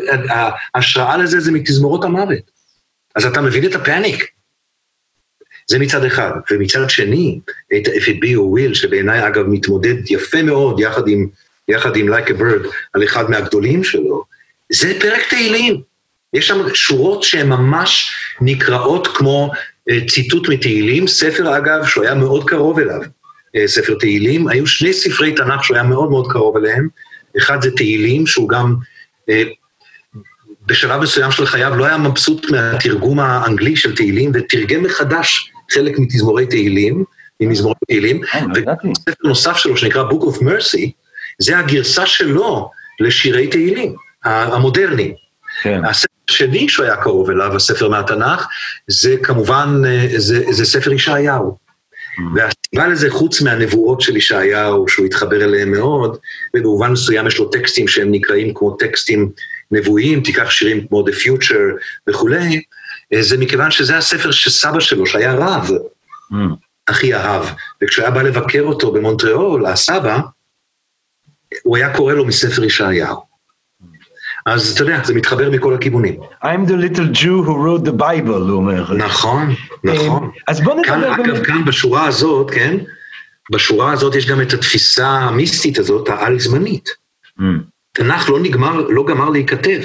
[0.74, 2.50] ההשראה לזה זה מתזמורות המוות.
[3.16, 4.28] אז אתה מבין את הפאניק.
[5.70, 6.30] זה מצד אחד.
[6.50, 7.40] ומצד שני,
[7.76, 11.28] את If it be שבעיניי אגב מתמודד יפה מאוד יחד עם,
[11.68, 14.24] יחד עם Like a Bird על אחד מהגדולים שלו,
[14.72, 15.82] זה פרק תהילים.
[16.32, 19.50] יש שם שורות שהן ממש נקראות כמו
[19.90, 23.00] אה, ציטוט מתהילים, ספר אגב שהוא היה מאוד קרוב אליו,
[23.56, 26.88] אה, ספר תהילים, היו שני ספרי תנ"ך שהוא היה מאוד מאוד קרוב אליהם,
[27.38, 28.74] אחד זה תהילים שהוא גם
[29.30, 29.42] אה,
[30.66, 36.46] בשלב מסוים של חייו לא היה מבסוט מהתרגום האנגלי של תהילים ותרגם מחדש חלק מתזמורי
[36.46, 37.04] תהילים,
[37.40, 38.28] ממזמורי תהילים, לא.
[38.54, 40.90] וספר נוסף שלו שנקרא Book of Mercy,
[41.38, 42.70] זה הגרסה שלו
[43.00, 45.14] לשירי תהילים, המודרניים.
[45.62, 45.84] כן.
[45.84, 48.46] הספר השני שהוא היה קרוב אליו, הספר מהתנ"ך,
[48.86, 51.56] זה כמובן, אה, זה, זה ספר ישעיהו.
[52.34, 56.18] והסיבה לזה, חוץ מהנבואות של ישעיהו, שהוא התחבר אליהם מאוד,
[56.56, 59.30] ובמובן מסוים יש לו טקסטים שהם נקראים כמו טקסטים
[59.70, 62.62] נבואיים, תיקח שירים כמו The Future וכולי,
[63.12, 65.70] אה, זה מכיוון שזה הספר שסבא שלו, שהיה רב,
[66.32, 66.34] Mm.
[66.88, 67.44] הכי אהב.
[67.82, 70.18] וכשהיה בא לבקר אותו במונטריאול, הסבא,
[71.62, 73.31] הוא היה קורא לו מספר ישעיהו.
[74.46, 76.14] אז אתה יודע, זה מתחבר מכל הכיוונים.
[76.44, 78.94] I'm the little Jew who wrote the Bible, הוא אומר.
[78.94, 80.30] נכון, נכון.
[80.48, 81.46] אז בוא כאן, נדבר אגב, באמת.
[81.46, 82.76] כאן בשורה הזאת, כן?
[83.52, 86.88] בשורה הזאת יש גם את התפיסה המיסטית הזאת, העל-זמנית.
[87.38, 87.42] Mm.
[87.92, 89.80] תנ"ך לא נגמר, לא גמר להיכתב.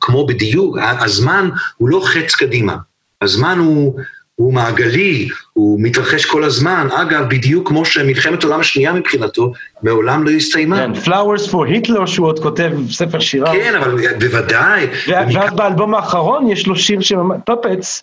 [0.00, 2.76] כמו בדיוק, הזמן הוא לא חץ קדימה.
[3.22, 4.00] הזמן הוא,
[4.42, 6.88] הוא מעגלי, הוא מתרחש כל הזמן.
[6.92, 10.76] אגב, בדיוק כמו שמלחמת העולם השנייה מבחינתו, מעולם לא הסתיימה.
[10.76, 13.52] כן, Flowers for Hitler, שהוא עוד כותב ספר שירה.
[13.52, 14.86] כן, אבל בוודאי.
[15.08, 18.02] ואז באלבום האחרון יש לו שיר שממש, טופץ,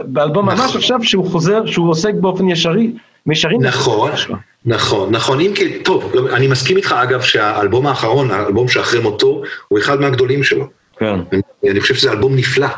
[0.00, 0.76] באלבום ממש נכון.
[0.76, 2.92] עכשיו שהוא חוזר, שהוא עוסק באופן ישרי,
[3.26, 3.58] מישרי.
[3.58, 4.10] נכון,
[4.64, 9.42] נכון, נכון, אם כי, טוב, לא, אני מסכים איתך אגב שהאלבום האחרון, האלבום שאחרי מותו,
[9.68, 10.66] הוא אחד מהגדולים שלו.
[10.98, 11.14] כן.
[11.70, 12.68] אני חושב שזה אלבום נפלא.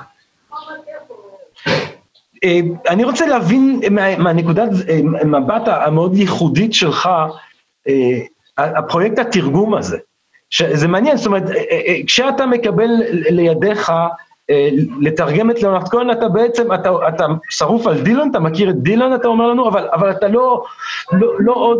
[2.45, 7.09] אה, אני רוצה להבין מה- מהנקודת אה, מבט המאוד ייחודית שלך,
[7.88, 8.18] אה,
[8.59, 9.99] הפרויקט התרגום הזה.
[10.51, 11.43] שזה מעניין, זאת אומרת,
[12.07, 12.88] כשאתה מקבל
[13.30, 13.93] לידיך
[15.01, 19.14] לתרגם את ליאונרד כהן, אתה בעצם, אתה, אתה שרוף על דילן, אתה מכיר את דילן,
[19.14, 20.64] אתה אומר לנו, אבל, אבל אתה לא,
[21.12, 21.78] לא, לא עוד,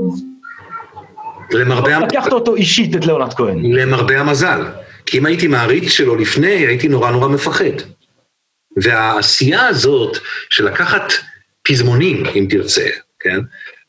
[1.50, 3.58] למרבה, המ- לקחת אותו אישית, את ליאונרד כהן.
[3.72, 4.62] למרבה המזל.
[5.06, 7.64] כי אם הייתי מעריץ שלו לפני, הייתי נורא נורא מפחד.
[8.76, 10.18] והעשייה הזאת
[10.50, 11.12] של לקחת
[11.62, 12.88] פזמונים, אם תרצה,
[13.20, 13.38] כן?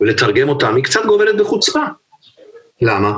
[0.01, 1.83] ולתרגם אותם, היא קצת גובלת בחוצפה.
[2.81, 3.17] למה?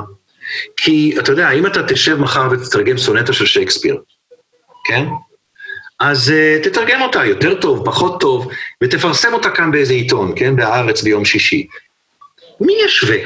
[0.76, 4.02] כי, אתה יודע, אם אתה תשב מחר ותתרגם סונטה של שייקספיר,
[4.84, 5.04] כן?
[6.00, 8.48] אז uh, תתרגם אותה יותר טוב, פחות טוב,
[8.84, 10.56] ותפרסם אותה כאן באיזה עיתון, כן?
[10.56, 11.66] בהארץ ביום שישי.
[12.60, 13.18] מי ישווה?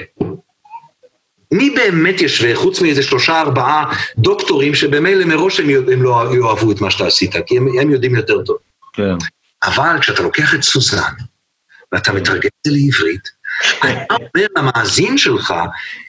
[1.52, 3.84] מי באמת ישווה, חוץ מאיזה שלושה ארבעה
[4.18, 7.90] דוקטורים שבמילא מראש הם, יודע- הם לא יאהבו את מה שאתה עשית, כי הם, הם
[7.90, 8.56] יודעים יותר טוב.
[8.92, 9.14] כן.
[9.62, 11.12] אבל כשאתה לוקח את סוזן,
[11.92, 13.28] ואתה מתרגם את זה לעברית,
[13.78, 15.54] אתה אומר למאזין שלך,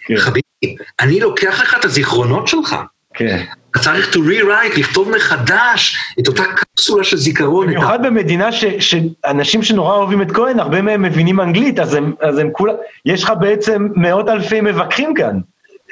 [0.08, 0.18] כן.
[0.18, 2.76] חביבי, אני לוקח לך את הזיכרונות שלך.
[3.14, 3.44] כן.
[3.72, 7.68] אתה צריך to rewrite, לכתוב מחדש את אותה קפסולה של זיכרון.
[7.68, 12.38] במיוחד במדינה ש, שאנשים שנורא אוהבים את כהן, הרבה מהם מבינים אנגלית, אז הם, אז
[12.38, 12.74] הם כולם,
[13.06, 15.40] יש לך בעצם מאות אלפי מבקרים כאן.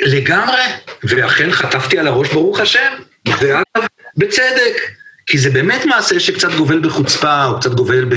[0.01, 0.61] לגמרי,
[1.03, 2.91] ואכן חטפתי על הראש, ברוך השם,
[3.27, 3.63] ואגב,
[4.17, 4.73] בצדק,
[5.25, 8.15] כי זה באמת מעשה שקצת גובל בחוצפה, או קצת גובל ב...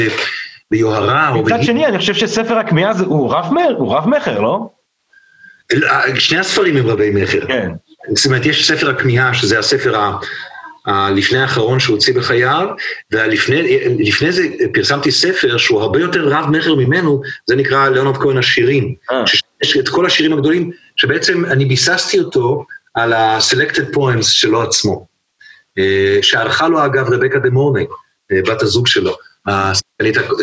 [0.71, 4.41] ביוהרה, או מצד שני, אני חושב שספר הכמיהה זה- הוא רב מר, הוא רב מכר,
[4.41, 4.69] לא?
[6.19, 7.47] שני הספרים הם רבי מכר.
[7.47, 7.71] כן.
[8.09, 10.19] זאת אומרת, יש ספר הכמיהה, שזה הספר ה...
[10.87, 12.69] הלפני האחרון שהוא הוציא בחייו,
[13.11, 14.43] ולפני לפני זה
[14.75, 18.95] פרסמתי ספר שהוא הרבה יותר רב מכר ממנו, זה נקרא ליאונרד כהן השירים.
[19.13, 19.27] אה.
[19.27, 25.07] שיש את כל השירים הגדולים, שבעצם אני ביססתי אותו על ה-selected poems שלו עצמו.
[25.79, 27.87] אה, שערכה לו אגב רבקה דה מורני,
[28.33, 29.17] אה, בת הזוג שלו,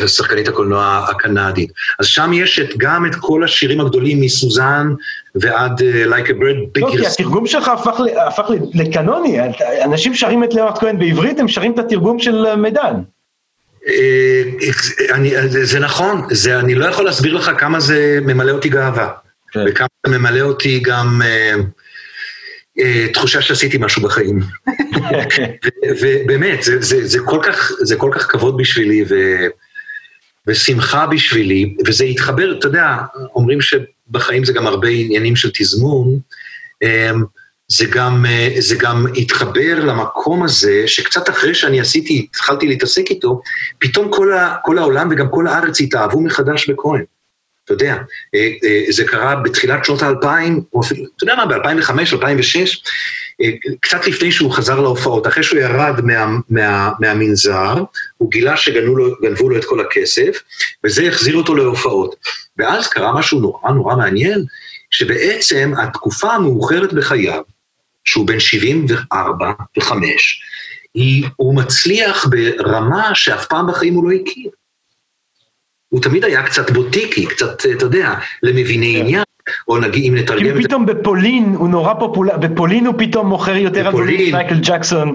[0.04, 1.72] השחקנית, הקולנוע הקנדית.
[2.00, 4.88] אז שם יש את, גם את כל השירים הגדולים מסוזן
[5.36, 7.08] ועד אה, Like a Bird לא, כי.
[7.08, 9.38] התרגום שלך הפך, הפך לקנוני,
[9.84, 12.94] אנשים שרים את ליאונרד כהן בעברית, הם שרים את התרגום של אה, מידן.
[13.88, 14.44] אה,
[15.10, 19.10] אני, זה נכון, זה, אני לא יכול להסביר לך כמה זה ממלא אותי גאווה,
[19.52, 19.66] כן.
[19.68, 21.54] וכמה זה ממלא אותי גם אה,
[23.14, 24.40] תחושה שעשיתי משהו בחיים.
[26.02, 29.16] ובאמת, זה, זה, זה, כל כך, זה כל כך כבוד בשבילי ו,
[30.48, 32.96] ושמחה בשבילי, וזה התחבר, אתה יודע,
[33.36, 36.20] אומרים שבחיים זה גם הרבה עניינים של תזמון,
[36.84, 37.12] אה,
[37.68, 43.42] זה גם, אה, זה גם התחבר למקום הזה, שקצת אחרי שאני עשיתי, התחלתי להתעסק איתו,
[43.80, 47.04] פתאום כל, ה, כל העולם וגם כל הארץ התאהבו מחדש בכהן.
[47.70, 47.98] אתה יודע,
[48.36, 52.84] אה, אה, זה קרה בתחילת שנות האלפיים, או אפילו, אתה יודע מה, ב-2005, 2006,
[53.42, 53.50] אה,
[53.80, 57.76] קצת לפני שהוא חזר להופעות, אחרי שהוא ירד מה, מה, מהמנזר,
[58.18, 59.16] הוא גילה שגנבו לו,
[59.50, 60.38] לו את כל הכסף,
[60.84, 62.16] וזה החזיר אותו להופעות.
[62.58, 64.44] ואז קרה משהו נורא נורא מעניין,
[64.92, 67.42] שבעצם התקופה המאוחרת בחייו,
[68.06, 69.94] שהוא בן 74 ו-5,
[71.36, 74.50] הוא מצליח ברמה שאף פעם בחיים הוא לא הכיר.
[75.90, 78.14] הוא תמיד היה קצת בוטיקי, קצת, אתה יודע,
[78.44, 79.00] למביני כן.
[79.06, 79.24] עניין,
[79.68, 80.68] או נגיד אם נתרגם כאילו את זה...
[80.68, 84.36] פתאום בפולין הוא נורא פופולר, בפולין הוא פתאום מוכר יותר אלבומים בפולין.
[84.36, 85.14] מייקל ג'קסון.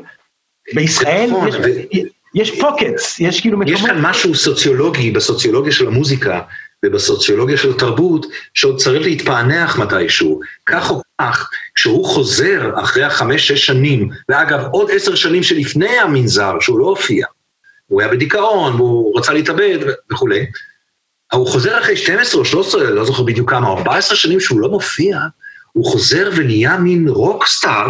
[0.75, 1.49] בישראל נכון,
[1.93, 2.05] יש-
[2.35, 3.91] יש פוקטס, יש כאילו יש מקומות...
[3.91, 6.41] כאן משהו סוציולוגי בסוציולוגיה של המוזיקה
[6.85, 10.41] ובסוציולוגיה של התרבות, שעוד צריך להתפענח מתישהו.
[10.67, 16.79] כך או כך, כשהוא חוזר אחרי החמש-שש שנים, ואגב, עוד עשר שנים שלפני המנזר, שהוא
[16.79, 17.27] לא הופיע,
[17.95, 19.79] הוא היה בדיכאון, והוא רצה להתאבד
[20.13, 20.47] וכולי,
[21.33, 25.19] הוא חוזר אחרי 12 או 13, לא זוכר בדיוק כמה, 14 שנים שהוא לא מופיע,
[25.73, 27.87] הוא חוזר ונהיה מין רוקסטאר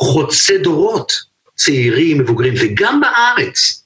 [0.00, 1.12] חוצה דורות,
[1.54, 3.84] צעירים, מבוגרים, וגם בארץ.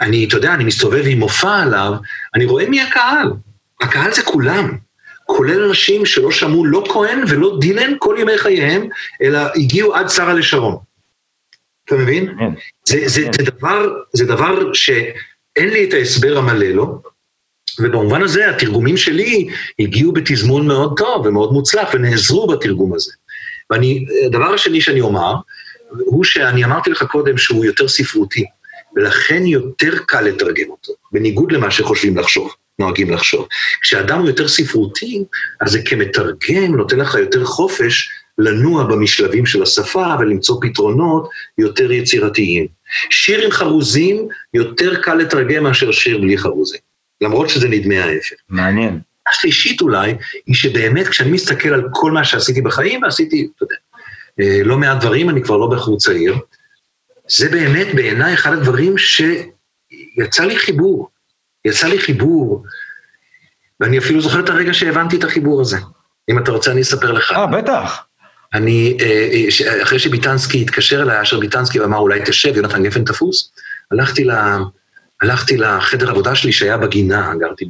[0.00, 1.92] אני, אתה יודע, אני מסתובב עם מופע עליו,
[2.34, 3.28] אני רואה מי הקהל.
[3.80, 4.78] הקהל זה כולם,
[5.26, 8.88] כולל אנשים שלא שמעו לא כהן ולא דילן כל ימי חייהם,
[9.22, 10.76] אלא הגיעו עד שרה לשרון.
[11.84, 12.36] אתה מבין?
[12.88, 17.02] זה, זה, זה, דבר, זה דבר שאין לי את ההסבר המלא לו,
[17.78, 23.12] ובמובן הזה התרגומים שלי הגיעו בתזמון מאוד טוב ומאוד מוצלח ונעזרו בתרגום הזה.
[23.70, 25.34] ואני, הדבר השני שאני אומר,
[25.90, 28.44] הוא שאני אמרתי לך קודם שהוא יותר ספרותי,
[28.96, 33.48] ולכן יותר קל לתרגם אותו, בניגוד למה שחושבים לחשוב, נוהגים לחשוב.
[33.82, 35.24] כשאדם הוא יותר ספרותי,
[35.60, 41.28] אז זה כמתרגם נותן לך יותר חופש לנוע במשלבים של השפה ולמצוא פתרונות
[41.58, 42.66] יותר יצירתיים.
[43.10, 46.80] שיר עם חרוזים יותר קל לתרגם מאשר שיר בלי חרוזים,
[47.20, 48.36] למרות שזה נדמה ההפך.
[48.48, 49.00] מעניין.
[49.28, 50.14] השלישית אולי,
[50.46, 53.76] היא שבאמת כשאני מסתכל על כל מה שעשיתי בחיים, ועשיתי, אתה יודע,
[54.40, 56.36] אה, לא מעט דברים, אני כבר לא בחור צעיר,
[57.28, 61.08] זה באמת בעיניי אחד הדברים שיצא לי חיבור.
[61.64, 62.64] יצא לי חיבור,
[63.80, 65.78] ואני אפילו זוכר את הרגע שהבנתי את החיבור הזה.
[66.30, 67.32] אם אתה רוצה, אני אספר לך.
[67.32, 68.04] אה, בטח.
[68.54, 73.04] אני, אה, אה, ש- אחרי שביטנסקי התקשר אליי, אשר ביטנסקי ואמר אולי תשב, יונתן גפן
[73.04, 73.52] תפוס,
[73.90, 74.30] הלכתי, ל,
[75.22, 77.64] הלכתי לחדר עבודה שלי שהיה בגינה, גרתי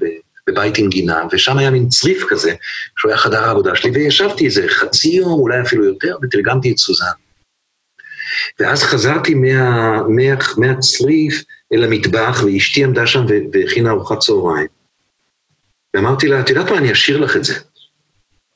[0.49, 2.55] בבית עם גינה, ושם היה מין צריף כזה,
[2.99, 7.07] שהוא היה חדר העבודה שלי, וישבתי איזה חצי יום, אולי אפילו יותר, ותרגמתי את סוזן.
[8.61, 10.23] ואז חזרתי מה, מה,
[10.57, 14.67] מהצריף אל המטבח, ואשתי עמדה שם והכינה ארוחת צהריים.
[15.95, 17.55] ואמרתי לה, את יודעת מה, אני אשאיר לך את זה.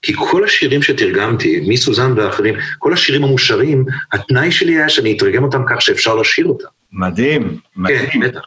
[0.02, 5.62] כי כל השירים שתרגמתי, מסוזן ואחרים, כל השירים המושרים, התנאי שלי היה שאני אתרגם אותם
[5.68, 6.68] כך שאפשר לשיר אותם.
[6.92, 8.20] מדהים, כן, מדהים.
[8.20, 8.40] בטח.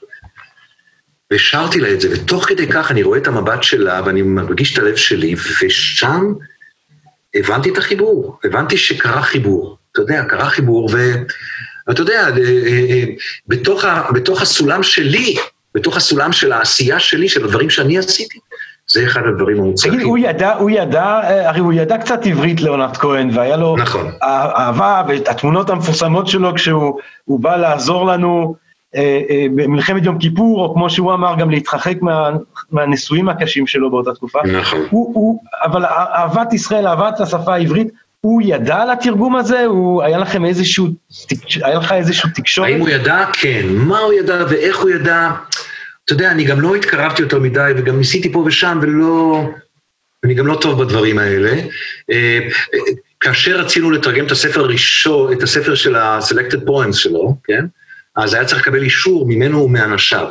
[1.33, 4.77] ושרתי לה את זה, ותוך כדי כך אני רואה את המבט שלה, ואני מרגיש את
[4.77, 6.33] הלב שלי, ושם
[7.35, 9.77] הבנתי את החיבור, הבנתי שקרה חיבור.
[9.91, 10.89] אתה יודע, קרה חיבור,
[11.87, 13.03] ואתה יודע, אה, אה, אה,
[13.47, 15.35] בתוך, ה, בתוך הסולם שלי,
[15.75, 18.39] בתוך הסולם של העשייה שלי, של הדברים שאני עשיתי,
[18.93, 19.93] זה אחד הדברים המוצלחים.
[19.93, 23.75] תגיד, הוא ידע, הוא ידע, אה, הרי הוא ידע קצת עברית ליאונרד כהן, והיה לו
[23.77, 24.11] נכון.
[24.23, 28.55] אה- אהבה, והתמונות המפורסמות שלו כשהוא הוא בא לעזור לנו
[28.95, 32.29] אה, אה, במלחמת יום כיפור, או כמו שהוא אמר, גם להתרחק מה,
[32.71, 34.39] מהנישואים הקשים שלו באותה תקופה.
[34.43, 34.79] נכון.
[34.89, 37.87] הוא, הוא, אבל אהבת ישראל, אהבת השפה העברית,
[38.21, 39.65] הוא ידע על התרגום הזה?
[39.65, 40.87] הוא, היה לכם איזשהו,
[41.63, 42.69] היה לך איזשהו תקשורת?
[42.69, 43.25] האם הוא ידע?
[43.33, 43.61] כן.
[43.67, 45.29] מה הוא ידע ואיך הוא ידע?
[46.05, 49.43] אתה יודע, אני גם לא התקרבתי יותר מדי, וגם ניסיתי פה ושם, ולא...
[50.23, 51.61] אני גם לא טוב בדברים האלה.
[52.11, 52.39] אה,
[53.19, 57.65] כאשר רצינו לתרגם את הספר הראשון, את הספר של ה-selected poems שלו, כן?
[58.15, 60.27] אז היה צריך לקבל אישור ממנו ומאנשיו.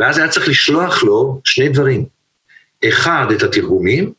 [0.00, 2.04] ואז היה צריך לשלוח לו שני דברים.
[2.88, 4.12] אחד, את התרגומים,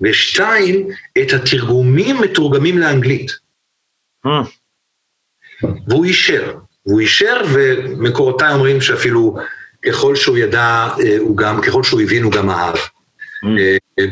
[0.00, 0.88] ושתיים,
[1.22, 3.30] את התרגומים מתורגמים לאנגלית.
[4.26, 4.42] אה,
[5.88, 6.54] והוא אישר.
[6.86, 9.36] והוא אישר, ומקורותיי אומרים שאפילו
[9.86, 12.76] ככל שהוא ידע, אה, הוא גם, ככל שהוא הבין, הוא גם אהב.
[13.44, 14.04] אה, אה,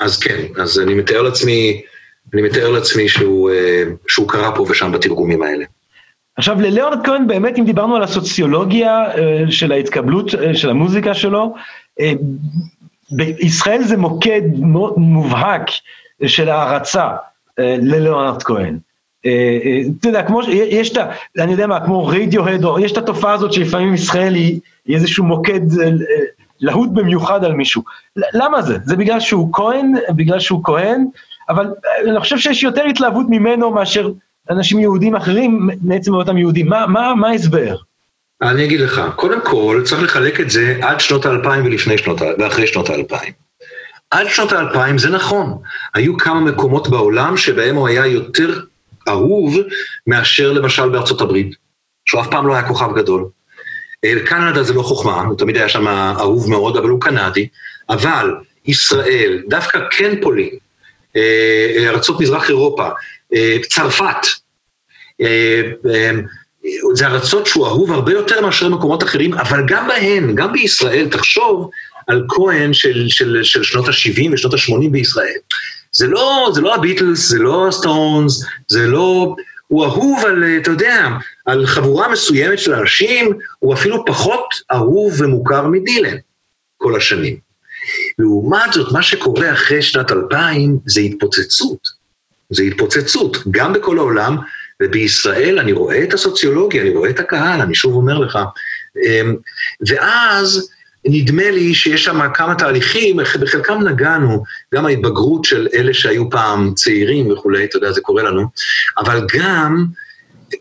[0.00, 1.82] אז כן, אז אני מתאר לעצמי,
[2.34, 3.50] אני מתאר לעצמי שהוא,
[4.08, 5.64] שהוא קרא פה ושם בתרגומים האלה.
[6.36, 9.04] עכשיו לליאונרד כהן באמת אם דיברנו על הסוציולוגיה
[9.50, 11.54] של ההתקבלות של המוזיקה שלו,
[13.10, 14.42] בישראל זה מוקד
[14.96, 15.62] מובהק
[16.26, 17.08] של הערצה
[17.58, 18.78] לליאונרד כהן.
[19.26, 19.30] אה,
[19.64, 21.06] אה, אתה יודע, כמו, ש- יש את ה...
[21.38, 25.60] אני יודע מה, כמו רדיוהד, או יש את התופעה הזאת שלפעמים ישראל היא, איזשהו מוקד
[25.80, 25.90] אה,
[26.60, 27.82] להוט במיוחד על מישהו.
[28.34, 28.78] למה זה?
[28.84, 31.04] זה בגלל שהוא כהן, בגלל שהוא כהן,
[31.48, 31.66] אבל
[32.10, 34.10] אני חושב שיש יותר התלהבות ממנו מאשר
[34.50, 36.68] אנשים יהודים אחרים מעצם אותם יהודים.
[36.68, 37.76] מה ההסבר?
[38.42, 42.30] אני אגיד לך, קודם כל צריך לחלק את זה עד שנות האלפיים ולפני שנות, ה-
[42.38, 43.32] ואחרי שנות האלפיים.
[44.10, 45.58] עד שנות האלפיים זה נכון,
[45.94, 48.60] היו כמה מקומות בעולם שבהם הוא היה יותר
[49.08, 49.56] אהוב
[50.06, 51.54] מאשר למשל בארצות הברית,
[52.04, 53.28] שהוא אף פעם לא היה כוכב גדול.
[54.04, 57.48] אה, קנדה זה לא חוכמה, הוא תמיד היה שם אהוב מאוד, אבל הוא קנדי,
[57.88, 58.34] אבל
[58.66, 60.56] ישראל, דווקא כן פולין,
[61.16, 62.88] אה, ארצות מזרח אירופה,
[63.34, 64.26] אה, צרפת,
[65.20, 66.10] אה, אה,
[66.94, 71.70] זה ארצות שהוא אהוב הרבה יותר מאשר מקומות אחרים, אבל גם בהן, גם בישראל, תחשוב
[72.06, 75.38] על כהן של, של, של שנות ה-70 ושנות ה-80 בישראל.
[75.92, 79.34] זה לא, זה לא הביטלס, זה לא הסטונס, זה לא...
[79.68, 81.08] הוא אהוב על, אתה יודע,
[81.46, 86.16] על חבורה מסוימת של אנשים, הוא אפילו פחות אהוב ומוכר מדילן
[86.76, 87.36] כל השנים.
[88.18, 91.88] לעומת זאת, מה שקורה אחרי שנת 2000 זה התפוצצות.
[92.50, 94.36] זה התפוצצות, גם בכל העולם,
[94.82, 98.38] ובישראל אני רואה את הסוציולוגיה, אני רואה את הקהל, אני שוב אומר לך.
[99.06, 99.36] אמ,
[99.88, 100.70] ואז
[101.04, 104.42] נדמה לי שיש שם כמה תהליכים, בחלקם נגענו,
[104.74, 108.46] גם ההתבגרות של אלה שהיו פעם צעירים וכולי, אתה יודע, זה קורה לנו,
[108.98, 109.86] אבל גם,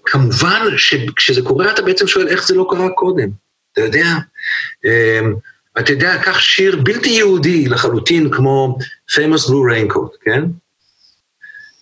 [0.05, 3.29] כמובן שכשזה קורה אתה בעצם שואל איך זה לא קרה קודם,
[3.73, 4.07] אתה יודע?
[4.85, 5.33] אמ,
[5.79, 8.77] אתה יודע, קח שיר בלתי יהודי לחלוטין כמו
[9.11, 10.43] famous blue raincoat, כן?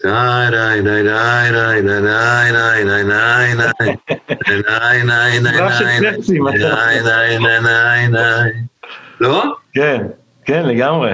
[0.04, 0.10] די
[0.52, 3.54] די די די די די די די די
[5.06, 5.86] די סדרה של
[6.16, 8.50] טקסטים, אתה- די די די די
[9.22, 9.43] לא?
[9.74, 10.02] כן,
[10.45, 11.12] כן, לגמרי.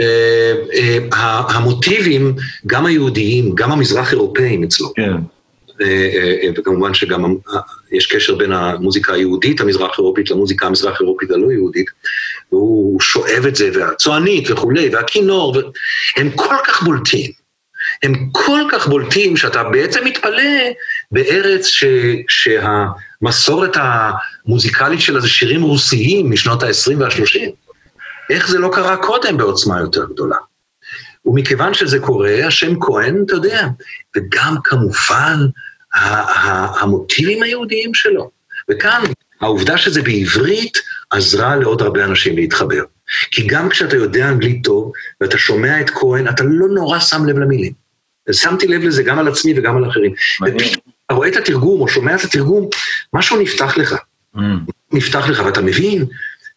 [0.00, 2.34] אה, אה, המוטיבים,
[2.66, 5.12] גם היהודיים, גם המזרח אירופאים אצלו, כן.
[5.80, 5.86] אה,
[6.42, 7.34] אה, וכמובן שגם
[7.92, 11.86] יש קשר בין המוזיקה היהודית המזרח אירופית למוזיקה המזרח אירופית הלא יהודית,
[12.52, 15.56] והוא שואב את זה, והצוענית וכולי, והכינור,
[16.16, 17.37] הם כל כך בולטים.
[18.02, 20.42] הם כל כך בולטים שאתה בעצם מתפלא
[21.10, 21.84] בארץ ש,
[22.28, 27.50] שהמסורת המוזיקלית שלה זה שירים רוסיים משנות ה-20 וה-30.
[28.30, 30.36] איך זה לא קרה קודם בעוצמה יותר גדולה?
[31.26, 33.66] ומכיוון שזה קורה, השם כהן, אתה יודע,
[34.16, 35.38] וגם כמובן
[36.80, 38.30] המוטיבים היהודיים שלו.
[38.70, 39.02] וכאן,
[39.40, 40.78] העובדה שזה בעברית
[41.10, 42.82] עזרה לעוד הרבה אנשים להתחבר.
[43.30, 47.38] כי גם כשאתה יודע אנגלית טוב, ואתה שומע את כהן, אתה לא נורא שם לב
[47.38, 47.87] למילים.
[48.32, 50.12] שמתי לב לזה גם על עצמי וגם על אחרים.
[51.06, 52.68] אתה רואה את התרגום או שומע את התרגום,
[53.12, 53.96] משהו נפתח לך.
[54.36, 54.40] Mm.
[54.92, 56.04] נפתח לך, ואתה מבין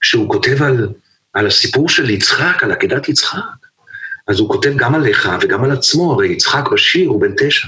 [0.02, 0.90] שהוא כותב על,
[1.34, 3.40] על הסיפור של יצחק, על עקדת יצחק.
[4.28, 7.68] אז הוא כותב גם עליך וגם על עצמו, הרי יצחק בשיר הוא בן תשע.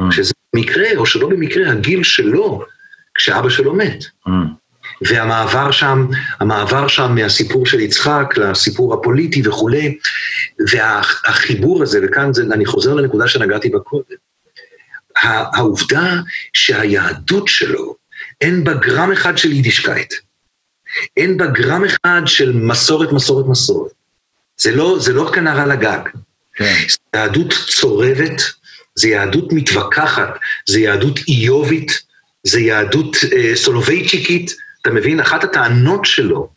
[0.00, 0.04] Mm.
[0.10, 2.64] שזה במקרה, או שלא במקרה, הגיל שלו,
[3.14, 4.04] כשאבא שלו מת.
[5.08, 6.06] והמעבר שם,
[6.40, 9.98] המעבר שם מהסיפור של יצחק לסיפור הפוליטי וכולי,
[10.70, 14.16] והחיבור הזה, וכאן זה, אני חוזר לנקודה שנגעתי בה קודם,
[15.22, 16.14] העובדה
[16.52, 17.94] שהיהדות שלו,
[18.40, 20.14] אין בה גרם אחד של יידישקייט,
[21.16, 23.92] אין בה גרם אחד של מסורת, מסורת, מסורת.
[24.56, 26.08] זה לא, זה לא כנר על הגג.
[26.54, 26.74] כן.
[26.88, 28.42] זו יהדות צורבת,
[28.94, 32.02] זו יהדות מתווכחת, זו יהדות איובית,
[32.44, 34.56] זו יהדות אה, סולובייצ'יקית.
[34.82, 35.20] אתה מבין?
[35.20, 36.48] אחת הטענות שלו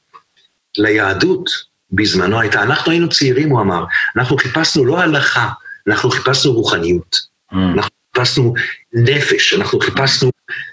[0.78, 1.50] ליהדות
[1.92, 3.86] בזמנו הייתה, אנחנו היינו צעירים, הוא אמר,
[4.18, 5.50] אנחנו חיפשנו לא הלכה,
[5.88, 7.16] אנחנו חיפשנו רוחניות.
[7.52, 7.56] Mm.
[7.74, 8.54] אנחנו חיפשנו
[8.94, 10.30] נפש, אנחנו חיפשנו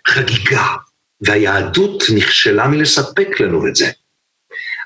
[0.06, 0.66] חגיגה,
[1.20, 3.90] והיהדות נכשלה מלספק לנו את זה.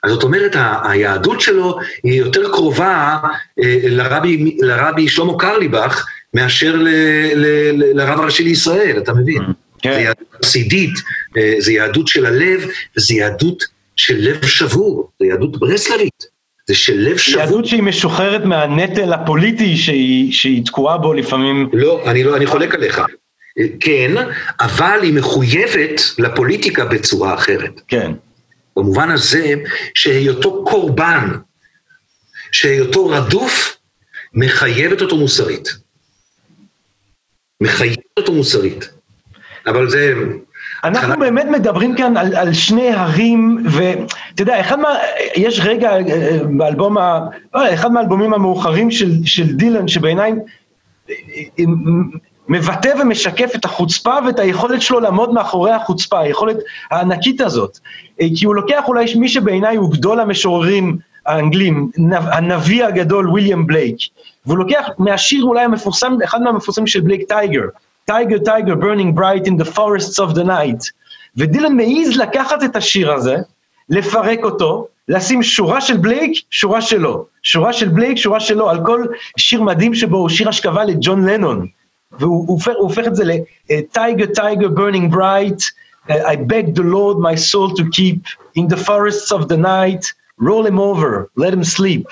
[0.02, 3.18] אז זאת אומרת, היהדות שלו היא יותר קרובה
[3.62, 6.88] אה, לרבי, לרבי שלמה קרליבך מאשר ל,
[7.34, 9.42] ל, ל, לרב הראשי לישראל, אתה מבין?
[9.42, 9.52] זה
[9.94, 10.00] כן.
[10.00, 10.94] יהדות חסידית,
[11.36, 12.66] אה, זה יהדות של הלב,
[12.96, 13.64] וזה יהדות
[13.96, 16.24] של לב שבור, זה יהדות ברסלבית,
[16.68, 17.40] זה של לב שבור.
[17.40, 21.70] יהדות שהיא משוחררת מהנטל הפוליטי שהיא, שהיא תקועה בו לפעמים.
[21.72, 22.98] לא, אני לא, אני חולק עליך.
[23.58, 24.12] אה, כן,
[24.60, 27.80] אבל היא מחויבת לפוליטיקה בצורה אחרת.
[27.88, 28.12] כן.
[28.76, 29.54] במובן הזה
[29.94, 31.28] שהיותו קורבן,
[32.52, 33.76] שהיותו רדוף,
[34.34, 35.68] מחייבת אותו מוסרית.
[37.60, 38.95] מחייבת אותו מוסרית.
[39.66, 40.14] אבל זה...
[40.84, 44.88] אנחנו באמת מדברים כאן על, על שני הרים, ואתה יודע, אחד מה...
[45.36, 47.20] יש רגע אה, באלבום ה...
[47.54, 50.32] לא, אחד מהאלבומים המאוחרים של, של דילן, שבעיניי
[51.10, 51.14] אה,
[51.58, 51.64] אה,
[52.48, 56.56] מבטא ומשקף את החוצפה ואת היכולת שלו לעמוד מאחורי החוצפה, היכולת
[56.90, 57.78] הענקית הזאת.
[58.36, 63.96] כי הוא לוקח אולי מי שבעיניי הוא גדול המשוררים האנגלים, נב- הנביא הגדול ויליאם בלייק,
[64.46, 67.62] והוא לוקח מהשיר אולי המפורסם, אחד מהמפורסמים של בלייק Tiger,
[68.06, 70.90] Tiger Tiger burning bright in the forests of the night,
[71.36, 73.36] ודילן מעז לקחת את השיר הזה,
[73.88, 79.06] לפרק אותו, לשים שורה של בלייק, שורה שלו, שורה של בלייק, שורה שלו, על כל
[79.36, 81.66] שיר מדהים שבו הוא שיר אשכבה לג'ון לנון,
[82.18, 85.60] והוא הוא הופך, הופך את זה ל-Tiger, Tiger burning bright,
[86.08, 88.20] uh, I beg the Lord my soul to keep,
[88.54, 90.04] in the forests of the night,
[90.38, 92.06] roll him over, let him sleep.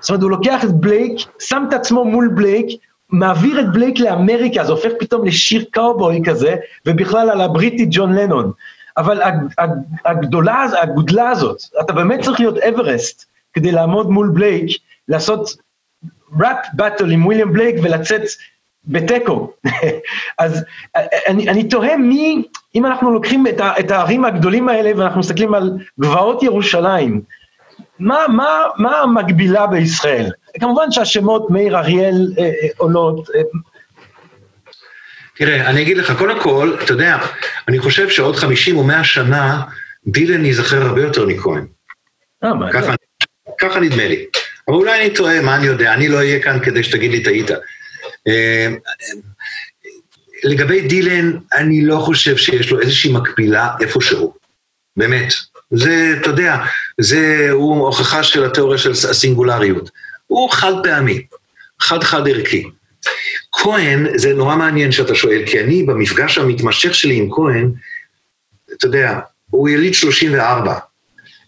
[0.00, 2.66] זאת אומרת, הוא לוקח את בלייק, שם את עצמו מול בלייק,
[3.12, 6.56] מעביר את בלייק לאמריקה, זה הופך פתאום לשיר קאובוי כזה,
[6.86, 8.52] ובכלל על הבריטי ג'ון לנון.
[8.96, 9.70] אבל הג- הג-
[10.04, 15.56] הגדולה, הגודלה הזאת, אתה באמת צריך להיות אברסט כדי לעמוד מול בלייק, לעשות
[16.40, 18.22] ראפ באטל עם וויליאם בלייק ולצאת
[18.84, 19.52] בתיקו.
[20.38, 20.64] אז
[21.28, 22.42] אני, אני תוהה מי,
[22.74, 27.20] אם אנחנו לוקחים את, ה, את הערים הגדולים האלה ואנחנו מסתכלים על גבעות ירושלים,
[27.98, 30.30] מה, מה, מה המקבילה בישראל?
[30.60, 33.40] כמובן שהשמות מאיר אריאל אה, אה, עולות, אה,
[35.36, 37.18] תראה, אני אגיד לך, קודם כל, אתה יודע,
[37.68, 39.62] אני חושב שעוד 50 או 100 שנה,
[40.06, 41.66] דילן ייזכר הרבה יותר מכהן.
[43.58, 44.26] ככה, נדמה לי.
[44.68, 45.94] אבל אולי אני טועה, מה אני יודע?
[45.94, 47.50] אני לא אהיה כאן כדי שתגיד לי טעית.
[50.44, 54.34] לגבי דילן, אני לא חושב שיש לו איזושהי מקבילה איפשהו.
[54.96, 55.32] באמת.
[55.70, 56.56] זה, אתה יודע,
[57.00, 59.90] זה הוא הוכחה של התיאוריה של הסינגולריות.
[60.30, 61.22] הוא חד פעמי,
[61.80, 62.64] חד-חד ערכי.
[63.52, 67.72] כהן, זה נורא מעניין שאתה שואל, כי אני במפגש המתמשך שלי עם כהן,
[68.72, 69.18] אתה יודע,
[69.50, 70.74] הוא יליד 34.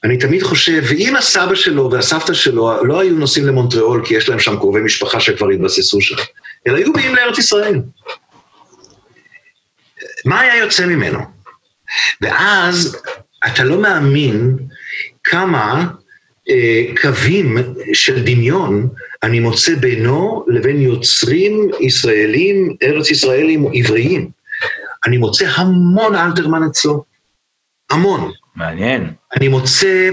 [0.04, 4.38] אני תמיד חושב, ואם הסבא שלו והסבתא שלו לא היו נוסעים למונטריאול כי יש להם
[4.38, 6.16] שם קרובי משפחה שכבר התבססו שם,
[6.66, 7.80] אלא היו באים לארץ ישראל.
[10.24, 11.18] מה היה יוצא ממנו?
[12.20, 12.96] ואז
[13.46, 14.56] אתה לא מאמין
[15.24, 15.84] כמה
[17.02, 17.58] קווים
[17.92, 18.88] של דמיון
[19.22, 24.30] אני מוצא בינו לבין יוצרים ישראלים, ארץ ישראלים עבריים.
[25.06, 27.04] אני מוצא המון אלתרמן אצלו,
[27.90, 28.32] המון.
[28.56, 29.12] מעניין.
[29.36, 30.10] אני מוצא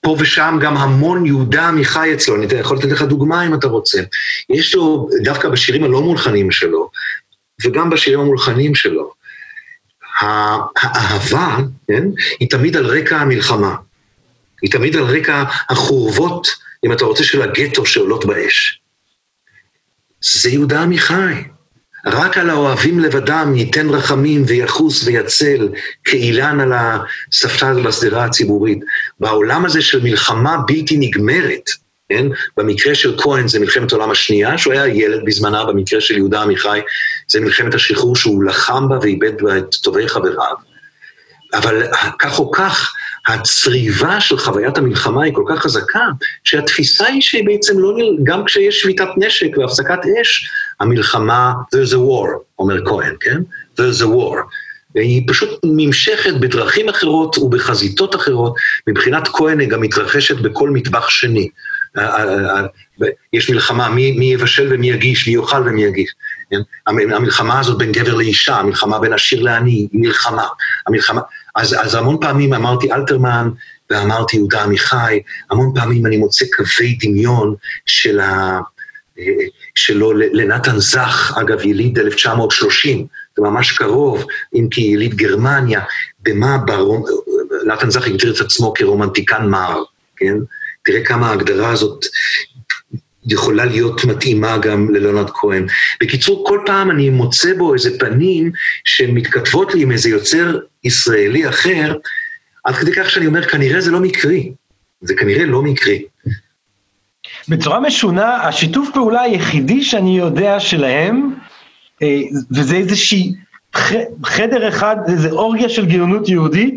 [0.00, 4.02] פה ושם גם המון יהודה עמיחי אצלו, אני יכול לתת לך דוגמה אם אתה רוצה.
[4.50, 6.90] יש לו, דווקא בשירים הלא מולחנים שלו,
[7.64, 9.12] וגם בשירים המולחנים שלו,
[10.20, 11.58] האהבה,
[11.88, 12.04] כן,
[12.40, 13.74] היא תמיד על רקע המלחמה.
[14.62, 16.48] היא תמיד על רקע החורבות,
[16.86, 18.80] אם אתה רוצה, של הגטו שעולות באש.
[20.20, 21.34] זה יהודה עמיחי.
[22.06, 25.68] רק על האוהבים לבדם ייתן רחמים ויחוס ויצל
[26.04, 28.78] כאילן על הספסל בשדרה הציבורית.
[29.20, 31.70] בעולם הזה של מלחמה בלתי נגמרת,
[32.08, 32.26] כן?
[32.56, 36.80] במקרה של כהן זה מלחמת העולם השנייה, שהוא היה ילד בזמנה, במקרה של יהודה עמיחי
[37.30, 40.71] זה מלחמת השחרור שהוא לחם בה ואיבד בה את טובי חבריו.
[41.54, 41.82] אבל
[42.18, 42.94] כך או כך,
[43.28, 46.04] הצריבה של חוויית המלחמה היא כל כך חזקה,
[46.44, 48.18] שהתפיסה היא שבעצם לא, נל...
[48.22, 50.50] גם כשיש שביתת נשק והפסקת אש,
[50.80, 52.28] המלחמה, there's a war,
[52.58, 53.40] אומר כהן, כן?
[53.76, 54.36] there's a war.
[54.94, 58.54] היא פשוט נמשכת בדרכים אחרות ובחזיתות אחרות.
[58.86, 61.48] מבחינת כהן היא גם מתרחשת בכל מטבח שני.
[63.32, 66.10] יש מלחמה, מי, מי יבשל ומי יגיש, מי יאכל ומי יגיש.
[66.50, 66.60] כן?
[66.86, 70.46] המלחמה הזאת בין גבר לאישה, המלחמה בין עשיר לעני, מלחמה.
[70.86, 71.20] המלחמה,
[71.54, 73.50] אז, אז המון פעמים אמרתי אלתרמן
[73.90, 77.54] ואמרתי יהודה עמיחי, המון פעמים אני מוצא קווי דמיון
[77.86, 78.60] של ה...
[79.74, 85.80] שלו לנתן זך, אגב יליד 1930, זה ממש קרוב, אם כי יליד גרמניה,
[86.22, 87.04] במה ברום...
[87.66, 89.82] נתן זך הגדיר את עצמו כרומנטיקן מר,
[90.16, 90.34] כן?
[90.84, 92.04] תראה כמה ההגדרה הזאת
[93.26, 95.66] יכולה להיות מתאימה גם ללאונרד כהן.
[96.02, 98.52] בקיצור, כל פעם אני מוצא בו איזה פנים
[98.84, 101.94] שמתכתבות לי עם איזה יוצר ישראלי אחר,
[102.64, 104.52] עד כדי כך שאני אומר, כנראה זה לא מקרי.
[105.00, 106.02] זה כנראה לא מקרי.
[107.48, 111.34] בצורה משונה, השיתוף פעולה היחידי שאני יודע שלהם,
[112.02, 112.20] אה,
[112.50, 113.32] וזה איזושהי
[114.24, 116.76] חדר אחד, איזה אורגיה של גאונות יהודית,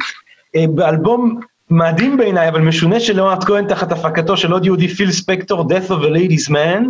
[0.55, 1.39] אה, באלבום
[1.69, 5.89] מדהים בעיניי, אבל משונה של ליאונרד כהן תחת הפקתו של עוד יהודי, פיל ספקטור, Death
[5.89, 6.83] of a Ladies Man,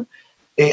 [0.59, 0.67] אה,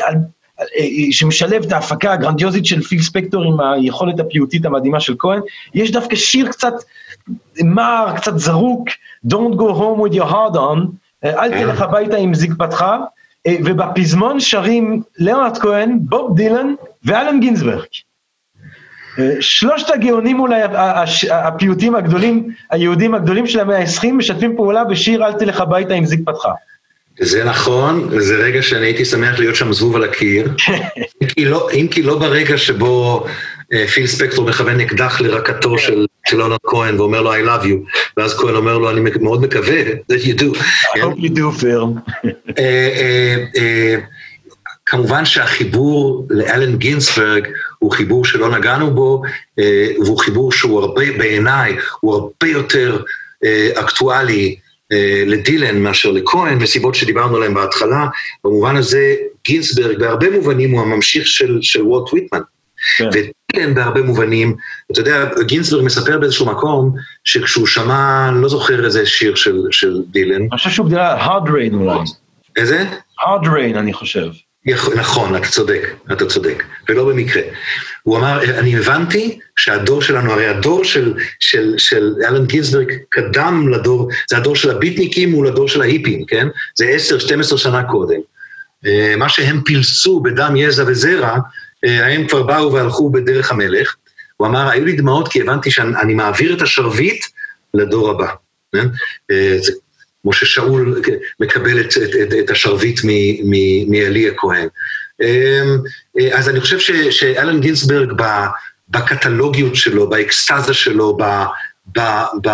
[1.10, 5.40] שמשלב את ההפקה הגרנדיוזית של פיל ספקטור עם היכולת הפיוטית המדהימה של כהן.
[5.74, 6.72] יש דווקא שיר קצת
[7.64, 8.88] מר, קצת זרוק,
[9.26, 10.78] Don't go home with your heart on,
[11.24, 12.84] אל תלך הביתה עם זקפתך,
[13.48, 16.74] ובפזמון שרים ליאונרד כהן, בוב דילן
[17.04, 17.86] ואלן גינזברג.
[19.40, 20.60] שלושת הגאונים אולי,
[21.30, 26.48] הפיוטים הגדולים, היהודים הגדולים של המאה ה-20, משתפים פעולה בשיר אל תלך הביתה עם זקפתך.
[27.20, 30.48] זה נכון, וזה רגע שאני הייתי שמח להיות שם זבוב על הקיר,
[31.22, 33.26] אם, כי לא, אם כי לא ברגע שבו
[33.72, 37.98] אה, פיל ספקטור מכוון אקדח לרקתו של, של אונר כהן ואומר לו I love you,
[38.16, 39.82] ואז כהן אומר לו אני מאוד מקווה
[40.12, 40.58] that you do.
[40.94, 41.86] I hope you do, Phil.
[44.92, 49.22] אה, אה, כמובן שהחיבור לאלן גינסברג הוא חיבור שלא נגענו בו,
[50.04, 53.02] והוא חיבור שהוא הרבה, בעיניי, הוא הרבה יותר
[53.74, 54.56] אקטואלי
[55.26, 58.06] לדילן מאשר לכהן, מסיבות שדיברנו עליהן בהתחלה.
[58.44, 59.14] במובן הזה,
[59.44, 62.40] גינסברג בהרבה מובנים הוא הממשיך של, של וולט ויטמן.
[62.96, 63.08] כן.
[63.08, 64.56] ודילן בהרבה מובנים,
[64.92, 70.36] אתה יודע, גינסברג מספר באיזשהו מקום, שכשהוא שמע, לא זוכר איזה שיר של, של דילן.
[70.36, 71.98] אני חושב שהוא על hard rain אולי.
[72.56, 72.84] איזה?
[73.20, 74.28] hard rain, אני חושב.
[74.66, 77.42] נכון, אתה צודק, אתה צודק, ולא במקרה.
[78.02, 84.10] הוא אמר, אני הבנתי שהדור שלנו, הרי הדור של, של, של אלן גינסברג קדם לדור,
[84.30, 86.48] זה הדור של הביטניקים מול הדור של ההיפים, כן?
[86.74, 86.96] זה
[87.52, 88.20] 10-12 שנה קודם.
[88.86, 91.38] אה, מה שהם פילסו בדם, יזע וזרע,
[91.84, 93.96] אה, הם כבר באו והלכו בדרך המלך.
[94.36, 97.24] הוא אמר, היו לי דמעות כי הבנתי שאני מעביר את השרביט
[97.74, 98.28] לדור הבא.
[98.72, 98.86] כן?
[99.30, 99.72] אה, זה
[100.22, 101.02] כמו ששאול
[101.40, 103.00] מקבל את, את, את, את השרביט
[103.88, 104.68] מאלי הכהן.
[105.22, 105.78] אמ,
[106.32, 106.78] אז אני חושב
[107.10, 108.12] שאלן גינסברג
[108.88, 111.22] בקטלוגיות שלו, באקסטזה שלו, ב,
[111.96, 112.00] ב,
[112.42, 112.50] ב,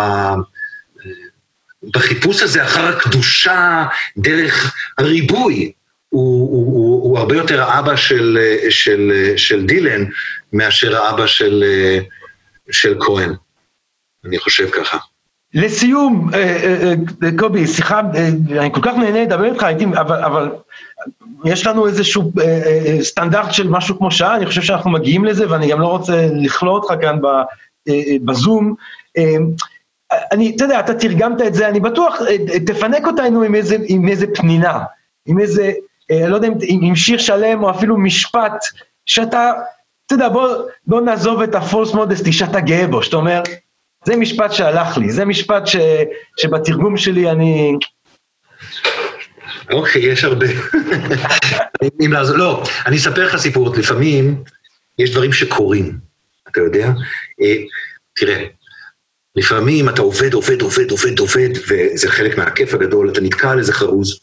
[1.83, 3.85] בחיפוש הזה אחר הקדושה
[4.17, 5.71] דרך הריבוי,
[6.09, 8.37] הוא, הוא, הוא, הוא הרבה יותר האבא של,
[8.69, 10.05] של, של דילן
[10.53, 11.63] מאשר האבא של,
[12.71, 13.33] של כהן.
[14.25, 14.97] אני חושב ככה.
[15.53, 16.93] לסיום, אה, אה,
[17.23, 17.99] אה, קובי, שיחה,
[18.59, 19.65] אני כל כך נהנה לדבר איתך,
[19.99, 20.51] אבל, אבל
[21.45, 22.31] יש לנו איזשהו
[23.01, 26.73] סטנדרט של משהו כמו שעה, אני חושב שאנחנו מגיעים לזה, ואני גם לא רוצה לכלוא
[26.73, 27.19] אותך כאן
[28.25, 28.75] בזום.
[30.31, 32.19] אני, אתה יודע, אתה תרגמת את זה, אני בטוח,
[32.65, 34.79] תפנק אותנו עם איזה, עם איזה פנינה,
[35.25, 35.71] עם איזה,
[36.11, 38.65] לא יודע, עם, עם שיר שלם, או אפילו משפט,
[39.05, 39.51] שאתה,
[40.05, 40.47] אתה יודע, בוא,
[40.87, 43.41] בוא נעזוב את הפולס מודסטי, שאתה גאה בו, שאתה אומר,
[44.05, 45.75] זה משפט שהלך לי, זה משפט ש,
[46.37, 47.73] שבתרגום שלי אני...
[49.71, 50.47] אוקיי, יש הרבה.
[52.05, 54.43] אם לעזור, לא, אני אספר לך סיפור, לפעמים
[54.99, 55.97] יש דברים שקורים,
[56.51, 56.91] אתה יודע?
[57.41, 57.55] אה,
[58.15, 58.45] תראה,
[59.35, 63.73] לפעמים אתה עובד, עובד, עובד, עובד, עובד, וזה חלק מהכיף הגדול, אתה נתקע על איזה
[63.73, 64.19] חרוז,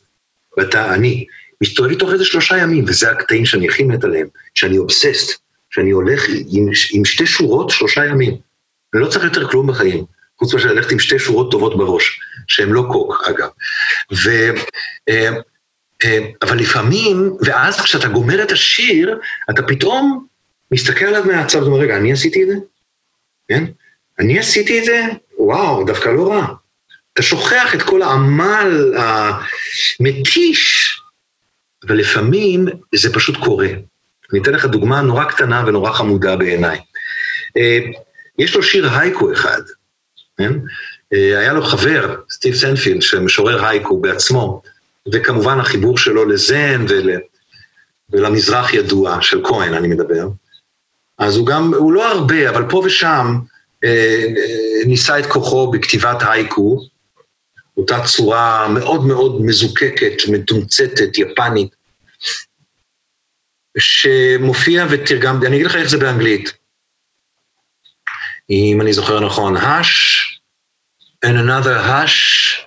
[0.56, 1.26] ואתה, אני,
[1.62, 5.40] מסתובב איתו איזה שלושה ימים, וזה הקטעים שאני הכי מת עליהם, שאני אובססט,
[5.70, 8.45] שאני הולך עם, עם שתי שורות שלושה ימים.
[8.98, 10.04] לא צריך יותר כלום בחיים,
[10.38, 13.48] חוץ מאשר ללכת עם שתי שורות טובות בראש, שהן לא קוק, אגב.
[14.24, 14.30] ו...
[15.08, 15.30] אה,
[16.04, 19.18] אה, אבל לפעמים, ואז כשאתה גומר את השיר,
[19.50, 20.26] אתה פתאום
[20.70, 22.54] מסתכל עליו מהצד ואומר, רגע, אני עשיתי את זה?
[23.48, 23.64] כן?
[24.18, 25.02] אני עשיתי את זה?
[25.38, 26.46] וואו, דווקא לא רע.
[27.12, 28.94] אתה שוכח את כל העמל
[30.00, 30.92] המתיש,
[31.86, 33.68] אבל לפעמים זה פשוט קורה.
[34.32, 36.78] אני אתן לך דוגמה נורא קטנה ונורא חמודה בעיניי.
[38.38, 39.60] יש לו שיר הייקו אחד,
[40.38, 40.52] כן?
[41.12, 44.62] אה, היה לו חבר, סטיב סנפילד, שמשורר הייקו בעצמו,
[45.12, 47.10] וכמובן החיבור שלו לזן ול,
[48.10, 50.28] ולמזרח ידוע, של כהן אני מדבר.
[51.18, 53.38] אז הוא גם, הוא לא הרבה, אבל פה ושם
[53.84, 56.80] אה, אה, ניסה את כוחו בכתיבת הייקו,
[57.76, 61.76] אותה צורה מאוד מאוד מזוקקת, מתומצתת, יפנית,
[63.78, 66.52] שמופיע ותרגמתי, אני אגיד לך איך זה באנגלית.
[68.50, 70.38] אם אני זוכר נכון, hush
[71.24, 72.66] and another hush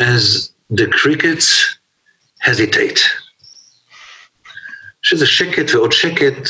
[0.00, 1.78] as the crickets
[2.42, 3.00] hesitate.
[5.02, 6.48] שזה שקט ועוד שקט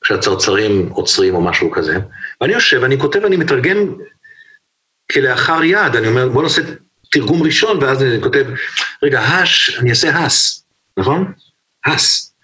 [0.00, 1.98] כשהצרצרים עוצרים או משהו כזה.
[2.40, 3.78] ואני יושב, אני כותב, אני מתרגם
[5.12, 6.62] כלאחר יד, אני אומר, בוא נעשה
[7.10, 8.46] תרגום ראשון, ואז אני כותב,
[9.02, 10.64] רגע, הש, אני אעשה הס,
[10.96, 11.32] נכון?
[11.86, 12.34] הס.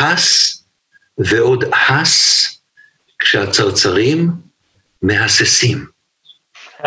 [0.00, 0.64] הס
[1.18, 2.55] ועוד הס
[3.18, 4.30] כשהצרצרים
[5.02, 5.86] מהססים.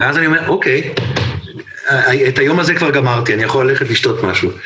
[0.00, 0.94] ואז אני אומר, אוקיי,
[2.28, 4.50] את היום הזה כבר גמרתי, אני יכול ללכת לשתות משהו.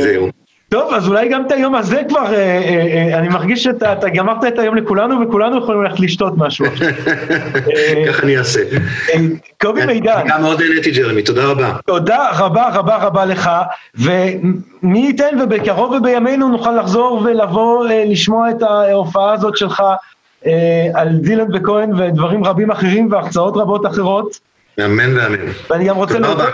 [0.02, 0.39] זהו.
[0.70, 4.44] טוב, אז אולי גם את היום הזה כבר, אה, אה, אה, אני מרגיש שאתה גמרת
[4.44, 6.66] את היום לכולנו, וכולנו יכולים ללכת לשתות משהו.
[8.08, 8.60] ככה אני אעשה.
[9.60, 10.22] קובי מידן.
[10.28, 11.72] גם מאוד נהניתי, ג'רמי, תודה רבה.
[11.86, 13.50] תודה רבה רבה רבה לך,
[13.94, 19.82] ומי ייתן ובקרוב ובימינו נוכל לחזור ולבוא לשמוע את ההופעה הזאת שלך
[20.94, 24.49] על דילן וכהן ודברים רבים אחרים והחצאות רבות אחרות.
[24.78, 25.52] אמן ואמן.
[25.70, 26.48] ואני גם רוצה להודות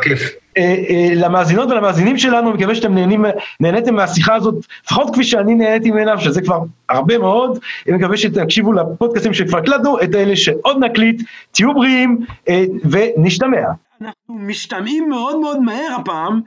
[0.58, 3.24] אה, אה, למאזינות ולמאזינים שלנו, מקווה שאתם נהנים,
[3.60, 8.72] נהניתם מהשיחה הזאת, לפחות כפי שאני נהניתי ממנה, שזה כבר הרבה מאוד, אני מקווה שתקשיבו
[8.72, 11.22] לפודקאסטים שכבר הקלטנו, את אלה שעוד נקליט,
[11.52, 12.18] תהיו בריאים
[12.48, 13.60] אה, ונשתמע.
[14.00, 16.40] אנחנו משתמעים מאוד מאוד מהר הפעם.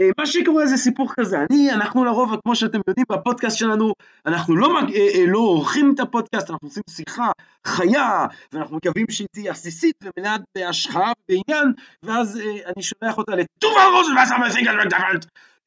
[0.00, 3.92] אה, מה שקורה זה סיפור כזה, אני, אנחנו לרוב, כמו שאתם יודעים, בפודקאסט שלנו,
[4.26, 7.30] אנחנו לא, אה, אה, לא עורכים את הפודקאסט, אנחנו עושים שיחה
[7.66, 11.72] חיה, ואנחנו מקווים שהיא תהיה עסיסית ומלאת בהשחאה ובעניין,
[12.02, 14.72] ואז אני שולח אותה לטובה ראש והסמסיגל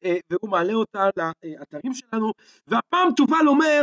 [0.04, 2.32] והוא מעלה אותה לאתרים שלנו,
[2.68, 3.82] והפעם תובל אומר,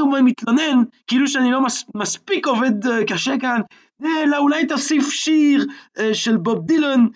[0.00, 1.60] הוא מתלונן, כאילו שאני לא
[1.94, 3.60] מספיק עובד קשה כאן,
[4.04, 5.66] אלא אולי תוסיף שיר
[6.12, 7.06] של בוב דילן,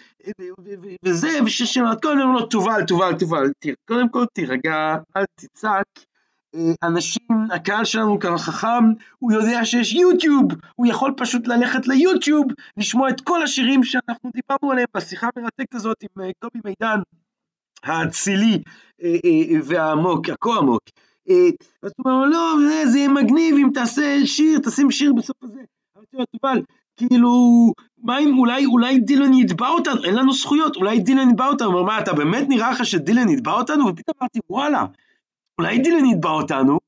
[1.04, 3.50] וזה, ושיר של מתכון, אומר תובל, תובל, תובל,
[3.88, 5.86] קודם כל תירגע, אל תצעק.
[6.82, 8.84] אנשים, הקהל שלנו ככה חכם,
[9.18, 10.44] הוא יודע שיש יוטיוב,
[10.76, 15.96] הוא יכול פשוט ללכת ליוטיוב, לשמוע את כל השירים שאנחנו דיברנו עליהם בשיחה המרתקת הזאת
[16.02, 17.00] עם קובי מידן,
[17.82, 18.62] האצילי
[19.64, 20.82] והעמוק, הכה עמוק.
[21.82, 22.54] אז הוא אומר, לא,
[22.92, 25.60] זה יהיה מגניב אם תעשה שיר, תשים שיר בסוף הזה.
[25.96, 26.62] אמרתי לו, תובל,
[26.96, 27.30] כאילו,
[27.98, 31.78] מה אם אולי, אולי דילן יתבע אותנו, אין לנו זכויות, אולי דילן יתבע אותנו, הוא
[31.78, 33.86] אומר, מה, אתה באמת נראה לך שדילן יתבע אותנו?
[33.86, 34.84] ופתאום אמרתי, וואלה,
[35.58, 36.78] אולי דילן יתבע אותנו,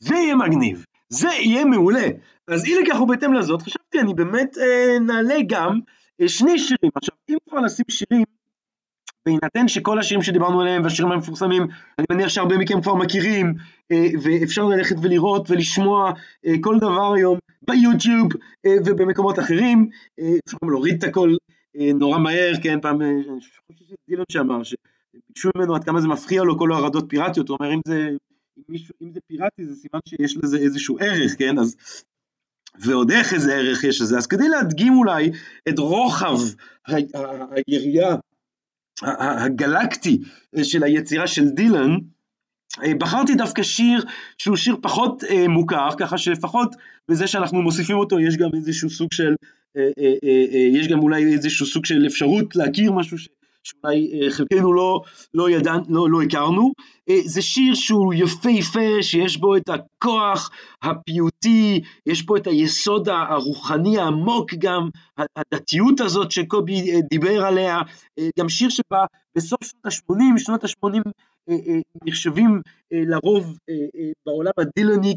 [0.00, 2.08] זה יהיה מגניב, זה יהיה מעולה.
[2.48, 5.80] אז אי לכך ובהתאם לזאת, חשבתי, אני באמת אה, נעלה גם
[6.20, 6.90] אה, שני שירים.
[6.94, 8.24] עכשיו, אם כבר נשים שירים,
[9.26, 11.62] בהינתן שכל השירים שדיברנו עליהם והשירים המפורסמים,
[11.98, 13.54] אני מניח שהרבה מכם כבר מכירים,
[13.92, 16.12] אה, ואפשר ללכת ולראות ולשמוע
[16.46, 17.38] אה, כל דבר היום
[17.68, 18.28] ביוטיוב
[18.66, 19.88] אה, ובמקומות אחרים,
[20.46, 21.34] אפשר גם להוריד את הכל
[21.94, 26.42] נורא מהר, כן, פעם, אני חושב שזה דילון שאמר, שביקשו ממנו עד כמה זה מפריע
[26.42, 28.08] לו כל ההרעדות פיראטיות, הוא אומר אם זה,
[28.58, 31.76] אם, מישהו, אם זה פיראטי זה סימן שיש לזה איזשהו ערך, כן, אז
[32.78, 35.30] ועוד איך איזה ערך יש לזה, אז כדי להדגים אולי
[35.68, 36.36] את רוחב
[36.86, 38.16] היריעה
[39.02, 40.18] הגלקטי
[40.62, 41.98] של היצירה של דילן,
[42.84, 44.04] אה, בחרתי דווקא שיר
[44.38, 46.76] שהוא שיר פחות אה, מוכר, ככה שלפחות
[47.08, 49.34] בזה שאנחנו מוסיפים אותו יש גם איזשהו סוג של,
[49.76, 53.28] אה, אה, אה, אה, יש גם אולי איזשהו סוג של אפשרות להכיר משהו ש,
[53.66, 55.00] שאולי אה, חלקנו לא,
[55.34, 56.72] לא ידענו, לא, לא הכרנו.
[57.08, 60.50] אה, זה שיר שהוא יפהפה, שיש בו את הכוח
[60.82, 64.88] הפיוטי, יש בו את היסוד הרוחני העמוק גם,
[65.36, 67.80] הדתיות הזאת שקובי אה, דיבר עליה,
[68.38, 69.04] גם שיר שבא
[69.36, 71.12] בסוף שנות ה-80, שנות ה-80 אה, אה,
[72.04, 72.60] נחשבים
[72.92, 73.58] אה, לרוב
[74.26, 75.14] בעולם הדילני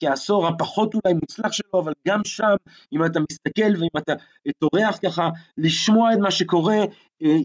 [0.00, 2.54] כעשור הפחות אולי מוצלח שלו, אבל גם שם,
[2.92, 4.12] אם אתה מסתכל ואם אתה
[4.58, 5.28] טורח ככה
[5.58, 6.76] לשמוע את מה שקורה,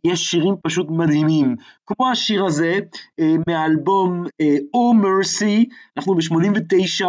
[0.06, 1.56] יש שירים פשוט מדהימים.
[1.86, 2.80] כמו השיר הזה
[3.48, 4.24] מהאלבום
[4.76, 5.66] Oh Mercy,
[5.98, 7.06] אנחנו ב-89,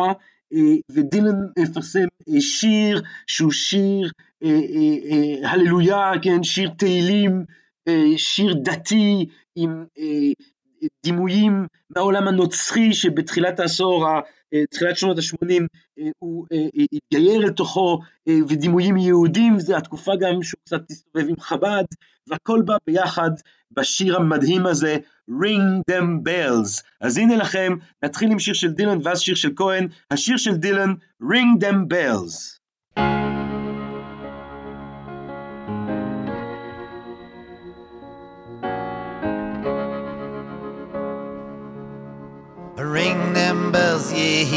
[0.90, 2.06] ודילן מפרסם
[2.38, 4.10] שיר שהוא שיר
[5.44, 7.44] הללויה, כן, שיר תהילים,
[8.16, 9.26] שיר דתי
[9.56, 9.84] עם
[11.04, 14.06] דימויים מהעולם הנוצרי שבתחילת העשור,
[14.70, 15.62] תחילת שנות ה-80,
[16.18, 16.46] הוא
[16.92, 21.84] התגייר לתוכו, ודימויים יהודים, זו התקופה גם שהוא קצת הסתובב עם חב"ד,
[22.26, 23.30] והכל בא ביחד
[23.72, 24.96] בשיר המדהים הזה,
[25.30, 26.82] Ring them bells.
[27.00, 27.72] אז הנה לכם,
[28.04, 32.58] נתחיל עם שיר של דילן ואז שיר של כהן, השיר של דילן, Ring them bells.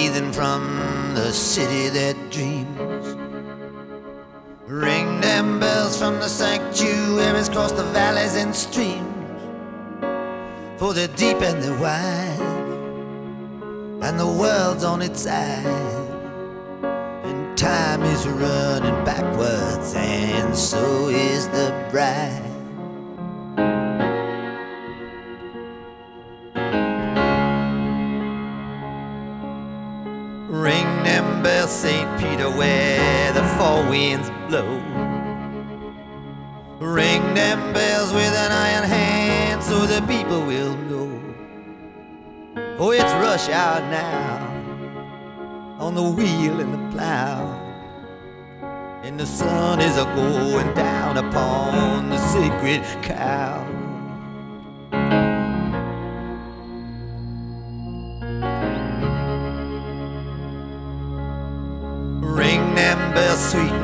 [0.09, 3.15] Heathen from the city that dreams.
[4.67, 9.41] Ring them bells from the sanctuaries across the valleys and streams.
[10.77, 12.39] For they're deep and they're wide,
[14.01, 15.65] and the world's on its side.
[17.27, 22.48] And time is running backwards, and so is the bride.
[33.89, 34.81] Winds blow.
[36.79, 41.21] Ring them bells with an iron hand so the people will know.
[42.79, 44.49] Oh, it's rush hour now
[45.79, 47.55] on the wheel and the plow.
[49.03, 53.68] And the sun is a going down upon the sacred cow.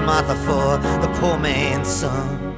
[0.06, 2.54] Martha, for the poor man's son.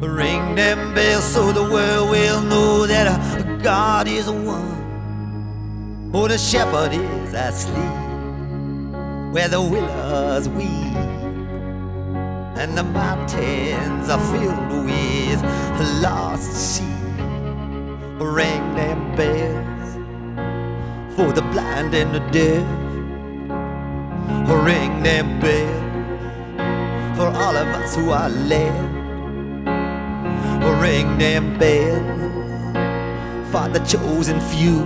[0.00, 6.10] Ring them bells so the world will know that uh, God is one.
[6.12, 8.00] Oh, the shepherd is asleep
[9.32, 10.96] where the willows weep,
[12.58, 15.40] and the mountains are filled with
[16.02, 16.86] lost sheep.
[18.18, 19.94] Ring them bells
[21.16, 22.89] for the blind and the deaf.
[24.50, 28.96] Ring them bells for all of us who are left.
[30.82, 32.20] Ring them bells
[33.52, 34.80] for the chosen few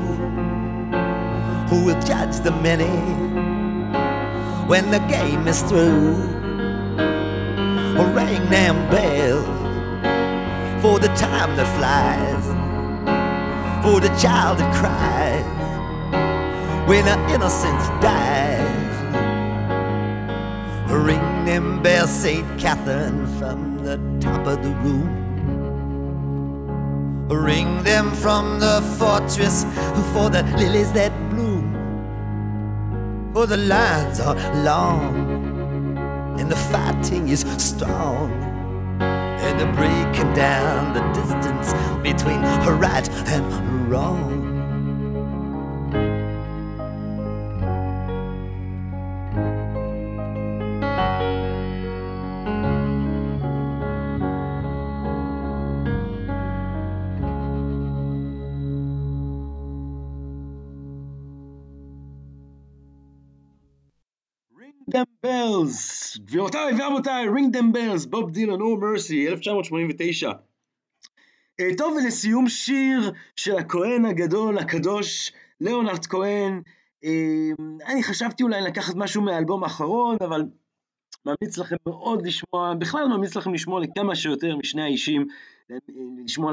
[1.69, 2.95] who will judge the many
[4.69, 6.15] when the game is through.
[8.15, 9.47] Ring them bells
[10.83, 12.45] for the time that flies,
[13.83, 15.45] for the child that cries
[16.89, 18.74] when our innocence dies.
[20.95, 22.47] Ring them bells, St.
[22.59, 25.09] Catherine, from the top of the room.
[27.29, 29.65] Ring them from the fortress
[30.13, 31.73] for the lilies that bloom.
[33.35, 35.35] For the lines are long
[36.39, 38.31] and the fighting is strong.
[39.01, 41.73] And they're breaking down the distance
[42.03, 42.41] between
[42.79, 44.44] right and wrong.
[66.25, 70.33] גבירותיי ורבותיי, ring them bells, בוב דילן, או מרסי, 1989.
[71.61, 76.63] אה, טוב, ולסיום שיר של הכהן הגדול, הקדוש, ליאונרד כהן.
[77.05, 77.51] אה,
[77.87, 80.43] אני חשבתי אולי לקחת משהו מהאלבום האחרון, אבל
[81.27, 85.27] ממליץ לכם מאוד לשמוע, בכלל ממליץ לכם לשמוע לכמה שיותר משני האישים,
[86.25, 86.53] לשמוע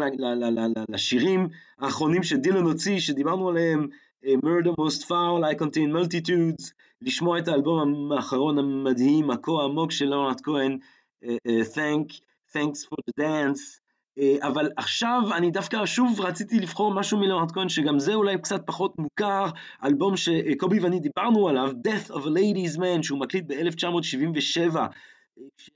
[0.89, 1.48] לשירים
[1.80, 3.88] האחרונים שדילן הוציא, שדיברנו עליהם,
[4.26, 6.72] אה, Murder Most Foul, I Contain Multitudes,
[7.02, 10.78] לשמוע את האלבום האחרון המדהים, הכה עמוק של ליאונרד כהן,
[11.23, 12.14] אה, אה, Thank,
[12.53, 13.82] Thanks for the Dance.
[14.19, 18.61] אה, אבל עכשיו אני דווקא שוב רציתי לבחור משהו מליאונרד כהן, שגם זה אולי קצת
[18.65, 19.45] פחות מוכר,
[19.84, 24.78] אלבום שקובי ואני דיברנו עליו, Death of a Ladies Man, שהוא מקליט ב-1977,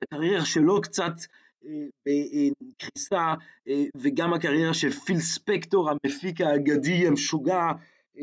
[0.02, 1.14] הקריירה שלו קצת
[2.06, 3.34] בקריסה,
[3.98, 7.72] וגם הקריירה של פיל ספקטור, המפיק האגדי המשוגע,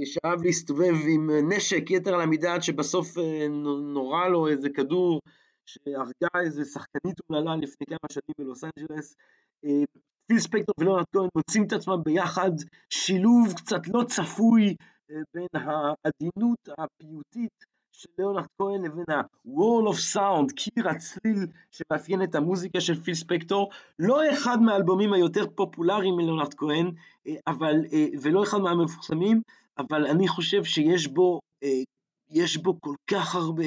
[0.04, 5.20] שאהב להסתובב עם נשק יתר על המידה, עד שבסוף אה, נו- נורה לו איזה כדור
[5.66, 9.16] שהרגה איזה שחקנית אומללה לפני כמה שנים בלוס אנג'לס.
[9.64, 9.84] אה,
[10.26, 12.50] פיל ספקטור וליאונרד כהן מוצאים את עצמם ביחד,
[12.90, 14.76] שילוב קצת לא צפוי
[15.10, 22.34] אה, בין העדינות הפיוטית של ליאונרד כהן לבין ה-wall of sound, קיר הצליל שמאפיין את
[22.34, 26.90] המוזיקה של פיל ספקטור, לא אחד מהאלבומים היותר פופולריים מליאונרד כהן,
[27.26, 29.42] אה, אבל, אה, ולא אחד מהמפורסמים,
[29.78, 31.82] אבל אני חושב שיש בו, אה,
[32.30, 33.64] יש בו כל כך הרבה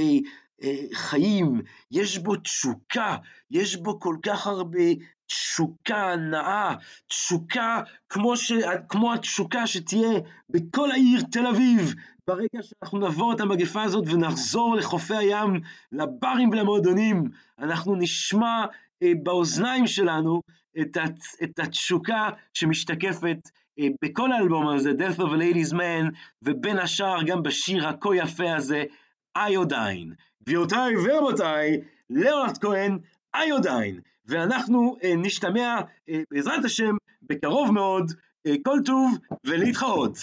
[0.63, 1.61] אה, חיים,
[1.91, 3.15] יש בו תשוקה,
[3.51, 4.83] יש בו כל כך הרבה
[5.27, 6.75] תשוקה נאה,
[7.07, 8.51] תשוקה כמו, ש...
[8.89, 10.19] כמו התשוקה שתהיה
[10.49, 11.93] בכל העיר תל אביב,
[12.27, 15.61] ברגע שאנחנו נעבור את המגפה הזאת ונחזור לחופי הים,
[15.91, 17.29] לברים ולמועדונים,
[17.59, 18.65] אנחנו נשמע
[19.03, 20.41] אה, באוזניים שלנו
[20.81, 20.97] את.
[21.43, 23.49] את התשוקה שמשתקפת
[24.03, 28.83] בכל האלבום הזה, Death of a Ladies Man, ובין השאר גם בשיר הכה יפה הזה,
[29.37, 30.13] איודיין.
[30.43, 32.97] גבירותיי ורבותיי, ליאונרד כהן,
[33.35, 33.99] איודיין.
[34.25, 38.11] ואנחנו אה, נשתמע אה, בעזרת השם בקרוב מאוד,
[38.47, 40.17] אה, כל טוב ולהתחרות.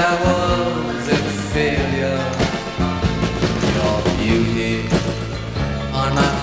[0.00, 1.20] I was a
[1.52, 2.22] failure.
[3.74, 4.88] Your beauty
[5.92, 6.38] on my.